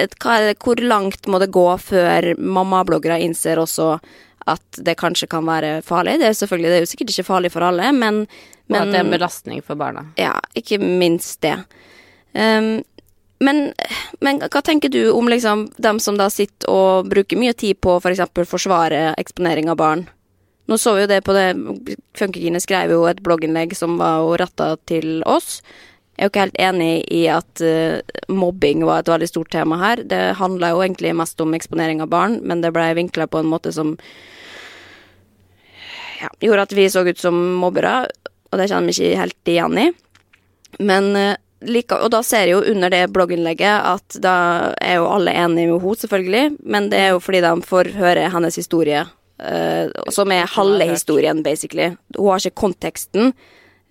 et, 0.00 0.16
det, 0.16 0.56
Hvor 0.64 0.80
langt 0.80 1.28
må 1.28 1.38
det 1.40 1.52
gå 1.52 1.66
før 1.80 2.32
mammabloggere 2.40 3.20
innser 3.24 3.60
også 3.60 3.98
at 4.50 4.80
det 4.84 4.96
kanskje 5.00 5.28
kan 5.32 5.46
være 5.48 5.78
farlig. 5.84 6.18
Det 6.20 6.28
er 6.28 6.36
selvfølgelig, 6.36 6.68
det 6.68 6.76
er 6.76 6.82
jo 6.84 6.90
sikkert 6.90 7.12
ikke 7.12 7.28
farlig 7.28 7.52
for 7.52 7.64
alle, 7.64 7.92
men, 7.96 8.24
men 8.66 8.80
Og 8.80 8.86
at 8.86 8.92
det 8.92 8.98
er 9.00 9.04
en 9.04 9.12
belastning 9.12 9.62
for 9.64 9.76
barna. 9.76 10.06
Ja, 10.20 10.38
ikke 10.56 10.78
minst 10.80 11.42
det. 11.44 11.58
Um, 12.32 12.80
men, 13.44 13.60
men, 14.24 14.40
hva 14.40 14.62
tenker 14.64 14.88
du 14.88 15.10
om 15.12 15.28
liksom 15.28 15.66
dem 15.76 16.00
som 16.00 16.18
da 16.18 16.30
sitter 16.32 16.70
og 16.70 17.10
bruker 17.10 17.38
mye 17.40 17.54
tid 17.56 17.80
på 17.84 17.98
f.eks. 18.00 18.22
For 18.32 18.48
forsvare 18.56 19.10
eksponering 19.20 19.68
av 19.72 19.80
barn? 19.80 20.06
Nå 20.70 20.78
så 20.80 20.94
vi 20.96 21.04
jo 21.04 21.10
det 21.10 21.20
på 21.26 21.34
det 21.36 21.50
Funkygine 22.16 22.60
skrev 22.62 22.94
jo 22.94 23.02
et 23.10 23.20
blogginnlegg 23.24 23.74
som 23.76 23.98
var 24.00 24.22
jo 24.22 24.36
retta 24.40 24.70
til 24.88 25.20
oss. 25.28 25.58
Jeg 26.14 26.22
er 26.22 26.28
jo 26.28 26.30
ikke 26.30 26.44
helt 26.44 26.60
enig 26.62 26.92
i 27.12 27.24
at 27.28 27.60
uh, 27.66 27.98
mobbing 28.32 28.84
var 28.86 29.02
et 29.02 29.10
veldig 29.10 29.28
stort 29.28 29.50
tema 29.52 29.80
her. 29.80 30.04
Det 30.08 30.38
handla 30.38 30.70
jo 30.72 30.84
egentlig 30.84 31.12
mest 31.18 31.42
om 31.42 31.56
eksponering 31.58 32.00
av 32.04 32.12
barn, 32.12 32.38
men 32.46 32.62
det 32.62 32.72
blei 32.72 32.92
vinkla 32.96 33.26
på 33.28 33.42
en 33.42 33.50
måte 33.50 33.74
som 33.74 33.96
ja, 36.22 36.30
gjorde 36.40 36.68
at 36.68 36.76
vi 36.78 36.86
så 36.88 37.02
ut 37.04 37.18
som 37.20 37.40
mobbere, 37.58 38.04
og 38.54 38.60
det 38.62 38.70
kjenner 38.70 38.90
vi 38.90 38.94
ikke 38.94 39.24
helt 39.24 39.50
igjen 39.50 39.80
i. 39.82 39.88
Men 40.78 41.10
uh, 41.18 41.34
like, 41.64 41.96
Og 41.96 42.12
da 42.12 42.22
ser 42.26 42.46
jeg 42.46 42.54
jo 42.54 42.74
under 42.74 42.92
det 42.92 43.08
blogginnlegget 43.14 43.90
at 43.94 44.20
da 44.22 44.36
er 44.82 45.00
jo 45.00 45.10
alle 45.10 45.34
enige 45.34 45.72
med 45.72 45.82
henne, 45.82 45.98
selvfølgelig, 46.04 46.46
men 46.62 46.88
det 46.92 47.00
er 47.00 47.12
jo 47.14 47.20
fordi 47.22 47.42
de 47.44 47.52
får 47.66 47.92
høre 47.98 48.30
hennes 48.32 48.60
historie, 48.60 49.04
uh, 49.42 49.90
som 50.14 50.32
er 50.32 50.50
halve 50.54 50.88
historien, 50.92 51.42
basically. 51.42 51.94
Hun 52.16 52.32
har 52.32 52.42
ikke 52.42 52.62
konteksten. 52.66 53.34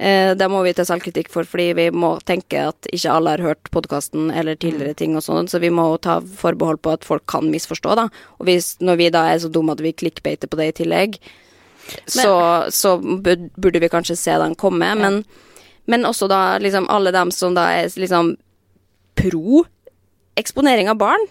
Uh, 0.01 0.33
det 0.37 0.49
må 0.49 0.63
vi 0.65 0.73
ta 0.75 0.85
selvkritikk 0.87 1.29
for, 1.33 1.47
fordi 1.47 1.71
vi 1.77 1.89
må 1.93 2.15
tenke 2.25 2.67
at 2.71 2.89
ikke 2.91 3.13
alle 3.13 3.35
har 3.35 3.45
hørt 3.45 3.71
podkasten 3.73 4.31
eller 4.33 4.57
tidligere 4.59 4.97
ting 4.97 5.15
og 5.17 5.25
sånn, 5.25 5.49
så 5.49 5.61
vi 5.63 5.71
må 5.73 5.85
ta 6.01 6.19
forbehold 6.21 6.81
på 6.83 6.97
at 6.97 7.07
folk 7.07 7.27
kan 7.29 7.51
misforstå, 7.53 7.95
da. 7.99 8.09
Og 8.39 8.49
hvis, 8.49 8.75
når 8.83 8.99
vi 8.99 9.13
da 9.13 9.27
er 9.31 9.41
så 9.43 9.51
dumme 9.53 9.77
at 9.77 9.83
vi 9.85 9.95
klikkbeiter 9.95 10.51
på 10.51 10.59
det 10.59 10.71
i 10.71 10.77
tillegg, 10.83 11.21
så, 12.05 12.35
så, 12.73 12.97
burde 12.97 13.81
vi 13.83 13.91
kanskje 13.91 14.17
se 14.19 14.37
den 14.39 14.55
komme, 14.59 14.91
ja. 14.93 14.99
men 14.99 15.23
men 15.85 16.05
også 16.07 16.29
da 16.31 16.57
liksom 16.63 16.87
alle 16.89 17.11
dem 17.11 17.31
som 17.31 17.55
da 17.55 17.67
er 17.75 17.91
liksom 17.99 18.35
pro 19.19 19.65
eksponering 20.39 20.89
av 20.89 20.99
barn. 21.01 21.25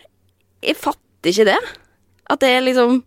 Jeg 0.62 0.76
fatter 0.78 1.32
ikke 1.32 1.48
det. 1.48 1.60
At 2.30 2.42
det 2.42 2.52
er 2.56 2.62
liksom 2.64 3.00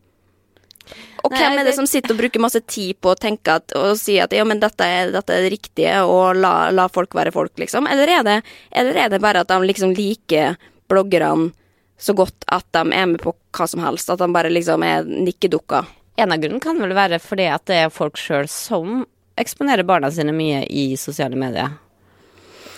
Og 1.26 1.32
Nei, 1.34 1.39
hvem 1.39 1.57
er 1.57 1.65
det, 1.65 1.74
som 1.74 1.88
sitter 1.89 2.13
og 2.13 2.20
bruker 2.20 2.41
masse 2.43 2.59
tid 2.70 2.99
på 3.01 3.09
å 3.13 3.17
tenke 3.17 3.55
at, 3.57 3.74
og 3.74 3.95
si 3.97 4.20
at 4.22 4.34
ja, 4.36 4.43
men 4.45 4.59
dette 4.61 4.86
er, 4.86 5.09
dette 5.09 5.34
er 5.34 5.41
det 5.41 5.55
riktige, 5.55 5.95
og 6.05 6.38
la, 6.38 6.70
la, 6.70 6.86
folk 6.93 7.15
være 7.17 7.34
folk, 7.34 7.55
liksom? 7.57 7.88
Eller 7.89 8.11
er, 8.20 8.26
det, 8.28 8.36
eller 8.70 8.99
er 9.01 9.09
det 9.09 9.22
bare 9.24 9.41
at 9.41 9.49
de 9.49 9.57
liksom 9.65 9.95
liker 9.97 10.53
bloggerne 10.91 11.49
så 11.97 12.13
godt 12.13 12.45
at 12.53 12.67
de 12.78 12.84
er 12.93 13.09
med 13.09 13.24
på 13.24 13.34
hva 13.57 13.65
som 13.72 13.82
helst? 13.82 14.11
At 14.13 14.22
de 14.22 14.30
bare 14.36 14.53
liksom 14.53 14.86
er 14.86 15.09
nikkedukker? 15.09 15.89
En 16.16 16.32
av 16.32 16.39
grunnene 16.39 16.63
kan 16.63 16.80
vel 16.80 16.95
være 16.95 17.20
fordi 17.24 17.47
at 17.51 17.66
det 17.70 17.80
er 17.86 17.93
folk 17.93 18.20
sjøl 18.20 18.47
som 18.51 19.03
eksponerer 19.39 19.84
barna 19.88 20.11
sine 20.16 20.32
mye 20.36 20.63
i 20.72 20.93
sosiale 20.99 21.36
medier. 21.39 21.74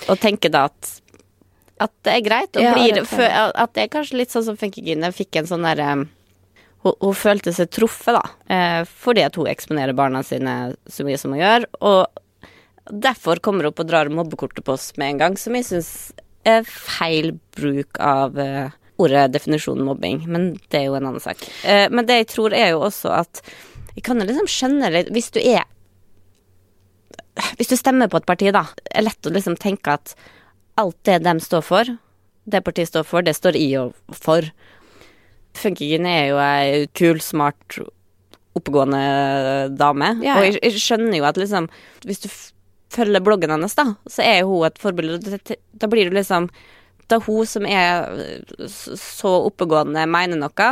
Og 0.09 0.17
tenker 0.21 0.49
da 0.53 0.65
at, 0.71 0.93
at 1.83 1.93
det 2.07 2.15
er 2.15 2.23
greit. 2.25 2.57
Og 2.57 2.65
ja, 2.65 2.73
blir, 2.73 3.01
det 3.01 3.31
at 3.31 3.73
det 3.75 3.85
er 3.85 3.91
kanskje 3.93 4.21
litt 4.23 4.33
sånn 4.33 4.47
som 4.47 4.57
Funkygine 4.57 5.11
fikk 5.13 5.37
en 5.37 5.49
sånn 5.49 5.67
derre 5.67 5.89
hun, 5.97 6.93
hun, 6.93 7.13
følte 7.17 7.53
seg 7.53 7.69
truffet, 7.73 8.17
da. 8.17 8.23
Eh, 8.53 8.81
fordi 8.87 9.25
at 9.25 9.37
hun 9.37 9.49
eksponerer 9.49 9.97
barna 9.97 10.23
sine 10.25 10.75
så 10.89 11.05
mye 11.05 11.17
som 11.21 11.33
hun 11.33 11.41
gjør. 11.41 11.69
Og 11.85 12.23
Derfor 12.87 13.41
kommer 13.43 13.65
hun 13.65 13.73
opp 13.73 13.81
og 13.83 13.89
drar 13.89 14.09
mobbekortet 14.13 14.63
på 14.65 14.75
oss 14.77 14.93
med 14.99 15.13
en 15.13 15.21
gang, 15.21 15.37
som 15.39 15.55
jeg 15.57 15.67
syns 15.67 15.91
er 16.47 16.63
feil 16.67 17.33
bruk 17.57 17.99
av 17.99 18.37
uh, 18.39 18.71
ordet 19.01 19.31
definisjonen 19.33 19.85
mobbing, 19.87 20.23
men 20.29 20.51
det 20.71 20.81
er 20.81 20.85
jo 20.89 20.97
en 20.97 21.09
annen 21.09 21.23
sak. 21.23 21.43
Eh, 21.63 21.87
men 21.93 22.07
det 22.07 22.21
jeg 22.21 22.29
tror 22.33 22.55
er 22.57 22.71
jo 22.73 22.85
også 22.87 23.13
at 23.19 23.41
jeg 23.97 24.05
kan 24.05 24.21
liksom 24.21 24.49
skjønne 24.49 24.91
litt 24.93 25.07
Hvis 25.09 25.31
du 25.33 25.39
er 25.41 25.63
Hvis 27.57 27.71
du 27.71 27.77
stemmer 27.77 28.09
på 28.11 28.19
et 28.21 28.27
parti, 28.29 28.51
da, 28.53 28.67
er 28.93 29.07
lett 29.07 29.25
å 29.25 29.33
liksom 29.33 29.57
tenke 29.61 29.95
at 29.97 30.13
alt 30.77 30.97
det 31.09 31.23
de 31.25 31.33
står 31.41 31.63
for, 31.65 31.89
det 32.45 32.61
partiet 32.65 32.91
står 32.91 33.05
for, 33.09 33.25
det 33.25 33.33
står 33.33 33.57
i 33.57 33.65
og 33.79 33.95
for. 34.13 34.45
Funkingen 35.57 36.05
er 36.05 36.27
jo 36.29 36.37
ei 36.41 36.83
kul, 36.97 37.17
smart, 37.21 37.79
oppegående 38.57 39.01
dame. 39.73 40.11
Ja, 40.21 40.35
ja. 40.35 40.35
Og 40.37 40.45
jeg, 40.45 40.59
jeg 40.61 40.83
skjønner 40.83 41.17
jo 41.17 41.25
at 41.25 41.39
liksom 41.41 41.69
Hvis 42.05 42.21
du 42.21 42.29
følger 42.93 43.25
bloggen 43.25 43.51
hennes, 43.53 43.73
da, 43.77 43.89
så 44.05 44.23
er 44.23 44.45
hun 44.47 44.67
et 44.67 44.77
forbilde. 44.81 45.37
Da 45.73 45.89
blir 45.89 46.09
du 46.09 46.17
liksom 46.17 46.51
Da 47.07 47.19
hun 47.23 47.45
som 47.47 47.65
er 47.65 48.09
så 48.67 49.31
oppegående, 49.47 50.03
mener 50.11 50.39
noe, 50.41 50.69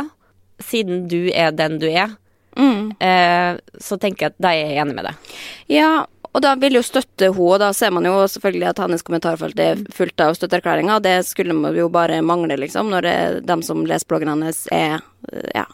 siden 0.62 1.06
du 1.08 1.30
er 1.32 1.52
den 1.56 1.78
du 1.82 1.88
er, 1.90 2.16
Mm. 2.56 2.94
eh, 3.04 3.58
så 3.78 3.98
tenker 4.00 4.22
jeg 4.22 4.32
at 4.32 4.38
da 4.40 4.48
er 4.56 4.70
jeg 4.70 4.78
enig 4.80 4.94
med 4.96 5.04
deg. 5.04 5.32
Ja, 5.68 6.06
og 6.32 6.40
da 6.40 6.54
vil 6.56 6.78
jo 6.78 6.80
støtte 6.80 7.28
hun, 7.34 7.50
og 7.52 7.58
da 7.60 7.68
ser 7.76 7.90
man 7.92 8.04
jo 8.08 8.14
selvfølgelig 8.32 8.70
at 8.70 8.78
hennes 8.80 9.04
kommentarfelt 9.04 9.60
er 9.60 9.82
fullt 9.92 10.20
av 10.24 10.32
støtteerklæringer. 10.38 11.02
Det 11.04 11.26
skulle 11.28 11.52
man 11.52 11.76
jo 11.76 11.90
bare 11.92 12.22
mangle, 12.24 12.56
liksom, 12.56 12.88
når 12.88 13.02
de 13.02 13.14
dem 13.44 13.60
som 13.62 13.84
leser 13.84 14.08
bloggen 14.08 14.32
hennes, 14.32 14.62
er 14.72 15.02
ja, 15.54 15.66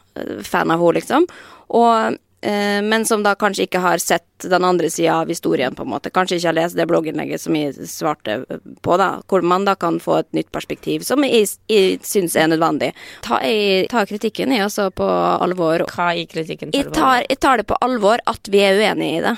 fan 0.43 0.71
av 0.75 0.83
henne, 0.83 0.99
liksom. 0.99 1.29
Og, 1.71 2.19
men 2.43 3.05
som 3.07 3.23
da 3.23 3.35
kanskje 3.39 3.69
ikke 3.69 3.83
har 3.83 4.01
sett 4.03 4.47
den 4.51 4.65
andre 4.67 4.91
sida 4.91 5.21
av 5.21 5.31
historien, 5.31 5.75
på 5.75 5.85
en 5.85 5.93
måte. 5.93 6.11
Kanskje 6.11 6.41
ikke 6.41 6.49
har 6.49 6.57
lest 6.59 6.79
det 6.79 6.87
blogginnlegget 6.91 7.43
som 7.43 7.57
jeg 7.57 7.87
svarte 7.87 8.41
på, 8.83 8.97
da. 8.99 9.11
Hvor 9.31 9.45
man 9.47 9.67
da 9.69 9.77
kan 9.79 10.01
få 10.03 10.19
et 10.23 10.31
nytt 10.35 10.51
perspektiv, 10.55 11.07
som 11.07 11.23
jeg, 11.27 11.47
jeg 11.71 12.01
syns 12.07 12.35
er 12.37 12.51
nødvendig. 12.51 12.93
Ta, 13.23 13.39
jeg 13.47 13.87
tar 13.93 14.11
kritikken, 14.11 14.55
jeg, 14.57 14.67
også, 14.67 14.91
på 14.99 15.07
alvor. 15.07 15.87
Hva 15.93 16.13
er 16.17 16.27
kritikken 16.31 16.75
Jeg 16.75 16.91
tar, 16.95 17.23
jeg 17.29 17.39
tar 17.43 17.63
det 17.63 17.69
på 17.71 17.79
alvor 17.85 18.23
at 18.27 18.51
vi 18.51 18.65
er 18.67 18.81
uenige 18.81 19.21
i 19.21 19.25
det. 19.29 19.37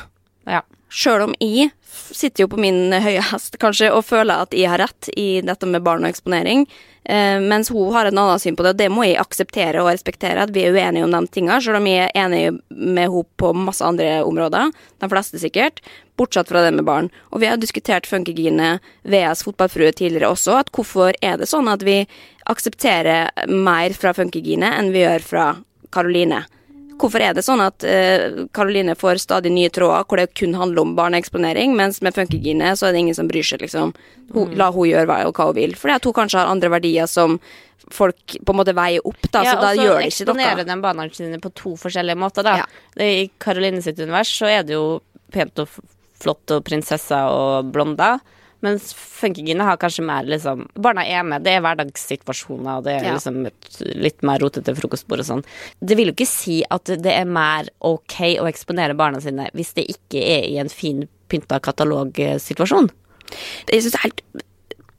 Ja. 0.56 0.64
Sjøl 0.94 1.24
om 1.24 1.32
jeg 1.42 1.72
sitter 2.14 2.44
jo 2.44 2.50
på 2.52 2.58
min 2.62 2.92
høye 2.92 3.22
hest, 3.32 3.56
kanskje, 3.62 3.90
og 3.90 4.04
føler 4.06 4.44
at 4.44 4.54
jeg 4.54 4.70
har 4.70 4.78
rett 4.82 5.08
i 5.18 5.40
dette 5.42 5.66
med 5.66 5.82
barn 5.82 6.04
og 6.04 6.12
eksponering, 6.12 6.62
eh, 7.02 7.40
mens 7.42 7.70
hun 7.74 7.90
har 7.94 8.06
en 8.06 8.20
annen 8.22 8.38
syn 8.42 8.54
på 8.54 8.62
det, 8.62 8.74
og 8.74 8.78
det 8.78 8.88
må 8.94 9.06
jeg 9.06 9.18
akseptere 9.18 9.82
og 9.82 9.90
respektere, 9.90 10.44
at 10.44 10.54
vi 10.54 10.62
er 10.62 10.74
uenige 10.74 11.06
om 11.06 11.14
de 11.14 11.22
tinga, 11.34 11.58
sjøl 11.58 11.80
om 11.80 11.90
jeg 11.90 12.06
er 12.06 12.14
enig 12.24 12.44
med 12.70 13.08
henne 13.08 13.24
på 13.40 13.52
masse 13.58 13.82
andre 13.82 14.22
områder, 14.22 14.70
de 15.02 15.10
fleste 15.10 15.42
sikkert, 15.42 15.82
bortsett 16.18 16.50
fra 16.50 16.62
det 16.62 16.74
med 16.78 16.86
barn. 16.86 17.10
Og 17.34 17.42
vi 17.42 17.50
har 17.50 17.58
diskutert 17.58 18.06
Funkygine, 18.06 18.76
VS 19.02 19.42
fotballfrue, 19.48 19.90
tidligere 19.98 20.30
også, 20.30 20.60
at 20.62 20.70
hvorfor 20.74 21.18
er 21.18 21.40
det 21.42 21.50
sånn 21.50 21.70
at 21.72 21.82
vi 21.82 22.04
aksepterer 22.50 23.48
mer 23.50 23.98
fra 23.98 24.14
Funkygine 24.14 24.76
enn 24.78 24.94
vi 24.94 25.02
gjør 25.02 25.26
fra 25.26 25.48
Karoline? 25.94 26.44
Hvorfor 27.00 27.22
er 27.26 27.34
det 27.36 27.42
sånn 27.44 27.60
at 27.64 27.84
Karoline 28.54 28.94
får 28.98 29.18
stadig 29.24 29.50
nye 29.52 29.70
tråder 29.74 30.06
hvor 30.08 30.20
det 30.20 30.28
kun 30.38 30.54
handler 30.56 30.84
om 30.84 30.94
barneeksponering, 30.96 31.74
mens 31.76 32.00
med 32.04 32.14
Funkygine 32.16 32.72
så 32.78 32.88
er 32.88 32.94
det 32.94 33.02
ingen 33.04 33.16
som 33.18 33.28
bryr 33.28 33.46
seg, 33.46 33.64
liksom. 33.64 33.92
Hun, 34.34 34.54
La 34.58 34.70
hun 34.72 34.88
gjøre 34.88 35.08
hva, 35.10 35.18
hva 35.28 35.48
hun 35.50 35.56
vil. 35.58 35.74
Fordi 35.78 35.96
at 35.98 36.06
hun 36.08 36.16
kanskje 36.16 36.40
har 36.40 36.52
andre 36.52 36.70
verdier 36.72 37.10
som 37.10 37.38
folk 37.92 38.36
på 38.40 38.54
en 38.54 38.56
måte 38.56 38.72
veier 38.76 39.04
opp, 39.04 39.26
da, 39.28 39.42
så 39.44 39.56
da 39.60 39.72
gjør 39.76 39.76
det 39.76 39.82
ikke 39.82 39.84
noe. 39.84 39.90
Ja, 39.90 39.98
og 39.98 40.14
så 40.14 40.22
eksponerer 40.24 40.68
de 40.70 40.76
barna 40.86 41.08
sine 41.12 41.40
på 41.42 41.50
to 41.58 41.74
forskjellige 41.80 42.20
måter, 42.20 42.46
da. 42.46 42.54
Ja. 42.62 43.04
I 43.04 43.26
Karoline 43.42 43.82
sitt 43.84 44.00
univers 44.00 44.30
så 44.38 44.48
er 44.48 44.64
det 44.64 44.78
jo 44.78 44.86
pent 45.34 45.60
og 45.60 45.74
flott 46.22 46.54
og 46.54 46.64
prinsesser 46.64 47.28
og 47.28 47.74
blonder. 47.74 48.22
Mens 48.64 48.92
Funkygine 48.96 49.66
har 49.68 49.76
kanskje 49.80 50.04
mer 50.08 50.24
liksom 50.28 50.64
Barna 50.80 51.04
er 51.06 51.22
med, 51.28 51.44
det 51.44 51.52
er 51.58 51.62
hverdagssituasjoner, 51.64 52.78
og 52.78 52.86
det 52.86 52.94
er 52.96 53.04
Ja. 53.10 53.14
liksom 53.18 53.42
et 53.46 53.80
litt 54.00 54.22
mer 54.24 54.40
rotete 54.42 54.74
frokostbord 54.76 55.20
og 55.20 55.28
sånn. 55.28 55.44
Det 55.84 55.96
vil 55.98 56.08
jo 56.10 56.16
ikke 56.16 56.26
si 56.30 56.62
at 56.70 56.84
det 56.84 57.12
er 57.12 57.24
mer 57.28 57.68
ok 57.84 58.16
å 58.40 58.48
eksponere 58.48 58.96
barna 58.96 59.20
sine 59.20 59.50
hvis 59.54 59.74
det 59.76 59.86
ikke 59.92 60.22
er 60.22 60.48
i 60.48 60.58
en 60.62 60.72
fin 60.72 61.04
pynta 61.28 61.60
katalogsituasjon. 61.60 62.90
Jeg 63.70 63.82
syns 63.84 63.92
det 63.94 64.00
er 64.00 64.08
helt 64.08 64.24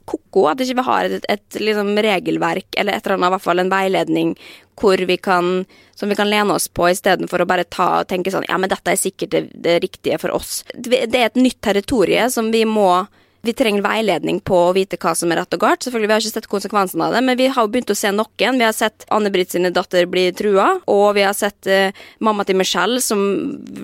ko-ko 0.06 0.44
at 0.52 0.60
ikke 0.62 0.76
vi 0.78 0.84
har 0.86 1.04
et, 1.16 1.24
et 1.28 1.58
liksom 1.58 1.88
regelverk, 1.98 2.68
eller 2.78 2.94
et 2.94 3.06
eller 3.06 3.16
annet, 3.16 3.26
i 3.26 3.34
hvert 3.34 3.42
fall 3.42 3.58
en 3.62 3.72
veiledning, 3.72 4.36
hvor 4.78 5.00
vi 5.08 5.16
kan, 5.18 5.64
som 5.98 6.08
vi 6.12 6.14
kan 6.18 6.30
lene 6.30 6.54
oss 6.54 6.68
på, 6.68 6.86
istedenfor 6.92 7.42
å 7.42 7.48
bare 7.48 7.64
ta 7.64 7.88
og 8.02 8.08
tenke 8.10 8.30
sånn 8.30 8.46
Ja, 8.48 8.58
men 8.60 8.70
dette 8.70 8.92
er 8.92 9.00
sikkert 9.00 9.32
det, 9.34 9.42
det 9.54 9.80
riktige 9.82 10.20
for 10.22 10.34
oss. 10.36 10.60
Det 10.74 11.06
det 11.10 11.22
er 11.22 11.30
et 11.32 11.40
nytt 11.40 11.58
territorium 11.64 12.30
som 12.30 12.52
vi 12.54 12.62
må 12.68 13.06
vi 13.42 13.52
trenger 13.54 13.82
veiledning 13.84 14.40
på 14.40 14.56
å 14.68 14.72
vite 14.74 14.96
hva 14.98 15.12
som 15.14 15.30
er 15.30 15.36
rett 15.42 15.54
og 15.54 15.60
galt. 15.62 15.80
Selvfølgelig, 15.84 16.06
Vi 16.08 16.12
har 16.16 16.20
ikke 16.24 16.32
sett 16.34 16.48
konsekvensene 16.50 17.04
av 17.06 17.12
det, 17.14 17.20
men 17.22 17.36
vi 17.38 17.46
har 17.46 17.62
jo 17.66 17.70
begynt 17.70 17.90
å 17.90 17.96
se 17.96 18.10
noen. 18.10 18.58
Vi 18.58 18.64
har 18.64 18.72
sett 18.74 19.04
Anne-Britt 19.10 19.50
sine 19.54 19.70
datter 19.70 20.06
bli 20.10 20.32
trua, 20.32 20.80
og 20.90 21.14
vi 21.14 21.22
har 21.22 21.32
sett 21.34 21.66
eh, 21.66 21.92
mamma 22.20 22.44
til 22.44 22.56
Michelle 22.58 23.00
som 23.00 23.20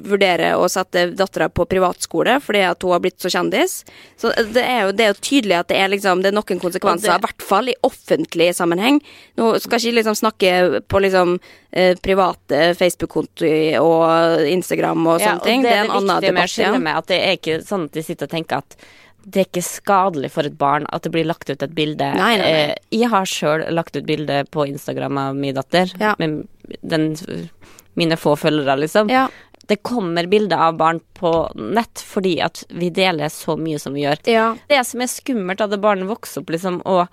vurderer 0.09 0.57
å 0.59 0.67
sette 0.73 1.07
dattera 1.15 1.49
på 1.53 1.67
privatskole 1.71 2.39
fordi 2.43 2.63
at 2.67 2.83
hun 2.83 2.93
har 2.97 3.01
blitt 3.05 3.21
så 3.23 3.31
kjendis. 3.31 3.85
Så 4.19 4.33
det 4.55 4.65
er 4.65 4.87
jo, 4.89 4.93
det 4.99 5.05
er 5.07 5.13
jo 5.15 5.21
tydelig 5.23 5.59
at 5.61 5.69
det 5.71 5.79
er, 5.79 5.89
liksom, 5.95 6.23
det 6.25 6.33
er 6.33 6.37
noen 6.39 6.63
konsekvenser, 6.63 7.13
det- 7.13 7.19
i 7.23 7.27
hvert 7.27 7.43
fall 7.47 7.69
i 7.69 7.77
offentlig 7.87 8.51
sammenheng. 8.59 9.01
Nå 9.39 9.53
skal 9.63 9.79
ikke 9.79 9.99
liksom 10.01 10.19
snakke 10.19 10.83
på 10.89 11.01
liksom 11.03 11.39
eh, 11.73 11.95
private 12.03 12.75
Facebook-konto 12.79 13.53
og 13.83 14.43
Instagram 14.49 15.07
og 15.07 15.21
sånne 15.21 15.45
ting. 15.47 15.63
Det 15.63 15.71
er 15.73 15.85
en 15.85 15.91
annen 15.99 16.19
viktige 16.21 16.35
med 16.35 16.43
å 16.43 16.53
skille 16.57 16.83
med 16.83 16.97
at 16.99 17.07
det 17.13 17.21
er 17.23 17.39
ikke 17.39 17.61
sånn 17.67 17.85
at 17.89 17.93
de 17.97 18.03
sitter 18.03 18.27
og 18.29 18.35
tenker 18.35 18.57
at 18.63 18.77
det 19.25 19.41
er 19.41 19.47
ikke 19.49 19.63
skadelig 19.65 20.31
for 20.35 20.49
et 20.49 20.57
barn 20.59 20.87
at 20.93 21.03
det 21.07 21.13
blir 21.15 21.27
lagt 21.29 21.51
ut 21.51 21.63
et 21.63 21.75
bilde. 21.77 22.09
Nei, 22.19 22.37
nei, 22.37 22.43
nei. 22.43 22.65
Eh, 22.73 22.75
Jeg 22.91 23.09
har 23.13 23.25
sjøl 23.29 23.65
lagt 23.73 23.97
ut 23.97 24.07
bilde 24.07 24.43
på 24.51 24.67
Instagram 24.69 25.19
av 25.19 25.37
min 25.37 25.55
datter, 25.55 25.93
Ja. 26.01 26.15
med 26.19 26.49
den, 26.83 27.17
mine 27.95 28.17
få 28.17 28.35
følgere, 28.37 28.79
liksom. 28.81 29.11
Ja. 29.11 29.29
Det 29.69 29.83
kommer 29.83 30.27
bilder 30.27 30.59
av 30.59 30.77
barn 30.77 31.01
på 31.15 31.31
nett 31.55 32.03
fordi 32.03 32.41
at 32.43 32.65
vi 32.69 32.91
deler 32.91 33.29
så 33.31 33.55
mye 33.57 33.79
som 33.79 33.95
vi 33.95 34.03
gjør. 34.03 34.19
ja. 34.27 34.57
Det 34.69 34.85
som 34.87 35.01
er 35.01 35.07
skummelt 35.07 35.63
det 35.71 35.81
barnet 35.81 36.09
vokser 36.09 36.41
opp 36.43 36.51
liksom, 36.51 36.83
og 36.85 37.07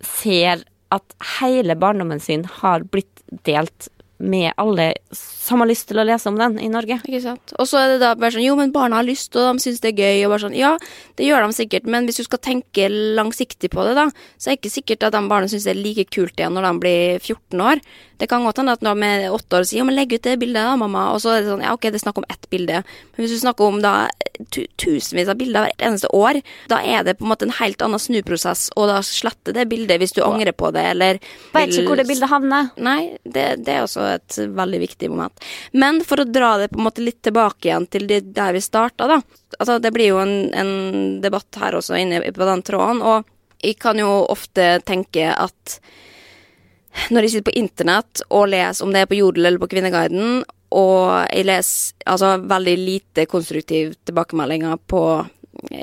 ser 0.00 0.64
at 0.90 1.14
hele 1.40 1.76
barndommen 1.76 2.20
sin 2.20 2.44
har 2.44 2.80
blitt 2.80 3.20
delt 3.44 3.88
med 4.20 4.52
alle 4.60 4.92
som 5.16 5.62
har 5.62 5.70
lyst 5.70 5.88
til 5.88 5.98
å 6.00 6.04
lese 6.06 6.28
om 6.30 6.36
den 6.38 6.58
i 6.60 6.68
Norge. 6.70 7.00
Ikke 7.08 7.22
sant. 7.24 7.54
Og 7.58 7.68
så 7.68 7.80
er 7.80 7.94
det 7.94 8.02
da 8.02 8.12
bare 8.18 8.34
sånn 8.36 8.44
Jo, 8.44 8.56
men 8.58 8.74
barna 8.74 9.00
har 9.00 9.08
lyst, 9.08 9.34
og 9.34 9.48
de 9.48 9.64
syns 9.64 9.80
det 9.82 9.94
er 9.94 10.02
gøy, 10.04 10.24
og 10.26 10.34
bare 10.34 10.44
sånn 10.44 10.58
Ja, 10.58 10.74
det 11.18 11.26
gjør 11.28 11.46
de 11.46 11.56
sikkert, 11.56 11.88
men 11.90 12.06
hvis 12.08 12.20
du 12.20 12.26
skal 12.28 12.42
tenke 12.44 12.90
langsiktig 12.90 13.72
på 13.72 13.86
det, 13.88 13.96
da, 13.98 14.06
så 14.36 14.50
er 14.50 14.56
det 14.56 14.60
ikke 14.60 14.76
sikkert 14.76 15.08
at 15.08 15.16
de 15.16 15.24
barna 15.32 15.50
syns 15.50 15.66
det 15.68 15.74
er 15.74 15.82
like 15.82 16.06
kult 16.12 16.36
igjen 16.36 16.56
når 16.56 16.68
de 16.68 16.74
blir 16.84 17.18
14 17.24 17.66
år. 17.70 17.84
Det 18.20 18.28
kan 18.28 18.44
godt 18.44 18.60
hende 18.60 18.74
at 18.76 18.84
når 18.84 18.98
vi 19.00 19.10
er 19.10 19.34
åtte 19.34 19.58
år, 19.58 19.66
sier 19.68 19.80
ja, 19.80 19.86
men 19.88 19.96
legg 19.96 20.12
ut 20.12 20.26
det 20.26 20.36
bildet 20.40 20.60
da, 20.60 20.74
mamma, 20.76 21.06
og 21.14 21.22
så 21.22 21.34
er 21.34 21.42
det 21.42 21.52
sånn 21.52 21.64
ja, 21.64 21.72
ok, 21.76 21.88
det 21.88 21.96
er 22.00 22.04
snakk 22.04 22.20
om 22.20 22.26
ett 22.28 22.48
bilde, 22.52 22.82
men 22.84 23.24
hvis 23.24 23.32
du 23.32 23.40
snakker 23.40 23.70
om 23.70 23.80
da 23.80 23.94
tu 24.52 24.62
tusenvis 24.80 25.28
av 25.28 25.38
bilder 25.40 25.66
hvert 25.66 25.84
eneste 25.84 26.10
år, 26.16 26.40
da 26.70 26.80
er 26.84 27.04
det 27.06 27.16
på 27.18 27.26
en 27.26 27.32
måte 27.32 27.48
en 27.48 27.56
helt 27.58 27.82
annen 27.84 28.02
snuprosess, 28.02 28.68
og 28.76 28.90
da 28.90 29.00
slette 29.06 29.54
det 29.56 29.66
bildet 29.70 30.00
hvis 30.00 30.14
du 30.16 30.22
angrer 30.24 30.52
på 30.56 30.72
det, 30.76 30.84
eller 30.92 31.20
Vet 31.54 31.74
ikke 31.74 31.88
hvor 31.90 32.00
det 32.00 32.06
bildet 32.08 32.30
havner. 32.30 32.70
Nei, 32.80 33.16
det, 33.24 33.46
det 33.64 33.74
er 33.74 33.84
også 33.84 34.06
et 34.14 34.38
veldig 34.60 34.80
viktig 34.84 35.10
moment. 35.12 35.48
Men 35.72 36.00
for 36.06 36.22
å 36.22 36.28
dra 36.28 36.54
det 36.60 36.70
på 36.72 36.80
en 36.80 36.86
måte 36.88 37.04
litt 37.04 37.20
tilbake 37.26 37.68
igjen 37.68 37.88
til 37.90 38.06
det 38.10 38.22
der 38.36 38.54
vi 38.56 38.62
starta, 38.64 39.08
da. 39.10 39.20
Altså, 39.58 39.80
det 39.82 39.92
blir 39.96 40.12
jo 40.12 40.20
en, 40.22 40.36
en 40.56 40.72
debatt 41.24 41.60
her 41.60 41.76
også 41.78 41.98
inne 41.98 42.22
på 42.22 42.48
den 42.48 42.64
tråden, 42.66 43.02
og 43.02 43.28
jeg 43.60 43.76
kan 43.80 43.98
jo 44.00 44.08
ofte 44.32 44.78
tenke 44.88 45.32
at 45.34 45.80
når 47.10 47.26
jeg 47.26 47.34
sitter 47.34 47.50
på 47.50 47.58
internett 47.60 48.22
og 48.28 48.48
leser 48.52 48.86
om 48.86 48.94
det 48.94 49.04
er 49.04 49.10
på 49.10 49.18
Jodel 49.18 49.46
eller 49.46 49.62
på 49.62 49.70
Kvinneguiden, 49.70 50.40
og 50.70 51.02
jeg 51.32 51.48
leser 51.48 52.10
altså 52.10 52.36
veldig 52.46 52.76
lite 52.78 53.26
konstruktiv 53.30 53.96
tilbakemeldinger 54.06 54.78
på 54.90 55.04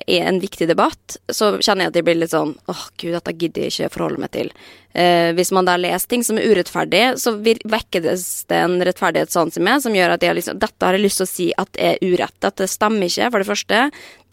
i 0.08 0.18
en 0.20 0.40
viktig 0.40 0.68
debatt, 0.68 1.18
så 1.30 1.52
kjenner 1.60 1.86
jeg 1.86 1.92
at 1.92 1.98
jeg 2.00 2.06
blir 2.08 2.18
litt 2.18 2.34
sånn 2.34 2.54
åh 2.72 2.84
gud, 2.98 3.14
dette 3.14 3.34
gidder 3.38 3.68
jeg 3.68 3.74
ikke 3.74 3.94
forholde 3.94 4.22
meg 4.24 4.32
til. 4.34 4.50
Eh, 4.98 5.30
hvis 5.38 5.52
man 5.54 5.68
da 5.68 5.76
leser 5.78 6.10
ting 6.10 6.24
som 6.26 6.40
er 6.40 6.48
urettferdig, 6.50 7.04
så 7.22 7.36
vekkes 7.38 8.26
det 8.50 8.62
en 8.64 8.78
rettferdighetssans 8.88 9.60
i 9.60 9.66
meg 9.68 9.84
som 9.84 9.96
gjør 9.96 10.16
at 10.16 10.26
jeg 10.26 10.40
liksom, 10.40 10.58
dette 10.64 10.88
har 10.88 10.98
jeg 10.98 11.06
lyst 11.06 11.22
til 11.22 11.28
å 11.28 11.32
si 11.34 11.48
at 11.66 11.82
er 11.90 12.02
urett. 12.02 12.34
Dette 12.48 12.70
stemmer 12.72 13.12
ikke, 13.12 13.30
for 13.30 13.44
det 13.44 13.50
første. 13.52 13.84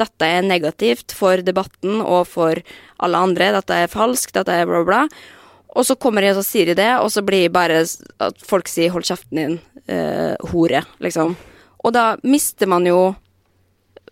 Dette 0.01 0.33
er 0.39 0.49
negativt 0.49 1.17
for 1.19 1.45
debatten 1.45 2.01
og 2.01 2.25
for 2.31 2.63
alle 3.05 3.25
andre. 3.29 3.53
Dette 3.59 3.85
er 3.85 3.93
falskt, 3.93 4.39
dette 4.39 4.63
er 4.63 4.71
bla, 4.71 4.81
bla, 4.81 5.05
bla. 5.05 5.43
Og 5.75 5.87
så 5.87 5.97
kommer 5.99 6.23
jeg 6.23 6.37
og 6.39 6.47
sier 6.47 6.71
de 6.71 6.79
det, 6.79 6.93
og 7.03 7.11
så 7.11 7.25
blir 7.27 7.49
det 7.49 7.55
bare 7.55 7.83
at 7.83 8.47
folk 8.47 8.69
sier 8.71 8.91
'hold 8.91 9.05
kjeften 9.05 9.37
din, 9.37 9.61
eh, 9.89 10.37
hore', 10.53 10.85
liksom. 11.01 11.37
Og 11.85 11.93
da 11.93 12.17
mister 12.23 12.67
man 12.67 12.87
jo 12.87 13.17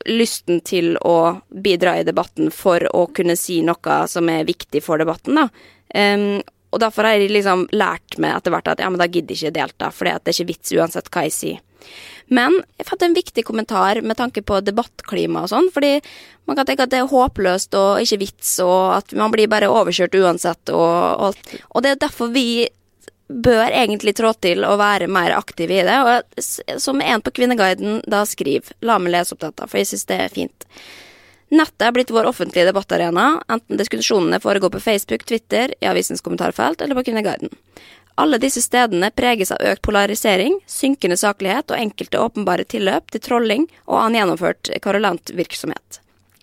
lysten 0.06 0.60
til 0.60 0.96
å 0.96 1.40
bidra 1.48 1.98
i 2.00 2.06
debatten 2.06 2.50
for 2.50 2.80
å 2.94 3.06
kunne 3.14 3.36
si 3.36 3.62
noe 3.62 4.08
som 4.08 4.28
er 4.28 4.48
viktig 4.48 4.82
for 4.82 4.98
debatten, 4.98 5.34
da. 5.34 5.48
Um, 5.94 6.42
og 6.72 6.80
derfor 6.80 7.04
har 7.04 7.20
jeg 7.20 7.30
liksom 7.30 7.66
lært 7.76 8.16
meg 8.22 8.36
etter 8.36 8.54
hvert 8.54 8.70
at 8.72 8.80
ja, 8.80 8.88
men 8.88 8.98
da 8.98 9.06
gidder 9.06 9.36
jeg 9.36 9.52
ikke 9.52 9.58
delta, 9.60 9.90
for 9.92 10.08
det 10.08 10.14
er 10.14 10.32
ikke 10.32 10.48
vits 10.48 10.72
uansett 10.72 11.10
hva 11.12 11.26
jeg 11.26 11.36
sier. 11.36 11.60
Men 12.32 12.60
jeg 12.80 12.88
fant 12.88 13.02
en 13.04 13.16
viktig 13.16 13.44
kommentar 13.44 14.00
med 14.00 14.16
tanke 14.16 14.42
på 14.46 14.62
debattklima 14.64 15.44
og 15.44 15.50
sånn, 15.52 15.68
fordi 15.74 15.98
man 16.48 16.56
kan 16.58 16.68
tenke 16.68 16.86
at 16.86 16.92
det 16.92 17.02
er 17.02 17.10
håpløst 17.10 17.76
og 17.78 18.00
ikke 18.02 18.22
vits, 18.22 18.54
og 18.64 18.96
at 18.98 19.12
man 19.18 19.34
blir 19.34 19.50
bare 19.52 19.70
overkjørt 19.70 20.16
uansett 20.22 20.72
og 20.72 21.26
alt. 21.28 21.52
Og 21.70 21.84
det 21.84 21.92
er 21.92 22.00
derfor 22.06 22.32
vi 22.32 22.64
bør 23.32 23.68
egentlig 23.68 24.14
trå 24.16 24.32
til 24.44 24.64
å 24.66 24.74
være 24.80 25.08
mer 25.12 25.36
aktive 25.36 25.78
i 25.78 25.84
det. 25.86 25.98
Og 26.02 26.80
som 26.82 27.00
en 27.00 27.22
på 27.24 27.32
Kvinneguiden 27.36 28.02
da 28.10 28.24
skriver, 28.28 28.74
la 28.84 28.98
meg 29.00 29.16
lese 29.16 29.36
opp 29.36 29.44
dette, 29.44 29.68
for 29.68 29.80
jeg 29.80 29.92
synes 29.92 30.08
det 30.10 30.20
er 30.24 30.34
fint. 30.34 30.68
Nettet 31.52 31.84
er 31.84 31.92
blitt 31.92 32.12
vår 32.12 32.30
offentlige 32.30 32.70
debattarena, 32.70 33.42
enten 33.52 33.76
diskusjonene 33.76 34.40
foregår 34.40 34.72
på 34.72 34.80
Facebook, 34.80 35.26
Twitter, 35.28 35.74
i 35.84 35.88
avisens 35.90 36.24
kommentarfelt 36.24 36.80
eller 36.80 36.96
på 36.96 37.04
Kvinneguiden. 37.10 37.52
Alle 38.20 38.38
disse 38.38 38.60
stedene 38.60 39.08
preges 39.10 39.52
av 39.54 39.62
økt 39.64 39.82
polarisering, 39.86 40.58
synkende 40.68 41.16
saklighet 41.16 41.72
og 41.72 41.80
enkelte 41.80 42.20
åpenbare 42.20 42.66
tilløp 42.68 43.10
til 43.12 43.24
trolling 43.24 43.66
og 43.86 43.98
annen 44.02 44.20
gjennomført 44.20 44.70
kvarulant 44.84 45.32
virksomhet. 45.36 46.00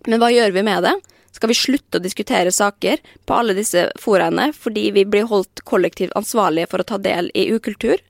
Men 0.08 0.22
hva 0.22 0.32
gjør 0.34 0.56
vi 0.56 0.66
med 0.66 0.88
det? 0.88 0.96
Skal 1.36 1.52
vi 1.52 1.58
slutte 1.60 2.00
å 2.00 2.04
diskutere 2.04 2.52
saker 2.52 3.04
på 3.30 3.36
alle 3.36 3.54
disse 3.54 3.86
foraene 4.02 4.50
fordi 4.56 4.88
vi 4.96 5.06
blir 5.06 5.30
holdt 5.30 5.62
kollektivt 5.70 6.16
ansvarlige 6.18 6.72
for 6.72 6.82
å 6.82 6.88
ta 6.90 6.98
del 6.98 7.30
i 7.38 7.52
ukultur? 7.54 8.02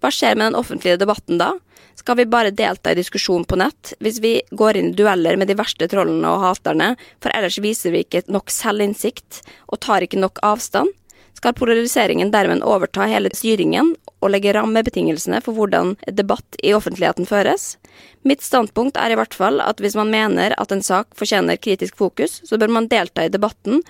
Hva 0.00 0.10
skjer 0.10 0.38
med 0.38 0.50
den 0.50 0.58
offentlige 0.58 1.00
debatten 1.02 1.38
da? 1.38 1.52
Skal 1.98 2.16
vi 2.16 2.24
bare 2.26 2.54
delta 2.56 2.94
i 2.94 2.96
diskusjon 2.96 3.44
på 3.44 3.58
nett 3.60 3.92
hvis 4.00 4.22
vi 4.24 4.32
går 4.56 4.80
inn 4.80 4.90
i 4.94 4.96
dueller 4.96 5.36
med 5.36 5.52
de 5.52 5.58
verste 5.58 5.86
trollene 5.92 6.30
og 6.32 6.40
haterne, 6.46 6.94
for 7.20 7.34
ellers 7.36 7.60
viser 7.60 7.92
vi 7.92 8.06
ikke 8.06 8.24
nok 8.32 8.50
selvinnsikt 8.50 9.42
og 9.68 9.82
tar 9.84 10.08
ikke 10.08 10.22
nok 10.22 10.40
avstand? 10.46 10.96
Skal 11.42 11.56
polariseringen 11.58 12.30
dermed 12.30 12.62
overta 12.62 13.08
hele 13.10 13.30
styringen 13.34 13.96
og 14.22 14.30
legge 14.30 14.52
rammebetingelsene 14.54 15.40
for 15.42 15.58
hvordan 15.58 15.96
debatt 16.06 16.58
i 16.62 16.70
offentligheten 16.76 17.26
føres. 17.26 17.80
Mitt 18.22 18.44
standpunkt 18.46 18.94
er 18.94 19.10
i 19.10 19.16
hvert 19.18 19.34
fall 19.34 19.58
at 19.64 19.80
hvis 19.82 19.96
man 19.98 20.12
mener 20.12 20.54
at 20.54 20.70
en 20.70 20.84
sak 20.86 21.08
fortjener 21.18 21.58
kritisk 21.58 21.96
fokus, 21.98 22.38
så 22.46 22.58
bør 22.62 22.70
man 22.76 22.86
delta 22.86 23.24
i 23.26 23.32
debatten 23.32 23.82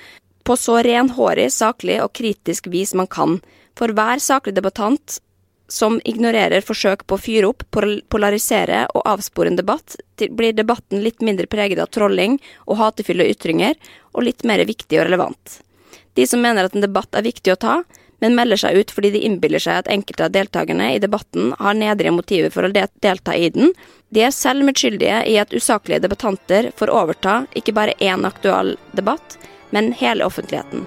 på 0.49 0.57
så 0.57 0.79
renhårig, 0.87 1.51
saklig 1.53 1.99
og 2.01 2.15
kritisk 2.17 2.71
vis 2.73 2.95
man 2.97 3.11
kan. 3.13 3.37
For 3.77 3.93
hver 3.93 4.23
saklig 4.25 4.55
debattant 4.57 5.19
som 5.69 5.99
ignorerer 6.09 6.65
forsøk 6.65 7.05
på 7.05 7.19
å 7.19 7.21
fyre 7.21 7.51
opp, 7.53 7.67
polarisere 8.09 8.87
og 8.95 9.05
avspore 9.13 9.53
en 9.53 9.61
debatt, 9.61 9.99
blir 10.17 10.57
debatten 10.57 11.05
litt 11.05 11.21
mindre 11.21 11.51
preget 11.53 11.85
av 11.85 11.93
trolling 11.93 12.39
og 12.65 12.81
hatefulle 12.81 13.29
ytringer, 13.29 13.77
og 14.17 14.25
litt 14.25 14.49
mer 14.49 14.65
viktig 14.65 15.03
og 15.03 15.07
relevant. 15.11 15.61
De 16.15 16.27
som 16.29 16.43
mener 16.43 16.69
at 16.69 16.77
en 16.77 16.85
debatt 16.85 17.15
er 17.17 17.27
viktig 17.27 17.55
å 17.55 17.61
ta, 17.61 17.77
men 18.23 18.37
melder 18.39 18.61
seg 18.61 18.79
ut 18.79 18.93
fordi 18.95 19.11
de 19.17 19.25
innbiller 19.27 19.63
seg 19.63 19.81
at 19.81 19.91
enkelte 19.91 20.29
av 20.29 20.35
deltakerne 20.37 20.93
i 20.95 21.03
debatten 21.03 21.51
har 21.59 21.75
nedrige 21.75 22.15
motiver 22.15 22.55
for 22.55 22.69
å 22.69 22.73
delta 22.73 23.35
i 23.35 23.51
den, 23.51 23.75
de 24.15 24.27
er 24.29 24.35
selv 24.37 24.63
medskyldige 24.69 25.25
i 25.27 25.39
at 25.43 25.55
usaklige 25.57 26.05
debattanter 26.07 26.71
får 26.79 26.95
overta 26.95 27.43
ikke 27.59 27.75
bare 27.75 27.99
én 27.99 28.29
aktuell 28.29 28.77
debatt, 28.95 29.39
men 29.75 29.91
hele 29.99 30.29
offentligheten. 30.29 30.87